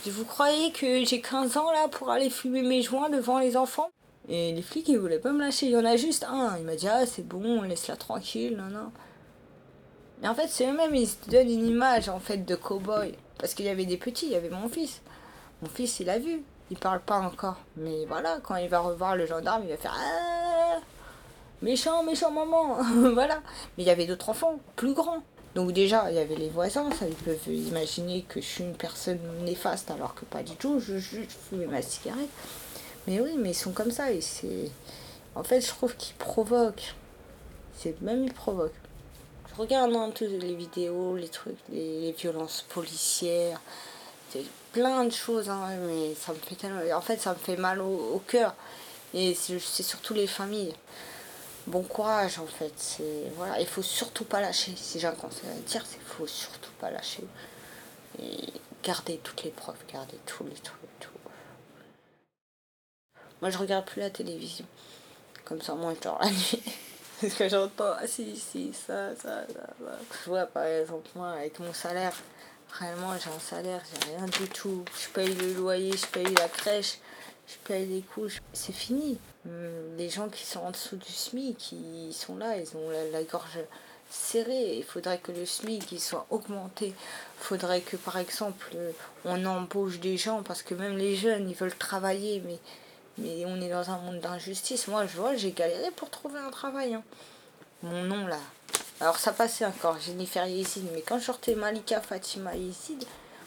Je 0.06 0.12
vous 0.12 0.26
croyez 0.26 0.74
que 0.74 1.06
j'ai 1.06 1.22
15 1.22 1.56
ans 1.56 1.72
là 1.72 1.88
pour 1.88 2.10
aller 2.12 2.30
fumer 2.30 2.62
mes 2.62 2.82
joints 2.82 3.10
devant 3.10 3.40
les 3.40 3.56
enfants? 3.56 3.90
Et 4.28 4.52
les 4.52 4.62
flics, 4.62 4.90
ils 4.90 4.98
voulaient 4.98 5.20
pas 5.20 5.32
me 5.32 5.40
lâcher. 5.40 5.68
Il 5.68 5.72
y 5.72 5.78
en 5.78 5.86
a 5.86 5.96
juste 5.96 6.26
un. 6.26 6.58
Il 6.58 6.66
m'a 6.66 6.76
dit, 6.76 6.90
ah, 6.90 7.06
c'est 7.06 7.26
bon, 7.26 7.62
laisse-la 7.62 7.96
tranquille, 7.96 8.58
non, 8.58 8.66
non. 8.66 8.92
Mais 10.22 10.28
en 10.28 10.36
fait, 10.36 10.48
c'est 10.50 10.70
eux-mêmes, 10.70 10.94
ils 10.96 11.08
se 11.08 11.16
donnent 11.30 11.50
une 11.50 11.68
image 11.68 12.10
en 12.10 12.20
fait 12.20 12.40
de 12.46 12.56
cow-boy. 12.56 13.14
Parce 13.38 13.54
qu'il 13.54 13.66
y 13.66 13.70
avait 13.70 13.86
des 13.86 13.98
petits, 13.98 14.26
il 14.26 14.32
y 14.34 14.36
avait 14.36 14.50
mon 14.50 14.68
fils. 14.68 15.02
Mon 15.62 15.70
fils, 15.70 16.00
il 16.02 16.10
a 16.10 16.20
vu. 16.20 16.44
Il 16.70 16.78
parle 16.78 17.00
pas 17.00 17.20
encore. 17.20 17.58
Mais 17.78 18.06
voilà, 18.08 18.40
quand 18.44 18.56
il 18.58 18.68
va 18.68 18.80
revoir 18.80 19.16
le 19.16 19.26
gendarme, 19.26 19.64
il 19.64 19.70
va 19.70 19.78
faire 19.78 19.96
Ah 19.98 20.80
Méchant, 21.62 22.04
méchant 22.04 22.32
maman 22.32 22.78
Voilà. 23.14 23.42
Mais 23.78 23.84
il 23.84 23.88
y 23.88 23.92
avait 23.92 24.06
d'autres 24.06 24.30
enfants, 24.30 24.60
plus 24.76 24.94
grands. 24.94 25.24
Donc 25.56 25.72
déjà, 25.72 26.12
il 26.12 26.18
y 26.18 26.20
avait 26.20 26.36
les 26.36 26.50
voisins, 26.50 26.92
ça, 26.92 27.08
ils 27.08 27.16
peuvent 27.16 27.48
imaginer 27.48 28.24
que 28.28 28.42
je 28.42 28.46
suis 28.46 28.64
une 28.66 28.76
personne 28.76 29.20
néfaste 29.46 29.90
alors 29.90 30.14
que 30.14 30.26
pas 30.26 30.44
du 30.44 30.54
tout, 30.58 30.82
je 30.82 30.98
juste 30.98 31.32
fumais 31.50 31.66
ma 31.66 31.82
cigarette. 31.82 32.30
Mais 33.08 33.22
oui, 33.22 33.36
mais 33.38 33.52
ils 33.52 33.56
sont 33.56 33.72
comme 33.72 33.92
ça 33.92 34.12
et 34.12 34.20
c'est... 34.20 34.70
En 35.34 35.44
fait, 35.44 35.62
je 35.62 35.68
trouve 35.68 35.96
qu'ils 35.96 36.16
provoquent. 36.16 36.94
C'est 37.78 38.02
même 38.02 38.26
ils 38.26 38.34
provoquent. 38.34 38.74
Je 39.50 39.62
regarde 39.62 39.96
un 39.96 40.10
peu 40.10 40.26
les 40.26 40.56
vidéos, 40.56 41.16
les 41.16 41.30
trucs, 41.30 41.58
les, 41.72 42.12
violences 42.12 42.66
policières, 42.68 43.62
c'est 44.30 44.44
plein 44.74 45.06
de 45.06 45.12
choses, 45.12 45.50
hein, 45.50 45.70
mais 45.88 46.14
ça 46.16 46.34
me 46.34 46.38
fait 46.38 46.56
tellement... 46.56 46.82
En 46.94 47.02
fait, 47.02 47.22
ça 47.22 47.32
me 47.32 47.38
fait 47.38 47.56
mal 47.56 47.80
au, 47.80 48.22
cœur. 48.28 48.54
Et 49.14 49.34
c'est 49.34 49.60
surtout 49.84 50.14
les 50.14 50.28
familles. 50.28 50.74
Bon 51.68 51.82
courage, 51.84 52.40
en 52.40 52.46
fait. 52.46 52.74
C'est 52.78 53.32
voilà, 53.36 53.60
il 53.60 53.68
faut 53.68 53.82
surtout 53.82 54.26
pas 54.26 54.42
lâcher. 54.42 54.74
Si 54.76 55.00
j'ai 55.00 55.08
un 55.08 55.12
conseil 55.16 55.50
à 55.50 55.70
dire, 55.70 55.84
c'est 55.86 56.00
faut 56.00 56.28
surtout 56.28 56.72
pas 56.80 56.92
lâcher. 56.92 57.24
Et 58.22 58.54
garder 58.84 59.20
toutes 59.24 59.44
les 59.44 59.52
preuves, 59.52 59.78
garder 59.92 60.18
tous 60.26 60.44
les 60.46 60.56
trucs, 60.56 60.80
tout. 61.00 61.10
Moi, 63.42 63.50
je 63.50 63.58
regarde 63.58 63.86
plus 63.86 64.00
la 64.00 64.10
télévision. 64.10 64.66
Comme 65.44 65.62
ça, 65.62 65.76
moi, 65.76 65.94
je 65.96 66.02
dors 66.02 66.20
la 66.22 66.30
nuit. 66.32 66.64
Parce 67.22 67.34
que 67.34 67.50
j'entends, 67.50 67.94
ah 68.00 68.08
si, 68.08 68.36
si, 68.38 68.74
ça, 68.74 69.16
ça, 69.16 69.46
ça, 69.48 69.68
ça. 69.80 69.98
Je 70.24 70.30
vois, 70.30 70.46
par 70.46 70.64
exemple, 70.66 71.10
moi, 71.16 71.32
avec 71.32 71.60
mon 71.60 71.74
salaire, 71.74 72.14
réellement, 72.72 73.14
j'ai 73.18 73.30
un 73.30 73.40
salaire, 73.40 73.82
j'ai 73.86 74.16
rien 74.16 74.26
du 74.26 74.50
tout. 74.50 74.84
Je 75.00 75.10
paye 75.10 75.34
le 75.34 75.54
loyer, 75.54 75.96
je 75.96 76.06
paye 76.08 76.34
la 76.36 76.48
crèche, 76.48 77.00
je 77.48 77.56
paye 77.68 77.86
les 77.86 78.02
couches. 78.02 78.42
C'est 78.54 78.74
fini. 78.74 79.18
Hum, 79.46 79.98
Les 79.98 80.10
gens 80.10 80.30
qui 80.30 80.46
sont 80.46 80.60
en 80.62 80.72
dessous 80.72 80.96
du 80.98 81.12
SMIC, 81.12 81.72
ils 81.74 82.14
sont 82.14 82.38
là, 82.38 82.58
ils 82.58 82.76
ont 82.76 82.90
la, 83.12 83.24
gorge 83.24 83.60
serrée. 84.10 84.78
Il 84.78 84.84
faudrait 84.84 85.20
que 85.20 85.32
le 85.32 85.46
SMIC 85.46 86.00
soit 86.00 86.26
augmenté. 86.30 86.88
Il 86.88 87.44
faudrait 87.44 87.82
que, 87.82 87.98
par 87.98 88.18
exemple, 88.18 88.68
euh, 88.76 88.92
on 89.26 89.46
embauche 89.46 90.00
des 90.00 90.18
gens, 90.18 90.42
parce 90.44 90.64
que 90.64 90.74
même 90.76 90.98
les 90.98 91.16
jeunes, 91.16 91.50
ils 91.50 91.56
veulent 91.56 91.76
travailler, 91.78 92.42
mais, 92.46 92.60
mais 93.18 93.46
on 93.46 93.62
est 93.62 93.70
dans 93.70 93.90
un 93.92 93.98
monde 94.00 94.20
d'injustice. 94.20 94.88
Moi, 94.88 95.06
je 95.08 95.18
vois, 95.18 95.36
j'ai 95.36 95.52
galéré 95.52 95.92
pour 95.92 96.10
trouver 96.10 96.40
un 96.40 96.52
travail. 96.52 96.94
hein. 96.96 97.04
Mon 97.84 98.04
nom, 98.04 98.26
là. 98.28 98.40
Alors, 99.02 99.18
ça 99.20 99.34
passait 99.34 99.66
encore, 99.66 99.98
Jennifer 100.00 100.48
Yezid, 100.48 100.86
mais 100.94 101.02
quand 101.02 101.20
je 101.20 101.26
sortais 101.26 101.54
Malika 101.54 102.00
Fatima 102.02 102.56
Yezid, 102.56 103.04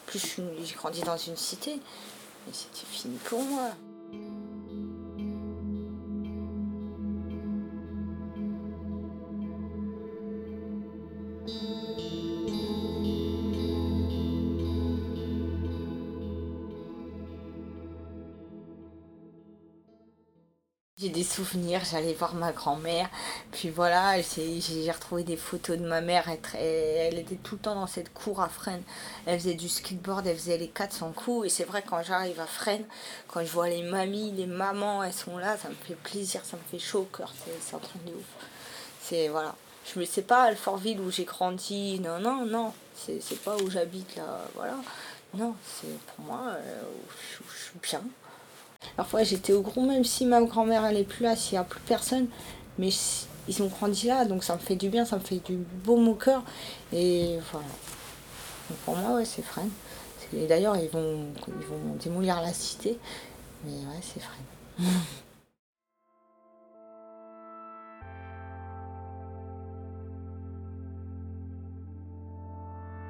plus, 0.06 0.36
j'ai 0.62 0.74
grandi 0.74 1.00
dans 1.02 1.16
une 1.16 1.36
cité, 1.36 1.72
et 1.72 2.52
c'était 2.52 2.86
fini 2.86 3.16
pour 3.24 3.42
moi. 3.42 3.70
Souvenirs, 21.38 21.82
j'allais 21.88 22.14
voir 22.14 22.34
ma 22.34 22.50
grand-mère, 22.50 23.08
puis 23.52 23.70
voilà, 23.70 24.20
j'ai 24.20 24.90
retrouvé 24.90 25.22
des 25.22 25.36
photos 25.36 25.78
de 25.78 25.86
ma 25.86 26.00
mère, 26.00 26.28
elle, 26.54 27.16
était 27.16 27.36
tout 27.36 27.54
le 27.54 27.60
temps 27.60 27.76
dans 27.76 27.86
cette 27.86 28.12
cour 28.12 28.40
à 28.40 28.48
Fresnes, 28.48 28.82
elle 29.24 29.38
faisait 29.38 29.54
du 29.54 29.68
skateboard, 29.68 30.26
elle 30.26 30.36
faisait 30.36 30.58
les 30.58 30.66
400 30.66 31.12
coups, 31.12 31.46
et 31.46 31.48
c'est 31.48 31.62
vrai 31.64 31.84
quand 31.88 32.02
j'arrive 32.02 32.40
à 32.40 32.46
Fresnes, 32.46 32.86
quand 33.28 33.44
je 33.44 33.52
vois 33.52 33.68
les 33.68 33.82
mamies, 33.82 34.32
les 34.32 34.46
mamans, 34.46 35.04
elles 35.04 35.12
sont 35.12 35.38
là, 35.38 35.56
ça 35.56 35.68
me 35.68 35.74
fait 35.74 35.94
plaisir, 35.94 36.44
ça 36.44 36.56
me 36.56 36.62
fait 36.68 36.84
chaud 36.84 37.02
au 37.02 37.16
cœur, 37.16 37.32
c'est 37.60 37.76
un 37.76 37.78
truc 37.78 38.04
de 38.04 38.10
ouf. 38.10 38.46
C'est, 39.00 39.28
voilà, 39.28 39.54
je 39.94 40.00
me 40.00 40.04
sais 40.04 40.22
pas 40.22 40.42
Alfortville 40.42 40.98
où 40.98 41.10
j'ai 41.10 41.24
grandi, 41.24 42.00
non, 42.00 42.18
non, 42.18 42.46
non, 42.46 42.72
c'est 42.96 43.42
pas 43.44 43.56
où 43.56 43.70
j'habite 43.70 44.16
là, 44.16 44.40
voilà, 44.56 44.74
non, 45.34 45.54
c'est 45.64 46.00
pour 46.00 46.24
moi, 46.24 46.40
euh, 46.48 46.82
où 46.82 47.44
où 47.44 47.48
je 47.48 47.62
suis 47.62 47.78
bien. 47.80 48.02
Parfois 48.96 49.22
j'étais 49.22 49.52
au 49.52 49.62
gros, 49.62 49.82
même 49.82 50.04
si 50.04 50.26
ma 50.26 50.40
grand-mère 50.42 50.84
elle 50.84 51.04
plus 51.04 51.22
là, 51.24 51.36
s'il 51.36 51.52
n'y 51.52 51.58
a 51.58 51.64
plus 51.64 51.80
personne, 51.80 52.26
mais 52.78 52.90
ils 53.48 53.62
ont 53.62 53.68
grandi 53.68 54.06
là, 54.08 54.24
donc 54.24 54.44
ça 54.44 54.54
me 54.54 54.58
fait 54.60 54.76
du 54.76 54.88
bien, 54.88 55.04
ça 55.04 55.16
me 55.16 55.22
fait 55.22 55.38
du 55.44 55.56
baume 55.56 56.08
au 56.08 56.14
cœur. 56.14 56.42
Et 56.92 57.38
voilà. 57.52 57.66
Donc 58.68 58.78
pour 58.84 58.96
moi, 58.96 59.16
ouais, 59.16 59.24
c'est 59.24 59.42
Fresnes. 59.42 59.70
C'est- 60.30 60.46
D'ailleurs, 60.46 60.76
ils 60.76 60.90
vont, 60.90 61.26
ils 61.48 61.66
vont 61.66 61.94
démolir 62.02 62.40
la 62.42 62.52
cité, 62.52 62.98
mais 63.64 63.70
ouais, 63.72 64.00
c'est 64.02 64.20
Fresnes. 64.20 64.86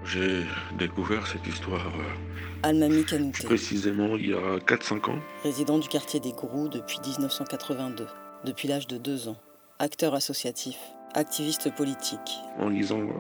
J'ai 0.09 0.45
découvert 0.79 1.27
cette 1.27 1.47
histoire 1.47 1.87
euh, 1.87 2.63
Almami 2.63 3.05
Kanouté, 3.05 3.45
précisément 3.45 4.17
il 4.17 4.31
y 4.31 4.35
a 4.35 4.59
4-5 4.59 5.11
ans. 5.11 5.19
résident 5.43 5.79
du 5.79 5.89
quartier 5.89 6.19
des 6.21 6.33
Gourous 6.33 6.69
depuis 6.69 6.99
1982, 7.07 8.07
depuis 8.45 8.69
l'âge 8.69 8.87
de 8.87 8.97
2 8.97 9.29
ans. 9.29 9.37
Acteur 9.79 10.15
associatif, 10.15 10.77
activiste 11.15 11.75
politique. 11.75 12.39
en 12.59 12.69
lisant 12.71 13.01
euh, 13.01 13.13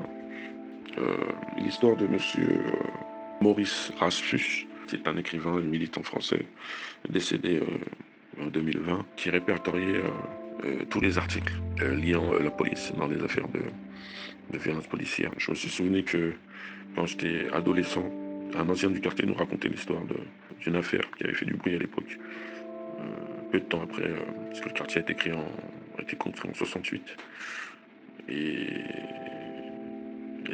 euh, 0.98 1.16
l'histoire 1.58 1.96
de 1.96 2.06
monsieur 2.06 2.48
euh, 2.48 2.72
Maurice 3.40 3.92
Rasmus, 3.98 4.66
qui 4.88 4.96
est 4.96 5.06
un 5.06 5.16
écrivain 5.16 5.58
et 5.58 5.62
militant 5.62 6.02
français 6.02 6.46
décédé 7.08 7.60
euh, 7.60 8.42
en 8.42 8.46
2020, 8.46 9.04
qui 9.16 9.30
répertoriait 9.30 10.02
tous 10.90 11.00
les 11.00 11.18
articles 11.18 11.52
liant 11.80 12.32
la 12.32 12.50
police 12.50 12.92
dans 12.96 13.06
les 13.06 13.22
affaires 13.22 13.48
de, 13.48 13.60
de 14.52 14.58
violence 14.58 14.86
policière. 14.86 15.30
Je 15.38 15.50
me 15.50 15.56
suis 15.56 15.68
souvenu 15.68 16.02
que 16.02 16.32
quand 16.94 17.06
j'étais 17.06 17.46
adolescent, 17.52 18.04
un 18.56 18.68
ancien 18.68 18.90
du 18.90 19.00
quartier 19.00 19.26
nous 19.26 19.34
racontait 19.34 19.68
l'histoire 19.68 20.00
d'une 20.64 20.76
affaire 20.76 21.04
qui 21.16 21.24
avait 21.24 21.34
fait 21.34 21.44
du 21.46 21.54
bruit 21.54 21.74
à 21.74 21.78
l'époque. 21.78 22.18
Euh, 23.00 23.02
peu 23.52 23.60
de 23.60 23.64
temps 23.64 23.82
après, 23.82 24.04
euh, 24.04 24.16
parce 24.48 24.60
que 24.60 24.68
le 24.68 24.74
quartier 24.74 24.98
a 24.98 25.02
été 25.02 25.14
créé 25.14 25.32
en, 25.32 25.46
été 26.00 26.16
construit 26.16 26.50
en 26.50 26.54
68. 26.54 27.16
Et, 28.28 28.68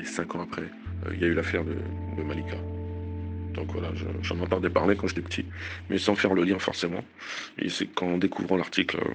cinq 0.04 0.34
ans 0.34 0.42
après, 0.42 0.62
euh, 1.06 1.10
il 1.14 1.20
y 1.20 1.24
a 1.24 1.28
eu 1.28 1.34
l'affaire 1.34 1.64
de, 1.64 1.74
Malika. 2.22 2.56
Donc 3.54 3.70
voilà, 3.72 3.88
je- 3.94 4.04
j'en 4.22 4.38
entendais 4.40 4.68
parler 4.70 4.96
quand 4.96 5.06
j'étais 5.06 5.22
petit, 5.22 5.44
mais 5.88 5.98
sans 5.98 6.14
faire 6.14 6.34
le 6.34 6.42
lien 6.44 6.58
forcément. 6.58 7.04
Et 7.58 7.68
c'est 7.68 7.86
qu'en 7.86 8.18
découvrant 8.18 8.56
l'article 8.56 8.98
euh, 8.98 9.14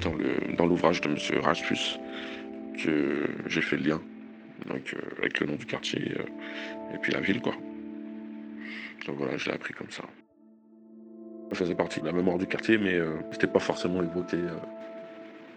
dans 0.00 0.14
le 0.14 0.54
dans 0.56 0.66
l'ouvrage 0.66 1.00
de 1.00 1.08
Monsieur 1.08 1.40
Que 2.82 3.26
j'ai 3.46 3.60
fait 3.60 3.76
le 3.76 3.90
lien 3.90 4.00
euh, 4.70 4.78
avec 5.18 5.40
le 5.40 5.46
nom 5.46 5.56
du 5.56 5.66
quartier 5.66 6.14
euh, 6.18 6.94
et 6.94 6.98
puis 6.98 7.12
la 7.12 7.20
ville 7.20 7.40
quoi. 7.42 7.54
Donc 9.06 9.16
voilà, 9.16 9.36
je 9.36 9.46
l'ai 9.48 9.54
appris 9.54 9.74
comme 9.74 9.90
ça. 9.90 10.04
Ça 11.50 11.56
faisait 11.56 11.74
partie 11.74 12.00
de 12.00 12.06
la 12.06 12.12
mémoire 12.12 12.38
du 12.38 12.46
quartier, 12.46 12.78
mais 12.78 12.94
euh, 12.94 13.18
c'était 13.32 13.48
pas 13.48 13.58
forcément 13.58 14.02
évoqué 14.02 14.38
euh, 14.38 14.56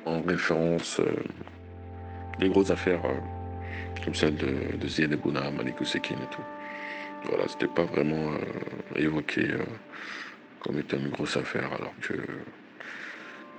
en 0.06 0.22
référence 0.22 1.00
euh, 1.00 1.14
des 2.40 2.50
grosses 2.50 2.72
affaires 2.72 3.06
euh, 3.06 3.20
comme 4.04 4.16
celle 4.16 4.36
de, 4.36 4.76
de 4.78 4.88
Ziad 4.88 5.14
Ebouna, 5.14 5.50
Malik 5.52 5.80
Oussekine 5.80 6.18
et 6.18 6.36
tout. 6.36 6.44
Voilà, 7.30 7.48
c'était 7.48 7.68
pas 7.68 7.86
vraiment 7.86 8.34
euh, 8.34 9.00
évoqué 9.00 9.50
euh, 9.50 9.64
comme 10.60 10.78
étant 10.78 10.98
une 10.98 11.10
grosse 11.10 11.38
affaire, 11.38 11.72
alors 11.74 11.94
que 12.02 12.16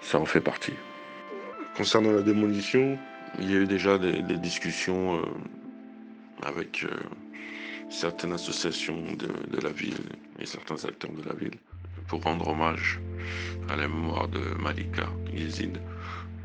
ça 0.02 0.18
en 0.18 0.26
fait 0.26 0.40
partie. 0.42 0.74
Concernant 1.76 2.12
la 2.12 2.22
démolition, 2.22 2.98
il 3.38 3.50
y 3.50 3.54
a 3.54 3.60
eu 3.60 3.66
déjà 3.66 3.98
des, 3.98 4.22
discussions 4.38 5.18
euh, 5.18 5.22
avec 6.42 6.84
euh, 6.84 6.88
certaines 7.90 8.32
associations 8.32 9.02
de, 9.16 9.60
la 9.60 9.70
ville 9.70 9.98
et 10.38 10.46
certains 10.46 10.82
acteurs 10.84 11.12
de 11.12 11.22
la 11.22 11.34
ville 11.34 11.58
pour 12.08 12.22
rendre 12.22 12.48
hommage 12.48 13.00
à 13.68 13.76
la 13.76 13.88
mémoire 13.88 14.28
de 14.28 14.40
Malika 14.60 15.08
Yezid, 15.32 15.78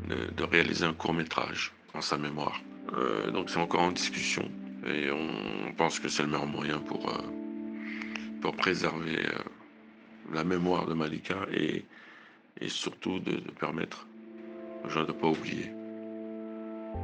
de, 0.08 0.16
de 0.36 0.44
réaliser 0.44 0.84
un 0.84 0.94
court 0.94 1.14
métrage 1.14 1.72
en 1.94 2.00
sa 2.00 2.16
mémoire. 2.16 2.60
Euh, 2.96 3.30
donc 3.30 3.50
c'est 3.50 3.60
encore 3.60 3.82
en 3.82 3.92
discussion 3.92 4.50
et 4.86 5.10
on 5.10 5.72
pense 5.74 6.00
que 6.00 6.08
c'est 6.08 6.22
le 6.22 6.28
meilleur 6.28 6.46
moyen 6.46 6.78
pour, 6.78 7.12
pour 8.40 8.56
préserver 8.56 9.18
la 10.32 10.42
mémoire 10.42 10.86
de 10.86 10.94
Malika 10.94 11.36
et, 11.52 11.84
et 12.60 12.68
surtout 12.68 13.18
de, 13.20 13.40
permettre 13.58 14.06
aux 14.84 14.88
gens 14.88 15.02
de 15.02 15.08
ne 15.08 15.12
pas 15.12 15.28
oublier, 15.28 15.70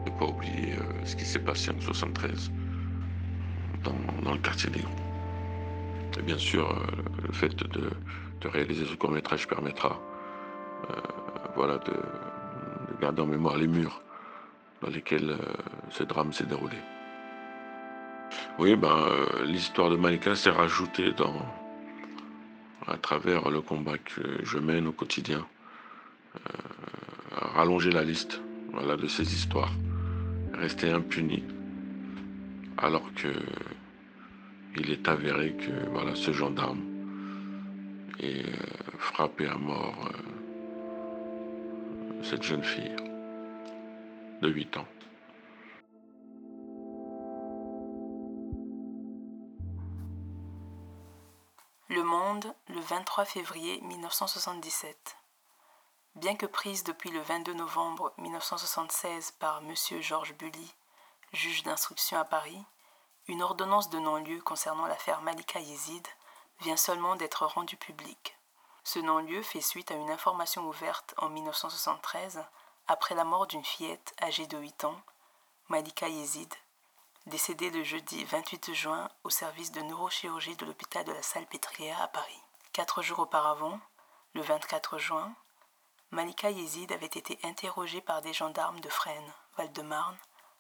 ne 0.07 0.11
pas 0.19 0.27
oublier 0.27 0.75
euh, 0.75 1.05
ce 1.05 1.17
qui 1.17 1.25
s'est 1.25 1.41
passé 1.41 1.71
en 1.71 1.81
73 1.81 2.51
dans, 3.85 4.33
le 4.33 4.39
quartier 4.39 4.71
des 4.71 4.81
Grands. 4.81 4.91
Et 6.19 6.23
bien 6.23 6.39
sûr, 6.39 6.71
euh, 6.71 6.87
le 7.27 7.33
fait 7.33 7.55
de, 7.57 7.91
réaliser 8.49 8.85
ce 8.87 8.95
court 8.95 9.11
métrage 9.11 9.49
permettra 9.49 10.01
euh, 10.89 10.95
voilà, 11.57 11.79
de, 11.79 11.91
de 11.91 13.01
garder 13.01 13.23
en 13.23 13.27
mémoire 13.27 13.57
les 13.57 13.67
murs 13.67 14.01
dans 14.83 14.89
lesquels 14.89 15.37
ce 15.91 16.05
drame 16.05 16.33
s'est 16.33 16.47
déroulé. 16.47 16.77
Oui, 18.61 18.77
ben, 18.77 19.05
l'histoire 19.47 19.91
de 19.91 19.97
Malika 19.97 20.37
s'est 20.37 20.51
rajoutée 20.51 21.11
dans, 21.13 21.35
à 22.87 22.97
travers 22.99 23.51
le 23.51 23.61
combat 23.63 23.99
que 23.99 24.45
je 24.45 24.59
mène 24.59 24.87
au 24.87 24.93
quotidien, 24.93 25.45
rallonger 27.33 27.91
la 27.91 28.05
liste 28.05 28.41
voilà, 28.77 28.97
de 28.97 29.09
ces 29.09 29.33
histoires, 29.33 29.73
rester 30.53 30.91
impuni, 30.91 31.43
alors 32.77 33.11
que 33.15 33.33
il 34.77 34.91
est 34.91 35.09
avéré 35.09 35.55
que 35.55 35.89
voilà, 35.91 36.15
ce 36.15 36.33
gendarme 36.33 36.83
est 38.21 38.47
euh, 38.47 38.53
frappé 38.99 39.47
à 39.47 39.57
mort 39.57 39.97
euh, 40.07 40.11
cette 42.23 42.43
jeune 42.43 42.63
fille 42.63 42.95
de 44.43 44.51
8 44.51 44.77
ans. 44.77 44.87
Le 51.89 52.03
Monde, 52.03 52.53
le 52.69 52.81
23 52.81 53.25
février 53.25 53.81
1977. 53.81 55.17
Bien 56.17 56.35
que 56.35 56.47
prise 56.47 56.83
depuis 56.83 57.11
le 57.11 57.21
22 57.21 57.53
novembre 57.53 58.11
1976 58.17 59.33
par 59.33 59.59
M. 59.59 59.75
Georges 60.01 60.33
Bully, 60.33 60.75
juge 61.35 61.63
d'instruction 61.63 62.19
à 62.19 62.25
Paris, 62.25 62.65
une 63.29 63.43
ordonnance 63.43 63.91
de 63.91 63.99
non-lieu 63.99 64.41
concernant 64.41 64.87
l'affaire 64.87 65.21
Malika 65.21 65.61
Yezid 65.61 66.09
vient 66.61 66.79
seulement 66.79 67.17
d'être 67.17 67.45
rendue 67.45 67.77
publique. 67.77 68.39
Ce 68.83 68.99
non-lieu 68.99 69.43
fait 69.43 69.61
suite 69.61 69.91
à 69.91 69.95
une 69.95 70.11
information 70.11 70.67
ouverte 70.67 71.13
en 71.19 71.29
1973 71.29 72.43
après 72.89 73.15
la 73.15 73.25
mort 73.25 73.47
d'une 73.47 73.65
fillette 73.65 74.15
âgée 74.23 74.47
de 74.47 74.57
8 74.57 74.85
ans, 74.85 74.99
Malika 75.69 76.09
Yezid, 76.09 76.55
décédée 77.27 77.69
le 77.69 77.85
jeudi 77.85 78.25
28 78.25 78.73
juin 78.73 79.11
au 79.23 79.29
service 79.29 79.71
de 79.71 79.83
neurochirurgie 79.83 80.57
de 80.57 80.65
l'hôpital 80.65 81.05
de 81.05 81.13
la 81.13 81.23
Salpêtrière 81.23 82.01
à 82.01 82.09
Paris. 82.09 82.43
Quatre 82.73 83.03
jours 83.03 83.19
auparavant, 83.19 83.79
le 84.33 84.41
24 84.41 84.97
juin, 84.97 85.35
Malika 86.13 86.51
Yezid 86.51 86.93
avait 86.93 87.07
été 87.07 87.39
interrogée 87.43 88.01
par 88.01 88.23
des 88.23 88.33
gendarmes 88.33 88.79
de 88.81 88.89
Fresnes, 88.89 89.35
Val-de-Marne, 89.57 90.17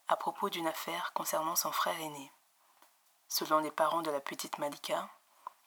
à 0.09 0.16
propos 0.16 0.51
d'une 0.51 0.66
affaire 0.66 1.12
concernant 1.14 1.55
son 1.55 1.70
frère 1.70 1.99
aîné. 2.01 2.32
Selon 3.28 3.61
les 3.61 3.70
parents 3.70 4.03
de 4.03 4.11
la 4.11 4.20
petite 4.20 4.59
Malika, 4.59 5.09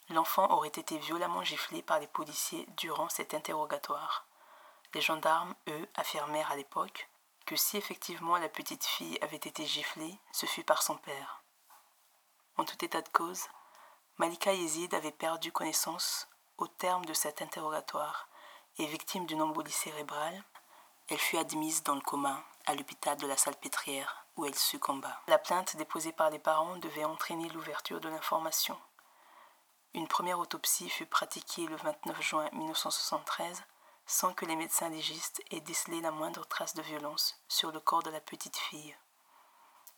l'enfant 0.10 0.52
aurait 0.52 0.68
été 0.68 0.98
violemment 0.98 1.44
giflé 1.44 1.82
par 1.82 2.00
les 2.00 2.08
policiers 2.08 2.68
durant 2.78 3.08
cet 3.08 3.34
interrogatoire. 3.34 4.28
Les 4.94 5.02
gendarmes, 5.02 5.56
eux, 5.70 5.90
affirmèrent 5.96 6.52
à 6.52 6.58
l'époque 6.58 7.10
que 7.46 7.56
si 7.56 7.78
effectivement 7.78 8.38
la 8.38 8.50
petite 8.50 8.86
fille 8.86 9.18
avait 9.22 9.38
été 9.38 9.66
giflée, 9.66 10.20
ce 10.34 10.46
fut 10.46 10.64
par 10.64 10.84
son 10.84 10.98
père. 10.98 11.44
En 12.58 12.66
tout 12.66 12.84
état 12.84 13.02
de 13.02 13.10
cause, 13.10 13.48
Malika 14.18 14.54
Yezid 14.54 14.94
avait 14.94 15.12
perdu 15.12 15.54
connaissance 15.54 16.28
au 16.58 16.68
terme 16.68 17.06
de 17.06 17.14
cet 17.14 17.42
interrogatoire 17.42 18.29
et 18.80 18.88
victime 18.88 19.26
d'une 19.26 19.42
embolie 19.42 19.72
cérébrale, 19.72 20.44
elle 21.10 21.20
fut 21.20 21.38
admise 21.38 21.84
dans 21.84 21.96
le 21.96 22.02
coma 22.02 22.42
à 22.66 22.74
l'hôpital 22.74 23.18
de 23.18 23.28
la 23.28 23.38
Salpêtrière 23.38 24.26
où 24.38 24.46
elle 24.46 24.56
succomba. 24.56 25.22
La 25.28 25.38
plainte 25.38 25.76
déposée 25.76 26.14
par 26.14 26.30
les 26.30 26.40
parents 26.40 26.78
devait 26.78 27.04
entraîner 27.04 27.50
l'ouverture 27.50 28.00
de 28.00 28.10
l'information. 28.10 28.78
Une 29.94 30.08
première 30.08 30.40
autopsie 30.40 30.90
fut 30.90 31.06
pratiquée 31.06 31.66
le 31.68 31.76
29 31.76 32.22
juin 32.22 32.50
1973 32.54 33.64
sans 34.06 34.34
que 34.34 34.46
les 34.46 34.56
médecins 34.56 34.90
légistes 34.90 35.44
aient 35.52 35.62
décelé 35.62 36.00
la 36.00 36.12
moindre 36.12 36.46
trace 36.46 36.74
de 36.74 36.82
violence 36.82 37.40
sur 37.48 37.72
le 37.72 37.80
corps 37.80 38.04
de 38.04 38.10
la 38.10 38.22
petite 38.22 38.58
fille. 38.58 38.96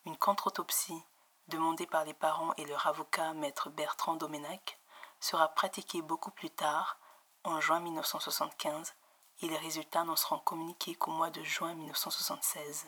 Une 0.06 0.18
contre-autopsie, 0.18 1.04
demandée 1.48 1.86
par 1.86 2.04
les 2.04 2.14
parents 2.14 2.54
et 2.58 2.66
leur 2.66 2.88
avocat, 2.88 3.34
maître 3.34 3.70
Bertrand 3.70 4.16
Domenac, 4.16 4.80
sera 5.20 5.50
pratiquée 5.50 6.02
beaucoup 6.02 6.32
plus 6.32 6.50
tard, 6.50 6.98
en 7.44 7.60
juin 7.60 7.80
1975, 7.80 8.94
et 9.42 9.48
les 9.48 9.58
résultats 9.58 10.04
n'en 10.04 10.16
seront 10.16 10.40
communiqués 10.40 10.96
qu'au 10.96 11.12
mois 11.12 11.30
de 11.30 11.44
juin 11.44 11.74
1976. 11.74 12.88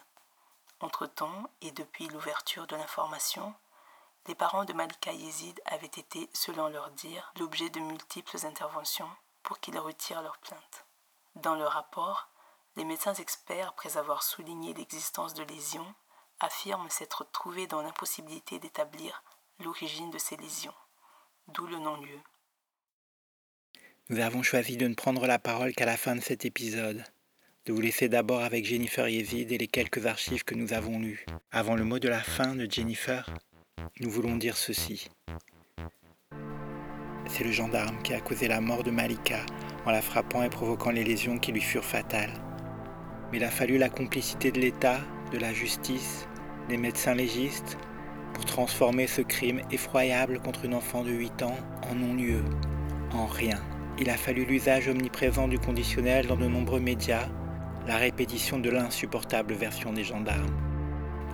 Entre-temps, 0.80 1.50
et 1.62 1.72
depuis 1.72 2.08
l'ouverture 2.08 2.68
de 2.68 2.76
l'information, 2.76 3.54
les 4.28 4.36
parents 4.36 4.66
de 4.66 4.74
Malika 4.74 5.12
Yezid 5.12 5.60
avaient 5.66 5.86
été, 5.88 6.30
selon 6.34 6.68
leur 6.70 6.92
dire, 6.92 7.32
l'objet 7.40 7.70
de 7.70 7.80
multiples 7.80 8.46
interventions 8.46 9.10
pour 9.42 9.60
qu'ils 9.60 9.80
retirent 9.80 10.22
leur 10.22 10.38
plainte. 10.38 10.86
Dans 11.36 11.56
leur 11.56 11.74
rapport, 11.74 12.30
les 12.76 12.86
médecins 12.86 13.16
experts, 13.16 13.70
après 13.70 13.98
avoir 13.98 14.24
souligné 14.24 14.74
l'existence 14.74 15.34
de 15.34 15.44
lésions, 15.44 15.94
affirment 16.40 16.90
s'être 16.90 17.24
trouvés 17.32 17.68
dans 17.68 17.82
l'impossibilité 17.82 18.60
d'établir 18.60 19.24
l'origine 19.60 20.12
de 20.12 20.18
ces 20.18 20.38
lésions 20.38 20.74
d'où 21.48 21.68
le 21.68 21.78
non-lieu. 21.78 22.20
Nous 24.14 24.20
avons 24.20 24.44
choisi 24.44 24.78
de 24.78 24.88
ne 24.88 24.94
prendre 24.94 25.26
la 25.26 25.40
parole 25.40 25.74
qu'à 25.74 25.88
la 25.88 25.98
fin 25.98 26.16
de 26.16 26.22
cet 26.22 26.46
épisode, 26.46 27.04
de 27.66 27.74
vous 27.74 27.82
laisser 27.82 28.10
d'abord 28.10 28.42
avec 28.42 28.64
Jennifer 28.64 29.10
Yezid 29.10 29.52
et 29.52 29.58
les 29.58 29.66
quelques 29.66 30.06
archives 30.06 30.44
que 30.44 30.54
nous 30.54 30.72
avons 30.72 31.00
lues. 31.00 31.26
Avant 31.52 31.74
le 31.74 31.84
mot 31.84 31.98
de 31.98 32.10
la 32.10 32.20
fin 32.20 32.54
de 32.54 32.70
Jennifer, 32.70 33.28
nous 34.02 34.12
voulons 34.12 34.36
dire 34.36 34.56
ceci. 34.56 35.10
C'est 37.26 37.44
le 37.44 37.52
gendarme 37.52 38.04
qui 38.04 38.14
a 38.14 38.22
causé 38.22 38.48
la 38.48 38.62
mort 38.62 38.84
de 38.84 38.92
Malika 38.92 39.40
en 39.84 39.90
la 39.90 40.04
frappant 40.04 40.44
et 40.44 40.50
provoquant 40.50 40.92
les 40.92 41.04
lésions 41.04 41.40
qui 41.40 41.52
lui 41.52 41.62
furent 41.62 41.84
fatales. 41.84 42.34
Mais 43.32 43.40
il 43.40 43.44
a 43.44 43.50
fallu 43.50 43.80
la 43.80 43.90
complicité 43.90 44.52
de 44.52 44.60
l'État, 44.60 45.00
de 45.32 45.40
la 45.40 45.54
justice, 45.54 46.28
des 46.70 46.78
médecins 46.78 47.16
légistes, 47.16 47.80
pour 48.36 48.46
transformer 48.46 49.08
ce 49.08 49.24
crime 49.24 49.64
effroyable 49.72 50.40
contre 50.40 50.66
une 50.66 50.76
enfant 50.76 51.04
de 51.04 51.10
8 51.10 51.42
ans 51.42 51.58
en 51.90 51.96
non-lieu, 51.96 52.44
en 53.12 53.26
rien. 53.26 53.60
Il 54.00 54.10
a 54.10 54.18
fallu 54.18 54.44
l'usage 54.46 54.88
omniprésent 54.88 55.48
du 55.48 55.60
conditionnel 55.60 56.26
dans 56.26 56.36
de 56.36 56.48
nombreux 56.48 56.80
médias, 56.80 57.28
la 57.88 57.98
répétition 57.98 58.60
de 58.60 58.70
l'insupportable 58.70 59.54
version 59.54 59.94
des 59.94 60.04
gendarmes. 60.04 60.56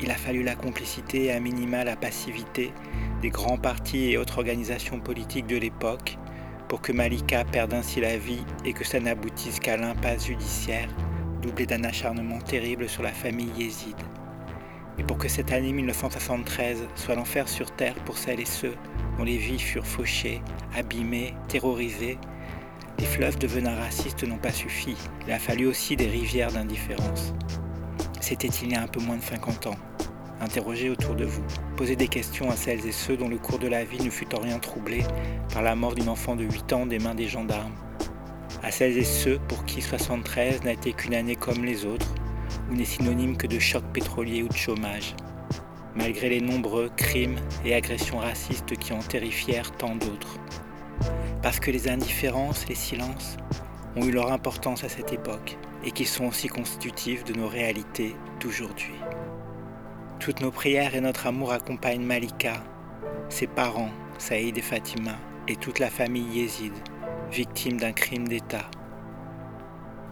Il 0.01 0.11
a 0.11 0.15
fallu 0.15 0.43
la 0.43 0.55
complicité 0.55 1.25
et 1.25 1.31
à 1.31 1.39
minima 1.39 1.83
la 1.83 1.95
passivité 1.95 2.73
des 3.21 3.29
grands 3.29 3.57
partis 3.57 4.11
et 4.11 4.17
autres 4.17 4.39
organisations 4.39 4.99
politiques 4.99 5.47
de 5.47 5.57
l'époque 5.57 6.17
pour 6.67 6.81
que 6.81 6.91
Malika 6.91 7.45
perde 7.45 7.73
ainsi 7.73 8.01
la 8.01 8.17
vie 8.17 8.43
et 8.65 8.73
que 8.73 8.83
ça 8.83 8.99
n'aboutisse 8.99 9.59
qu'à 9.59 9.77
l'impasse 9.77 10.27
judiciaire, 10.27 10.89
doublée 11.41 11.65
d'un 11.65 11.83
acharnement 11.83 12.39
terrible 12.39 12.89
sur 12.89 13.03
la 13.03 13.11
famille 13.11 13.51
yézide 13.57 14.03
et 14.99 15.03
pour 15.03 15.17
que 15.17 15.29
cette 15.29 15.53
année 15.53 15.71
1973 15.71 16.87
soit 16.95 17.15
l'enfer 17.15 17.47
sur 17.47 17.71
terre 17.71 17.95
pour 18.05 18.17
celles 18.17 18.41
et 18.41 18.45
ceux 18.45 18.75
dont 19.17 19.23
les 19.23 19.37
vies 19.37 19.59
furent 19.59 19.87
fauchées, 19.87 20.41
abîmées, 20.75 21.33
terrorisées, 21.47 22.17
les 22.99 23.05
fleuves 23.05 23.39
devenant 23.39 23.75
racistes 23.75 24.25
n'ont 24.25 24.37
pas 24.37 24.51
suffi. 24.51 24.95
Il 25.25 25.31
a 25.31 25.39
fallu 25.39 25.67
aussi 25.67 25.95
des 25.95 26.07
rivières 26.07 26.51
d'indifférence. 26.51 27.33
C'était 28.19 28.47
il 28.47 28.71
y 28.71 28.75
a 28.75 28.81
un 28.81 28.87
peu 28.87 28.99
moins 28.99 29.15
de 29.15 29.23
50 29.23 29.67
ans. 29.67 29.77
Interrogez 30.41 30.89
autour 30.89 31.15
de 31.15 31.23
vous. 31.23 31.43
Posez 31.77 31.95
des 31.95 32.09
questions 32.09 32.51
à 32.51 32.55
celles 32.55 32.85
et 32.85 32.91
ceux 32.91 33.15
dont 33.15 33.29
le 33.29 33.37
cours 33.37 33.59
de 33.59 33.67
la 33.67 33.85
vie 33.85 34.03
ne 34.03 34.09
fut 34.09 34.33
en 34.35 34.39
rien 34.39 34.59
troublé 34.59 35.03
par 35.53 35.61
la 35.61 35.75
mort 35.75 35.95
d'une 35.95 36.09
enfant 36.09 36.35
de 36.35 36.43
8 36.43 36.73
ans 36.73 36.85
des 36.85 36.99
mains 36.99 37.15
des 37.15 37.27
gendarmes. 37.27 37.75
À 38.63 38.71
celles 38.71 38.97
et 38.97 39.05
ceux 39.05 39.39
pour 39.47 39.63
qui 39.63 39.81
73 39.81 40.63
n'a 40.63 40.73
été 40.73 40.91
qu'une 40.91 41.13
année 41.13 41.37
comme 41.37 41.63
les 41.63 41.85
autres, 41.85 42.13
ou 42.69 42.75
n'est 42.75 42.85
synonyme 42.85 43.37
que 43.37 43.47
de 43.47 43.59
choc 43.59 43.83
pétrolier 43.93 44.43
ou 44.43 44.49
de 44.49 44.57
chômage, 44.57 45.15
malgré 45.95 46.29
les 46.29 46.41
nombreux 46.41 46.89
crimes 46.97 47.39
et 47.63 47.73
agressions 47.73 48.17
racistes 48.17 48.77
qui 48.77 48.91
en 48.91 48.99
terrifièrent 48.99 49.71
tant 49.71 49.95
d'autres. 49.95 50.39
Parce 51.41 51.59
que 51.59 51.71
les 51.71 51.87
indifférences, 51.87 52.67
les 52.67 52.75
silences 52.75 53.37
ont 53.95 54.05
eu 54.05 54.11
leur 54.11 54.31
importance 54.31 54.83
à 54.83 54.89
cette 54.89 55.13
époque 55.13 55.57
et 55.83 55.91
qui 55.91 56.05
sont 56.05 56.25
aussi 56.25 56.47
constitutifs 56.47 57.23
de 57.23 57.33
nos 57.33 57.47
réalités 57.47 58.15
d'aujourd'hui. 58.39 58.95
Toutes 60.19 60.41
nos 60.41 60.51
prières 60.51 60.95
et 60.95 61.01
notre 61.01 61.27
amour 61.27 61.53
accompagnent 61.53 62.03
Malika, 62.05 62.63
ses 63.29 63.47
parents, 63.47 63.91
Saïd 64.17 64.57
et 64.57 64.61
Fatima, 64.61 65.15
et 65.47 65.55
toute 65.55 65.79
la 65.79 65.89
famille 65.89 66.27
yézide, 66.33 66.73
victime 67.31 67.77
d'un 67.77 67.93
crime 67.93 68.27
d'État 68.27 68.69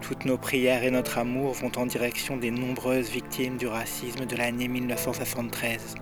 toutes 0.01 0.25
nos 0.25 0.37
prières 0.37 0.83
et 0.83 0.91
notre 0.91 1.17
amour 1.17 1.53
vont 1.53 1.71
en 1.75 1.85
direction 1.85 2.37
des 2.37 2.51
nombreuses 2.51 3.09
victimes 3.09 3.57
du 3.57 3.67
racisme 3.67 4.25
de 4.25 4.35
l'année 4.35 4.67
1973. 4.67 5.95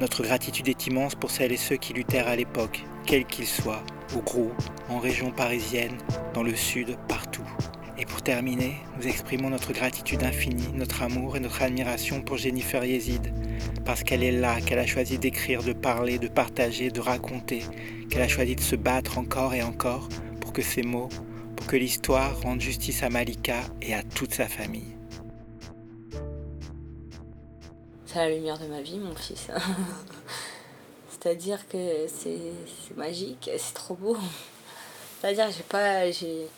Notre 0.00 0.22
gratitude 0.22 0.68
est 0.68 0.86
immense 0.88 1.14
pour 1.14 1.30
celles 1.30 1.52
et 1.52 1.56
ceux 1.56 1.76
qui 1.76 1.94
luttèrent 1.94 2.28
à 2.28 2.36
l'époque, 2.36 2.84
quels 3.06 3.24
qu'ils 3.24 3.46
soient, 3.46 3.82
au 4.16 4.20
gros, 4.20 4.50
en 4.88 4.98
région 4.98 5.30
parisienne, 5.30 5.98
dans 6.32 6.42
le 6.42 6.54
sud, 6.54 6.96
partout. 7.08 7.46
Et 7.98 8.06
pour 8.06 8.22
terminer, 8.22 8.76
nous 8.96 9.06
exprimons 9.06 9.50
notre 9.50 9.72
gratitude 9.72 10.22
infinie, 10.22 10.68
notre 10.74 11.02
amour 11.02 11.36
et 11.36 11.40
notre 11.40 11.62
admiration 11.62 12.20
pour 12.20 12.36
Jennifer 12.36 12.84
Yezid, 12.84 13.32
parce 13.84 14.02
qu'elle 14.02 14.22
est 14.22 14.32
là, 14.32 14.60
qu'elle 14.60 14.80
a 14.80 14.86
choisi 14.86 15.18
d'écrire, 15.18 15.62
de 15.62 15.72
parler, 15.72 16.18
de 16.18 16.28
partager, 16.28 16.90
de 16.90 17.00
raconter, 17.00 17.62
qu'elle 18.10 18.22
a 18.22 18.28
choisi 18.28 18.56
de 18.56 18.60
se 18.60 18.76
battre 18.76 19.18
encore 19.18 19.54
et 19.54 19.62
encore 19.62 20.08
pour 20.40 20.52
que 20.52 20.62
ces 20.62 20.82
mots, 20.82 21.08
que 21.66 21.76
l'histoire 21.76 22.40
rende 22.42 22.60
justice 22.60 23.02
à 23.02 23.10
Malika 23.10 23.60
et 23.80 23.94
à 23.94 24.02
toute 24.02 24.34
sa 24.34 24.46
famille. 24.46 24.96
C'est 28.06 28.18
la 28.18 28.30
lumière 28.30 28.58
de 28.58 28.66
ma 28.66 28.82
vie, 28.82 28.98
mon 28.98 29.14
fils. 29.14 29.48
C'est-à-dire 31.24 31.66
que 31.68 32.06
c'est 32.06 32.52
magique, 32.96 33.50
c'est 33.56 33.72
trop 33.72 33.94
beau. 33.94 34.14
C'est-à-dire 35.20 35.50
j'ai 35.50 35.62
pas 35.62 36.10
j'ai 36.10 36.48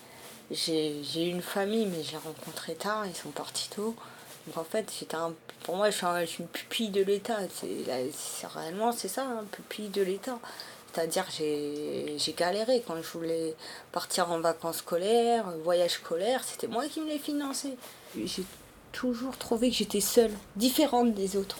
j'ai 0.50 1.22
une 1.22 1.40
famille 1.40 1.86
mais 1.86 2.02
j'ai 2.02 2.16
rencontré 2.16 2.74
tard, 2.74 3.06
ils 3.06 3.14
sont 3.14 3.30
partis 3.30 3.68
tôt. 3.68 3.94
Donc 4.46 4.56
en 4.56 4.64
fait, 4.64 4.90
c'était 4.90 5.14
un 5.14 5.34
pour 5.62 5.76
moi 5.76 5.90
je 5.90 6.26
suis, 6.26 6.40
une 6.40 6.48
pupille 6.48 6.88
de 6.88 7.00
l'État, 7.00 7.38
c'est 7.54 8.46
réellement 8.48 8.90
c'est 8.90 9.06
ça, 9.06 9.22
un 9.22 9.44
pupille 9.44 9.88
de 9.88 10.02
l'État. 10.02 10.40
C'est-à-dire 10.92 11.26
j'ai 11.30 12.34
galéré 12.36 12.82
quand 12.84 12.96
je 13.00 13.08
voulais 13.16 13.54
partir 13.92 14.32
en 14.32 14.40
vacances 14.40 14.78
scolaires, 14.78 15.44
voyage 15.62 15.92
scolaire, 15.92 16.42
c'était 16.42 16.66
moi 16.66 16.88
qui 16.88 17.00
me 17.02 17.06
les 17.06 17.20
finançais. 17.20 17.76
J'ai 18.16 18.42
toujours 18.90 19.36
trouvé 19.38 19.70
que 19.70 19.76
j'étais 19.76 20.00
seule, 20.00 20.32
différente 20.56 21.14
des 21.14 21.36
autres. 21.36 21.58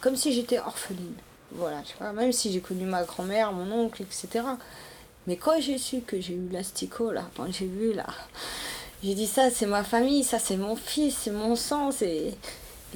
Comme 0.00 0.16
si 0.16 0.32
j'étais 0.32 0.58
orpheline. 0.58 1.16
Voilà, 1.54 1.82
tu 1.82 1.96
vois, 1.98 2.12
même 2.12 2.32
si 2.32 2.52
j'ai 2.52 2.60
connu 2.60 2.84
ma 2.84 3.04
grand-mère, 3.04 3.52
mon 3.52 3.70
oncle, 3.70 4.02
etc. 4.02 4.44
Mais 5.26 5.36
quand 5.36 5.60
j'ai 5.60 5.78
su 5.78 6.00
que 6.00 6.20
j'ai 6.20 6.34
eu 6.34 6.48
l'asticot, 6.50 7.12
là, 7.12 7.30
quand 7.36 7.50
j'ai 7.52 7.66
vu, 7.66 7.92
là, 7.92 8.06
j'ai 9.02 9.14
dit 9.14 9.26
ça, 9.26 9.50
c'est 9.50 9.66
ma 9.66 9.84
famille, 9.84 10.24
ça, 10.24 10.38
c'est 10.38 10.56
mon 10.56 10.76
fils, 10.76 11.16
c'est 11.16 11.30
mon 11.30 11.56
sang, 11.56 11.90
c'est 11.90 12.34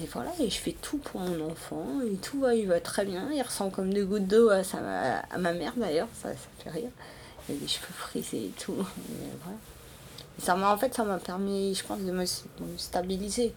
et 0.01 0.07
voilà, 0.13 0.31
et 0.39 0.49
je 0.49 0.59
fais 0.59 0.77
tout 0.81 0.99
pour 0.99 1.21
mon 1.21 1.51
enfant, 1.51 1.85
et 2.07 2.15
tout 2.17 2.41
va, 2.41 2.55
il 2.55 2.69
va 2.69 2.79
très 2.79 3.05
bien, 3.05 3.31
il 3.33 3.43
ressemble 3.43 3.73
comme 3.73 3.93
deux 3.93 4.05
gouttes 4.05 4.29
d'eau 4.29 4.49
à, 4.51 4.63
à 5.31 5.39
ma 5.39 5.53
mère 5.53 5.73
d'ailleurs, 5.77 6.07
ça, 6.23 6.29
ça 6.31 6.49
fait 6.63 6.71
rire. 6.71 6.91
Il 7.49 7.57
a 7.57 7.59
des 7.59 7.67
cheveux 7.67 7.93
frisés 7.97 8.45
et 8.45 8.53
tout. 8.61 8.77
Et 10.39 10.43
ça 10.43 10.55
m'a, 10.55 10.73
en 10.73 10.79
fait, 10.79 10.95
ça 10.95 11.03
m'a 11.03 11.19
permis, 11.19 11.75
je 11.75 11.85
pense, 11.85 11.99
de 11.99 12.13
me, 12.13 12.25
de 12.25 12.65
me 12.65 12.79
stabiliser 12.79 13.53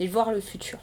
et 0.00 0.06
voir 0.06 0.32
le 0.32 0.40
futur. 0.40 0.78